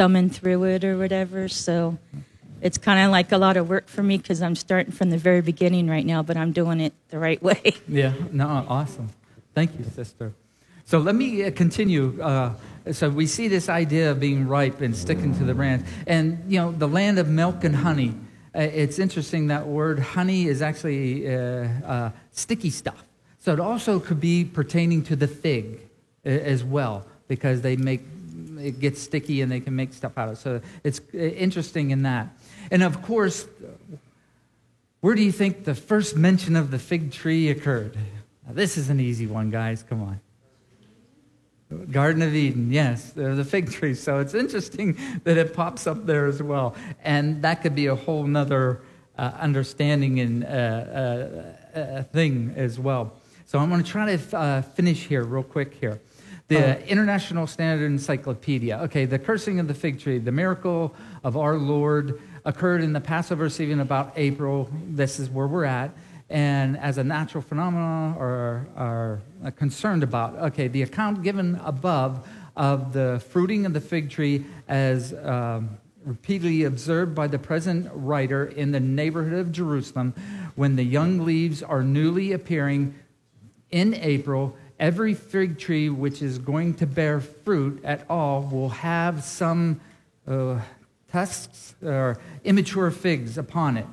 thumbing 0.00 0.30
through 0.30 0.64
it 0.64 0.82
or 0.82 0.96
whatever. 0.96 1.46
So, 1.46 1.98
it's 2.62 2.78
kind 2.78 3.04
of 3.04 3.10
like 3.10 3.32
a 3.32 3.36
lot 3.36 3.58
of 3.58 3.68
work 3.68 3.86
for 3.86 4.02
me 4.02 4.16
because 4.16 4.40
I'm 4.40 4.54
starting 4.54 4.92
from 4.92 5.10
the 5.10 5.18
very 5.18 5.42
beginning 5.42 5.88
right 5.88 6.06
now, 6.06 6.22
but 6.22 6.38
I'm 6.38 6.52
doing 6.52 6.80
it 6.80 6.94
the 7.10 7.18
right 7.18 7.42
way. 7.48 7.74
Yeah, 7.86 8.14
no, 8.32 8.64
awesome. 8.66 9.10
Thank 9.54 9.78
you, 9.78 9.84
sister. 9.94 10.32
So 10.86 11.00
let 11.00 11.14
me 11.14 11.44
uh, 11.44 11.50
continue. 11.50 12.18
Uh, 12.18 12.54
so 12.92 13.10
we 13.10 13.26
see 13.26 13.48
this 13.48 13.68
idea 13.68 14.10
of 14.10 14.20
being 14.20 14.48
ripe 14.48 14.80
and 14.80 14.96
sticking 14.96 15.36
to 15.36 15.44
the 15.44 15.52
branch. 15.52 15.86
And, 16.06 16.42
you 16.48 16.58
know, 16.58 16.72
the 16.72 16.88
land 16.88 17.18
of 17.18 17.28
milk 17.28 17.62
and 17.64 17.76
honey. 17.76 18.14
Uh, 18.54 18.60
it's 18.60 18.98
interesting 18.98 19.48
that 19.48 19.66
word 19.66 19.98
honey 19.98 20.46
is 20.46 20.62
actually 20.62 21.28
uh, 21.28 21.68
uh 21.84 22.10
sticky 22.32 22.70
stuff. 22.70 23.04
So 23.38 23.52
it 23.52 23.60
also 23.60 24.00
could 24.00 24.18
be 24.18 24.46
pertaining 24.46 25.04
to 25.04 25.14
the 25.14 25.28
fig 25.28 25.80
as 26.24 26.64
well, 26.64 27.06
because 27.28 27.60
they 27.60 27.76
make 27.76 28.00
it 28.60 28.80
gets 28.80 29.00
sticky 29.00 29.40
and 29.40 29.50
they 29.50 29.60
can 29.60 29.74
make 29.74 29.92
stuff 29.92 30.16
out 30.16 30.28
of 30.28 30.34
it. 30.34 30.38
So 30.38 30.60
it's 30.84 31.00
interesting 31.12 31.90
in 31.90 32.02
that. 32.02 32.28
And 32.70 32.82
of 32.82 33.02
course, 33.02 33.46
where 35.00 35.14
do 35.14 35.22
you 35.22 35.32
think 35.32 35.64
the 35.64 35.74
first 35.74 36.16
mention 36.16 36.56
of 36.56 36.70
the 36.70 36.78
fig 36.78 37.12
tree 37.12 37.48
occurred? 37.48 37.96
Now, 38.46 38.52
this 38.52 38.76
is 38.76 38.90
an 38.90 39.00
easy 39.00 39.26
one, 39.26 39.50
guys. 39.50 39.82
Come 39.82 40.02
on. 40.02 40.20
Garden 41.92 42.20
of 42.22 42.34
Eden, 42.34 42.72
yes, 42.72 43.12
the 43.12 43.44
fig 43.44 43.70
tree. 43.70 43.94
So 43.94 44.18
it's 44.18 44.34
interesting 44.34 44.98
that 45.24 45.36
it 45.38 45.54
pops 45.54 45.86
up 45.86 46.04
there 46.04 46.26
as 46.26 46.42
well. 46.42 46.74
And 47.04 47.42
that 47.42 47.62
could 47.62 47.74
be 47.74 47.86
a 47.86 47.94
whole 47.94 48.24
nother 48.24 48.82
uh, 49.16 49.32
understanding 49.38 50.18
and 50.20 50.44
uh, 50.44 50.46
uh, 50.46 51.78
uh 51.78 52.02
thing 52.04 52.54
as 52.56 52.78
well. 52.78 53.12
So 53.46 53.58
I'm 53.58 53.68
going 53.68 53.82
to 53.82 53.90
try 53.90 54.16
to 54.16 54.36
uh, 54.36 54.62
finish 54.62 55.06
here 55.06 55.24
real 55.24 55.42
quick 55.42 55.74
here. 55.74 56.00
The 56.50 56.78
oh. 56.78 56.82
International 56.88 57.46
Standard 57.46 57.86
Encyclopedia. 57.86 58.76
Okay, 58.78 59.04
the 59.04 59.20
cursing 59.20 59.60
of 59.60 59.68
the 59.68 59.74
fig 59.74 60.00
tree, 60.00 60.18
the 60.18 60.32
miracle 60.32 60.92
of 61.22 61.36
our 61.36 61.56
Lord 61.56 62.20
occurred 62.44 62.82
in 62.82 62.92
the 62.92 63.00
Passover 63.00 63.48
season 63.48 63.78
about 63.78 64.12
April. 64.16 64.68
This 64.88 65.20
is 65.20 65.30
where 65.30 65.46
we're 65.46 65.64
at. 65.64 65.92
And 66.28 66.76
as 66.76 66.98
a 66.98 67.04
natural 67.04 67.42
phenomenon 67.42 68.16
or 68.18 68.66
are 68.76 69.20
concerned 69.52 70.02
about, 70.02 70.34
okay, 70.50 70.66
the 70.66 70.82
account 70.82 71.22
given 71.22 71.54
above 71.62 72.28
of 72.56 72.92
the 72.92 73.22
fruiting 73.28 73.64
of 73.64 73.72
the 73.72 73.80
fig 73.80 74.10
tree 74.10 74.44
as 74.66 75.14
um, 75.22 75.78
repeatedly 76.04 76.64
observed 76.64 77.14
by 77.14 77.28
the 77.28 77.38
present 77.38 77.88
writer 77.94 78.46
in 78.46 78.72
the 78.72 78.80
neighborhood 78.80 79.38
of 79.38 79.52
Jerusalem 79.52 80.14
when 80.56 80.74
the 80.74 80.82
young 80.82 81.24
leaves 81.24 81.62
are 81.62 81.84
newly 81.84 82.32
appearing 82.32 82.96
in 83.70 83.94
April. 83.94 84.56
Every 84.80 85.12
fig 85.12 85.58
tree 85.58 85.90
which 85.90 86.22
is 86.22 86.38
going 86.38 86.74
to 86.74 86.86
bear 86.86 87.20
fruit 87.20 87.84
at 87.84 88.06
all 88.08 88.48
will 88.50 88.70
have 88.70 89.22
some 89.22 89.78
uh, 90.26 90.58
tusks 91.12 91.74
or 91.82 92.18
immature 92.44 92.90
figs 92.90 93.36
upon 93.36 93.76
it, 93.76 93.86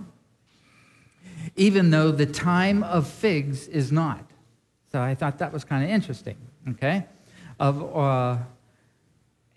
even 1.58 1.90
though 1.90 2.12
the 2.12 2.26
time 2.26 2.84
of 2.84 3.06
figs 3.06 3.68
is 3.68 3.92
not. 3.92 4.24
So 4.94 5.02
I 5.02 5.14
thought 5.14 5.40
that 5.40 5.52
was 5.52 5.66
kind 5.66 5.84
of 5.84 5.90
interesting, 5.90 6.38
okay? 6.70 7.06
Of, 7.60 7.96
uh, 7.96 8.38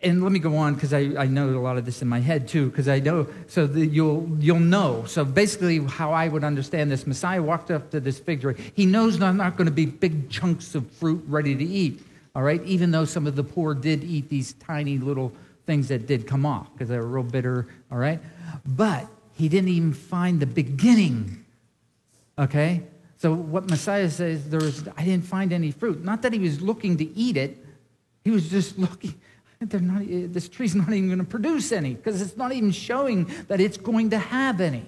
and 0.02 0.22
let 0.22 0.32
me 0.32 0.38
go 0.38 0.56
on 0.56 0.74
because 0.74 0.92
I, 0.92 1.12
I 1.18 1.26
know 1.26 1.50
a 1.50 1.60
lot 1.60 1.76
of 1.76 1.84
this 1.84 2.00
in 2.00 2.08
my 2.08 2.20
head 2.20 2.48
too 2.48 2.70
because 2.70 2.88
i 2.88 2.98
know 3.00 3.26
so 3.46 3.66
the, 3.66 3.84
you'll 3.84 4.28
you'll 4.38 4.58
know. 4.58 5.04
So 5.06 5.24
basically 5.24 5.78
how 5.78 6.12
i 6.12 6.28
would 6.28 6.44
understand 6.44 6.90
this 6.90 7.06
messiah 7.06 7.42
walked 7.42 7.70
up 7.70 7.90
to 7.90 8.00
this 8.00 8.18
fig 8.18 8.40
tree. 8.40 8.54
He 8.74 8.86
knows 8.86 9.18
there's 9.18 9.34
not 9.34 9.56
going 9.56 9.66
to 9.66 9.72
be 9.72 9.86
big 9.86 10.30
chunks 10.30 10.74
of 10.74 10.90
fruit 10.92 11.22
ready 11.26 11.54
to 11.54 11.64
eat 11.64 12.02
all 12.34 12.42
right? 12.42 12.62
Even 12.62 12.92
though 12.92 13.04
some 13.04 13.26
of 13.26 13.34
the 13.34 13.42
poor 13.42 13.74
did 13.74 14.04
eat 14.04 14.28
these 14.28 14.52
tiny 14.54 14.98
little 14.98 15.32
things 15.66 15.88
that 15.88 16.06
did 16.06 16.26
come 16.26 16.46
off 16.46 16.72
because 16.72 16.88
they 16.88 16.96
were 16.96 17.06
real 17.06 17.24
bitter 17.24 17.66
all 17.90 17.98
right? 17.98 18.20
But 18.64 19.06
he 19.34 19.48
didn't 19.48 19.70
even 19.70 19.92
find 19.92 20.40
the 20.40 20.46
beginning 20.46 21.44
okay? 22.38 22.82
So 23.18 23.34
what 23.34 23.68
messiah 23.68 24.08
says 24.08 24.48
there 24.48 24.60
was 24.60 24.88
i 24.96 25.04
didn't 25.04 25.26
find 25.26 25.52
any 25.52 25.72
fruit. 25.72 26.02
Not 26.02 26.22
that 26.22 26.32
he 26.32 26.38
was 26.38 26.62
looking 26.62 26.96
to 26.96 27.04
eat 27.16 27.36
it. 27.36 27.62
He 28.24 28.30
was 28.30 28.48
just 28.48 28.78
looking 28.84 29.14
they're 29.60 29.80
not, 29.80 30.02
eh, 30.02 30.26
this 30.26 30.48
tree's 30.48 30.74
not 30.76 30.92
even 30.92 31.08
going 31.08 31.18
to 31.18 31.24
produce 31.24 31.72
any 31.72 31.94
because 31.94 32.22
it's 32.22 32.36
not 32.36 32.52
even 32.52 32.70
showing 32.70 33.30
that 33.48 33.60
it's 33.60 33.76
going 33.76 34.10
to 34.10 34.18
have 34.18 34.60
any. 34.60 34.86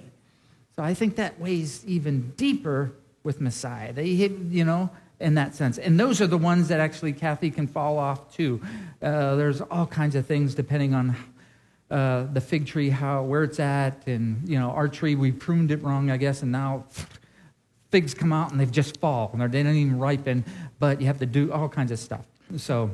So 0.75 0.83
I 0.83 0.93
think 0.93 1.17
that 1.17 1.39
weighs 1.39 1.85
even 1.85 2.31
deeper 2.35 2.93
with 3.23 3.39
Messiah. 3.39 3.93
They 3.93 4.05
you 4.07 4.65
know, 4.65 4.89
in 5.19 5.35
that 5.35 5.55
sense. 5.55 5.77
And 5.77 5.99
those 5.99 6.19
are 6.19 6.27
the 6.27 6.37
ones 6.37 6.67
that 6.69 6.79
actually 6.79 7.13
Kathy 7.13 7.51
can 7.51 7.67
fall 7.67 7.97
off 7.99 8.35
too. 8.35 8.61
Uh, 9.01 9.35
there's 9.35 9.61
all 9.61 9.85
kinds 9.85 10.15
of 10.15 10.25
things 10.25 10.55
depending 10.55 10.93
on 10.93 11.15
uh, 11.91 12.25
the 12.33 12.41
fig 12.41 12.65
tree, 12.65 12.89
how 12.89 13.21
where 13.23 13.43
it's 13.43 13.59
at, 13.59 14.07
and 14.07 14.49
you 14.49 14.57
know, 14.59 14.71
our 14.71 14.87
tree 14.87 15.13
we 15.13 15.31
pruned 15.31 15.69
it 15.69 15.83
wrong, 15.83 16.09
I 16.09 16.17
guess, 16.17 16.41
and 16.41 16.51
now 16.51 16.85
figs 17.91 18.15
come 18.15 18.33
out 18.33 18.51
and 18.51 18.59
they've 18.59 18.71
just 18.71 18.99
fall 18.99 19.29
and 19.31 19.53
they 19.53 19.61
don't 19.61 19.75
even 19.75 19.99
ripen. 19.99 20.43
But 20.79 20.99
you 20.99 21.07
have 21.07 21.19
to 21.19 21.27
do 21.27 21.51
all 21.51 21.69
kinds 21.69 21.91
of 21.91 21.99
stuff. 21.99 22.25
So 22.57 22.89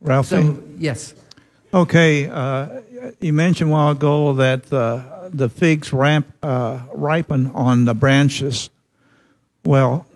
Ralphie? 0.00 0.42
so, 0.42 0.62
yes. 0.78 1.14
Okay, 1.74 2.28
uh, 2.28 2.80
you 3.20 3.32
mentioned 3.32 3.70
a 3.70 3.72
while 3.72 3.90
ago 3.90 4.32
that 4.34 4.72
uh, 4.72 5.28
the 5.30 5.48
figs 5.48 5.92
ramp, 5.92 6.32
uh, 6.42 6.80
ripen 6.94 7.50
on 7.54 7.84
the 7.84 7.94
branches. 7.94 8.70
Well, 9.64 10.06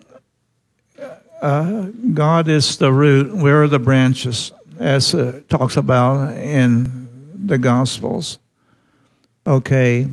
uh, 1.41 1.87
God 2.13 2.47
is 2.47 2.77
the 2.77 2.91
root, 2.91 3.35
we're 3.35 3.67
the 3.67 3.79
branches, 3.79 4.51
as 4.79 5.13
it 5.13 5.49
talks 5.49 5.77
about 5.77 6.35
in 6.37 7.35
the 7.45 7.57
Gospels. 7.57 8.39
Okay, 9.45 10.07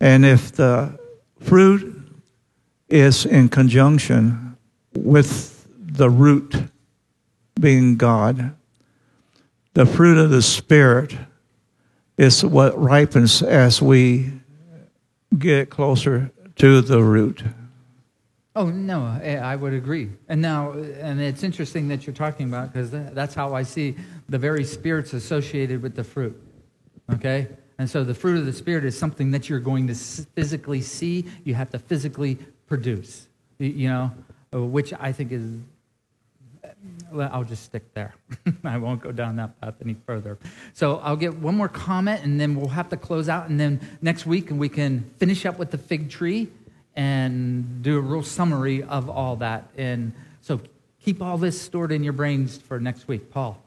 and 0.00 0.24
if 0.24 0.52
the 0.52 0.98
fruit 1.40 2.02
is 2.88 3.26
in 3.26 3.48
conjunction 3.48 4.56
with 4.94 5.66
the 5.78 6.10
root 6.10 6.54
being 7.60 7.96
God, 7.96 8.54
the 9.74 9.84
fruit 9.84 10.18
of 10.18 10.30
the 10.30 10.42
Spirit 10.42 11.16
is 12.16 12.44
what 12.44 12.80
ripens 12.80 13.42
as 13.42 13.82
we 13.82 14.32
get 15.36 15.68
closer 15.68 16.30
to 16.56 16.80
the 16.80 17.02
root. 17.02 17.42
Oh 18.56 18.70
no, 18.70 19.02
I 19.02 19.56
would 19.56 19.74
agree. 19.74 20.10
And 20.28 20.40
now, 20.40 20.70
and 20.72 21.20
it's 21.20 21.42
interesting 21.42 21.88
that 21.88 22.06
you're 22.06 22.14
talking 22.14 22.46
about 22.46 22.72
because 22.72 22.90
that's 22.92 23.34
how 23.34 23.52
I 23.52 23.64
see 23.64 23.96
the 24.28 24.38
very 24.38 24.62
spirits 24.62 25.12
associated 25.12 25.82
with 25.82 25.96
the 25.96 26.04
fruit. 26.04 26.40
Okay, 27.12 27.48
and 27.78 27.90
so 27.90 28.04
the 28.04 28.14
fruit 28.14 28.38
of 28.38 28.46
the 28.46 28.52
spirit 28.52 28.84
is 28.84 28.96
something 28.96 29.32
that 29.32 29.48
you're 29.48 29.58
going 29.58 29.88
to 29.88 29.94
physically 29.94 30.82
see. 30.82 31.26
You 31.42 31.54
have 31.54 31.70
to 31.70 31.80
physically 31.80 32.38
produce. 32.68 33.26
You 33.58 33.88
know, 33.88 34.12
uh, 34.54 34.62
which 34.62 34.92
I 35.00 35.10
think 35.10 35.32
is 35.32 35.42
I'll 37.12 37.44
just 37.44 37.64
stick 37.64 37.92
there. 37.94 38.14
I 38.64 38.78
won't 38.78 39.02
go 39.02 39.12
down 39.12 39.36
that 39.36 39.60
path 39.60 39.74
any 39.82 39.96
further. 40.06 40.38
So 40.72 40.96
I'll 40.98 41.16
get 41.16 41.36
one 41.36 41.56
more 41.56 41.68
comment 41.68 42.22
and 42.24 42.40
then 42.40 42.54
we'll 42.54 42.68
have 42.68 42.88
to 42.90 42.96
close 42.96 43.28
out. 43.28 43.48
And 43.48 43.58
then 43.58 43.80
next 44.02 44.26
week 44.26 44.50
and 44.50 44.58
we 44.58 44.68
can 44.68 45.10
finish 45.18 45.46
up 45.46 45.58
with 45.58 45.70
the 45.70 45.78
fig 45.78 46.10
tree 46.10 46.48
and 46.96 47.82
do 47.82 47.98
a 47.98 48.00
real 48.00 48.22
summary 48.22 48.82
of 48.82 49.08
all 49.08 49.36
that. 49.36 49.68
And 49.76 50.12
so 50.40 50.60
keep 51.04 51.22
all 51.22 51.38
this 51.38 51.60
stored 51.60 51.92
in 51.92 52.02
your 52.02 52.12
brains 52.12 52.58
for 52.58 52.80
next 52.80 53.08
week. 53.08 53.30
Paul. 53.30 53.60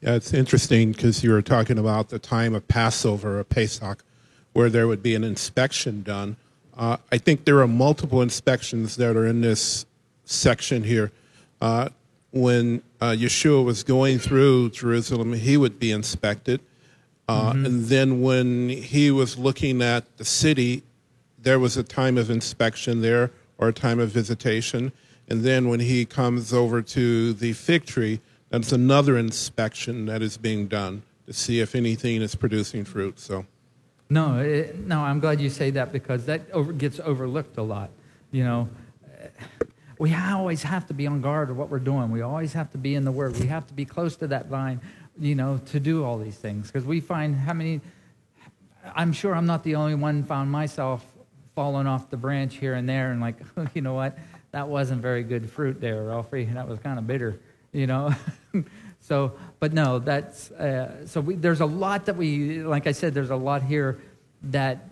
Yeah, 0.00 0.14
it's 0.14 0.32
interesting 0.32 0.92
because 0.92 1.24
you 1.24 1.32
were 1.32 1.42
talking 1.42 1.78
about 1.78 2.08
the 2.08 2.18
time 2.18 2.54
of 2.54 2.66
Passover 2.68 3.40
or 3.40 3.44
Pesach 3.44 4.04
where 4.52 4.70
there 4.70 4.88
would 4.88 5.02
be 5.02 5.14
an 5.14 5.24
inspection 5.24 6.02
done. 6.02 6.36
Uh, 6.76 6.96
I 7.10 7.18
think 7.18 7.44
there 7.44 7.60
are 7.60 7.68
multiple 7.68 8.22
inspections 8.22 8.96
that 8.96 9.16
are 9.16 9.26
in 9.26 9.40
this 9.40 9.86
section 10.24 10.84
here. 10.84 11.10
Uh, 11.60 11.88
when 12.30 12.82
uh, 13.00 13.10
Yeshua 13.10 13.64
was 13.64 13.82
going 13.82 14.18
through 14.18 14.70
Jerusalem, 14.70 15.32
he 15.32 15.56
would 15.56 15.78
be 15.78 15.90
inspected. 15.90 16.60
Uh, 17.26 17.52
mm-hmm. 17.52 17.66
And 17.66 17.84
then 17.84 18.20
when 18.20 18.68
he 18.68 19.10
was 19.10 19.38
looking 19.38 19.82
at 19.82 20.16
the 20.16 20.24
city, 20.24 20.82
there 21.38 21.58
was 21.58 21.76
a 21.76 21.82
time 21.82 22.18
of 22.18 22.30
inspection 22.30 23.00
there 23.00 23.30
or 23.58 23.68
a 23.68 23.72
time 23.72 23.98
of 23.98 24.10
visitation. 24.10 24.92
And 25.28 25.42
then 25.42 25.68
when 25.68 25.80
he 25.80 26.04
comes 26.04 26.52
over 26.52 26.80
to 26.82 27.32
the 27.32 27.52
fig 27.52 27.84
tree, 27.84 28.20
that's 28.50 28.72
another 28.72 29.18
inspection 29.18 30.06
that 30.06 30.22
is 30.22 30.38
being 30.38 30.68
done 30.68 31.02
to 31.26 31.32
see 31.34 31.60
if 31.60 31.74
anything 31.74 32.22
is 32.22 32.34
producing 32.34 32.84
fruit. 32.84 33.18
So, 33.20 33.44
no, 34.08 34.38
it, 34.38 34.78
no, 34.78 35.00
I'm 35.00 35.20
glad 35.20 35.40
you 35.40 35.50
say 35.50 35.70
that 35.72 35.92
because 35.92 36.24
that 36.26 36.50
over, 36.52 36.72
gets 36.72 36.98
overlooked 37.00 37.58
a 37.58 37.62
lot. 37.62 37.90
You 38.30 38.44
know, 38.44 38.68
we 39.98 40.14
always 40.14 40.62
have 40.62 40.86
to 40.86 40.94
be 40.94 41.06
on 41.06 41.20
guard 41.20 41.50
of 41.50 41.56
what 41.56 41.68
we're 41.68 41.78
doing. 41.80 42.10
We 42.10 42.22
always 42.22 42.52
have 42.52 42.70
to 42.72 42.78
be 42.78 42.94
in 42.94 43.04
the 43.04 43.12
Word. 43.12 43.36
We 43.38 43.48
have 43.48 43.66
to 43.66 43.74
be 43.74 43.84
close 43.84 44.16
to 44.16 44.28
that 44.28 44.46
vine, 44.46 44.80
you 45.18 45.34
know, 45.34 45.60
to 45.66 45.80
do 45.80 46.04
all 46.04 46.18
these 46.18 46.36
things. 46.36 46.68
Because 46.68 46.84
we 46.84 47.00
find 47.00 47.34
how 47.34 47.52
many, 47.52 47.80
I'm 48.94 49.12
sure 49.12 49.34
I'm 49.34 49.46
not 49.46 49.64
the 49.64 49.74
only 49.74 49.96
one 49.96 50.22
found 50.22 50.50
myself 50.50 51.04
falling 51.56 51.88
off 51.88 52.08
the 52.10 52.16
branch 52.16 52.54
here 52.54 52.74
and 52.74 52.88
there 52.88 53.10
and 53.10 53.20
like, 53.20 53.36
you 53.74 53.82
know 53.82 53.94
what, 53.94 54.16
that 54.52 54.68
wasn't 54.68 55.02
very 55.02 55.24
good 55.24 55.50
fruit 55.50 55.80
there, 55.80 56.04
Ralphie. 56.04 56.44
That 56.44 56.68
was 56.68 56.78
kind 56.78 56.98
of 56.98 57.06
bitter, 57.06 57.40
you 57.72 57.88
know. 57.88 58.14
so, 59.00 59.32
but 59.58 59.72
no, 59.72 59.98
that's, 59.98 60.52
uh, 60.52 61.06
so 61.06 61.20
we, 61.20 61.34
there's 61.34 61.60
a 61.60 61.66
lot 61.66 62.06
that 62.06 62.16
we, 62.16 62.62
like 62.62 62.86
I 62.86 62.92
said, 62.92 63.14
there's 63.14 63.30
a 63.30 63.36
lot 63.36 63.64
here 63.64 63.98
that, 64.44 64.88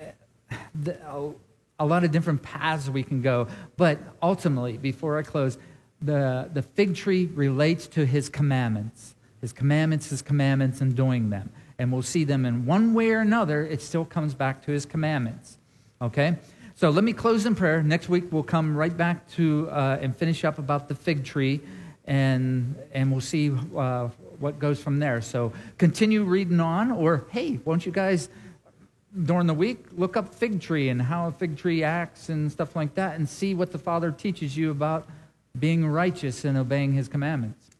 uh, 0.00 0.56
the, 0.76 1.34
a 1.78 1.86
lot 1.86 2.04
of 2.04 2.10
different 2.10 2.42
paths 2.42 2.88
we 2.88 3.02
can 3.02 3.22
go. 3.22 3.48
But 3.76 3.98
ultimately, 4.22 4.76
before 4.76 5.18
I 5.18 5.22
close, 5.22 5.58
the, 6.00 6.48
the 6.52 6.62
fig 6.62 6.94
tree 6.94 7.26
relates 7.26 7.86
to 7.88 8.06
his 8.06 8.28
commandments. 8.28 9.14
His 9.40 9.52
commandments, 9.52 10.10
his 10.10 10.22
commandments, 10.22 10.80
and 10.80 10.94
doing 10.94 11.30
them. 11.30 11.50
And 11.78 11.92
we'll 11.92 12.02
see 12.02 12.24
them 12.24 12.46
in 12.46 12.66
one 12.66 12.94
way 12.94 13.10
or 13.10 13.20
another. 13.20 13.66
It 13.66 13.82
still 13.82 14.04
comes 14.04 14.34
back 14.34 14.64
to 14.66 14.72
his 14.72 14.86
commandments. 14.86 15.58
Okay? 16.00 16.36
So 16.76 16.90
let 16.90 17.04
me 17.04 17.12
close 17.12 17.46
in 17.46 17.54
prayer. 17.54 17.82
Next 17.82 18.08
week, 18.08 18.24
we'll 18.32 18.42
come 18.42 18.76
right 18.76 18.96
back 18.96 19.28
to 19.32 19.68
uh, 19.70 19.98
and 20.00 20.16
finish 20.16 20.44
up 20.44 20.58
about 20.58 20.88
the 20.88 20.94
fig 20.94 21.24
tree, 21.24 21.60
and, 22.04 22.76
and 22.92 23.12
we'll 23.12 23.20
see 23.20 23.52
uh, 23.76 24.08
what 24.38 24.58
goes 24.58 24.80
from 24.82 24.98
there. 24.98 25.20
So 25.20 25.52
continue 25.78 26.24
reading 26.24 26.58
on, 26.58 26.90
or 26.90 27.26
hey, 27.30 27.60
won't 27.64 27.86
you 27.86 27.92
guys 27.92 28.28
during 29.22 29.46
the 29.46 29.54
week, 29.54 29.86
look 29.96 30.16
up 30.16 30.34
fig 30.34 30.60
tree 30.60 30.88
and 30.88 31.00
how 31.00 31.28
a 31.28 31.32
fig 31.32 31.56
tree 31.56 31.84
acts 31.84 32.28
and 32.28 32.50
stuff 32.50 32.74
like 32.74 32.94
that, 32.94 33.16
and 33.16 33.28
see 33.28 33.54
what 33.54 33.70
the 33.70 33.78
Father 33.78 34.10
teaches 34.10 34.56
you 34.56 34.70
about 34.70 35.06
being 35.58 35.86
righteous 35.86 36.44
and 36.44 36.58
obeying 36.58 36.92
His 36.92 37.06
commandments. 37.06 37.70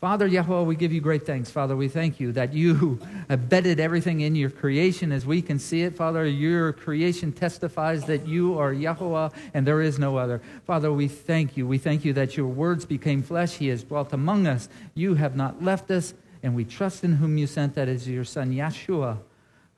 Father 0.00 0.26
Yahweh, 0.26 0.62
we 0.62 0.76
give 0.76 0.94
you 0.94 1.02
great 1.02 1.26
thanks. 1.26 1.50
Father, 1.50 1.76
we 1.76 1.86
thank 1.86 2.18
you 2.18 2.32
that 2.32 2.54
you 2.54 2.98
have 3.28 3.50
bedded 3.50 3.78
everything 3.78 4.22
in 4.22 4.34
your 4.34 4.48
creation 4.48 5.12
as 5.12 5.26
we 5.26 5.42
can 5.42 5.58
see 5.58 5.82
it. 5.82 5.94
Father, 5.94 6.24
your 6.26 6.72
creation 6.72 7.30
testifies 7.30 8.04
that 8.06 8.26
you 8.26 8.58
are 8.58 8.72
Yahweh 8.72 9.28
and 9.52 9.66
there 9.66 9.82
is 9.82 9.98
no 9.98 10.16
other. 10.16 10.40
Father, 10.64 10.90
we 10.90 11.06
thank 11.06 11.58
you. 11.58 11.66
We 11.66 11.76
thank 11.76 12.06
you 12.06 12.14
that 12.14 12.34
your 12.34 12.46
words 12.46 12.86
became 12.86 13.22
flesh. 13.22 13.56
He 13.56 13.68
has 13.68 13.84
dwelt 13.84 14.14
among 14.14 14.46
us. 14.46 14.70
You 14.94 15.16
have 15.16 15.36
not 15.36 15.62
left 15.62 15.90
us, 15.90 16.14
and 16.42 16.54
we 16.54 16.64
trust 16.64 17.04
in 17.04 17.16
whom 17.16 17.36
you 17.36 17.46
sent, 17.46 17.74
that 17.74 17.88
is 17.88 18.08
your 18.08 18.24
Son, 18.24 18.54
Yeshua 18.54 19.18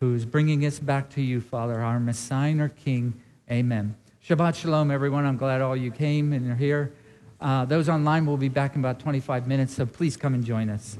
who's 0.03 0.25
bringing 0.25 0.67
us 0.67 0.81
back 0.81 1.09
to 1.09 1.23
you, 1.23 1.41
Father, 1.41 1.81
our 1.81 2.01
Messiah, 2.01 2.59
our 2.59 2.69
King. 2.69 3.15
Amen. 3.49 3.95
Shabbat 4.29 4.57
Shalom, 4.57 4.91
everyone. 4.91 5.25
I'm 5.25 5.37
glad 5.37 5.61
all 5.61 5.77
you 5.77 5.93
came 5.93 6.33
and 6.33 6.51
are 6.51 6.57
here. 6.57 6.93
Uh, 7.41 7.65
those 7.67 7.89
online 7.89 8.27
will 8.27 8.37
be 8.37 8.49
back 8.49 8.75
in 8.75 8.81
about 8.81 8.99
25 8.99 9.47
minutes, 9.47 9.77
so 9.77 9.87
please 9.87 10.17
come 10.17 10.35
and 10.35 10.45
join 10.45 10.71
us. 10.71 10.99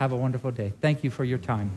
Have 0.00 0.10
a 0.10 0.16
wonderful 0.16 0.50
day. 0.50 0.72
Thank 0.80 1.04
you 1.04 1.10
for 1.10 1.22
your 1.22 1.38
time. 1.38 1.70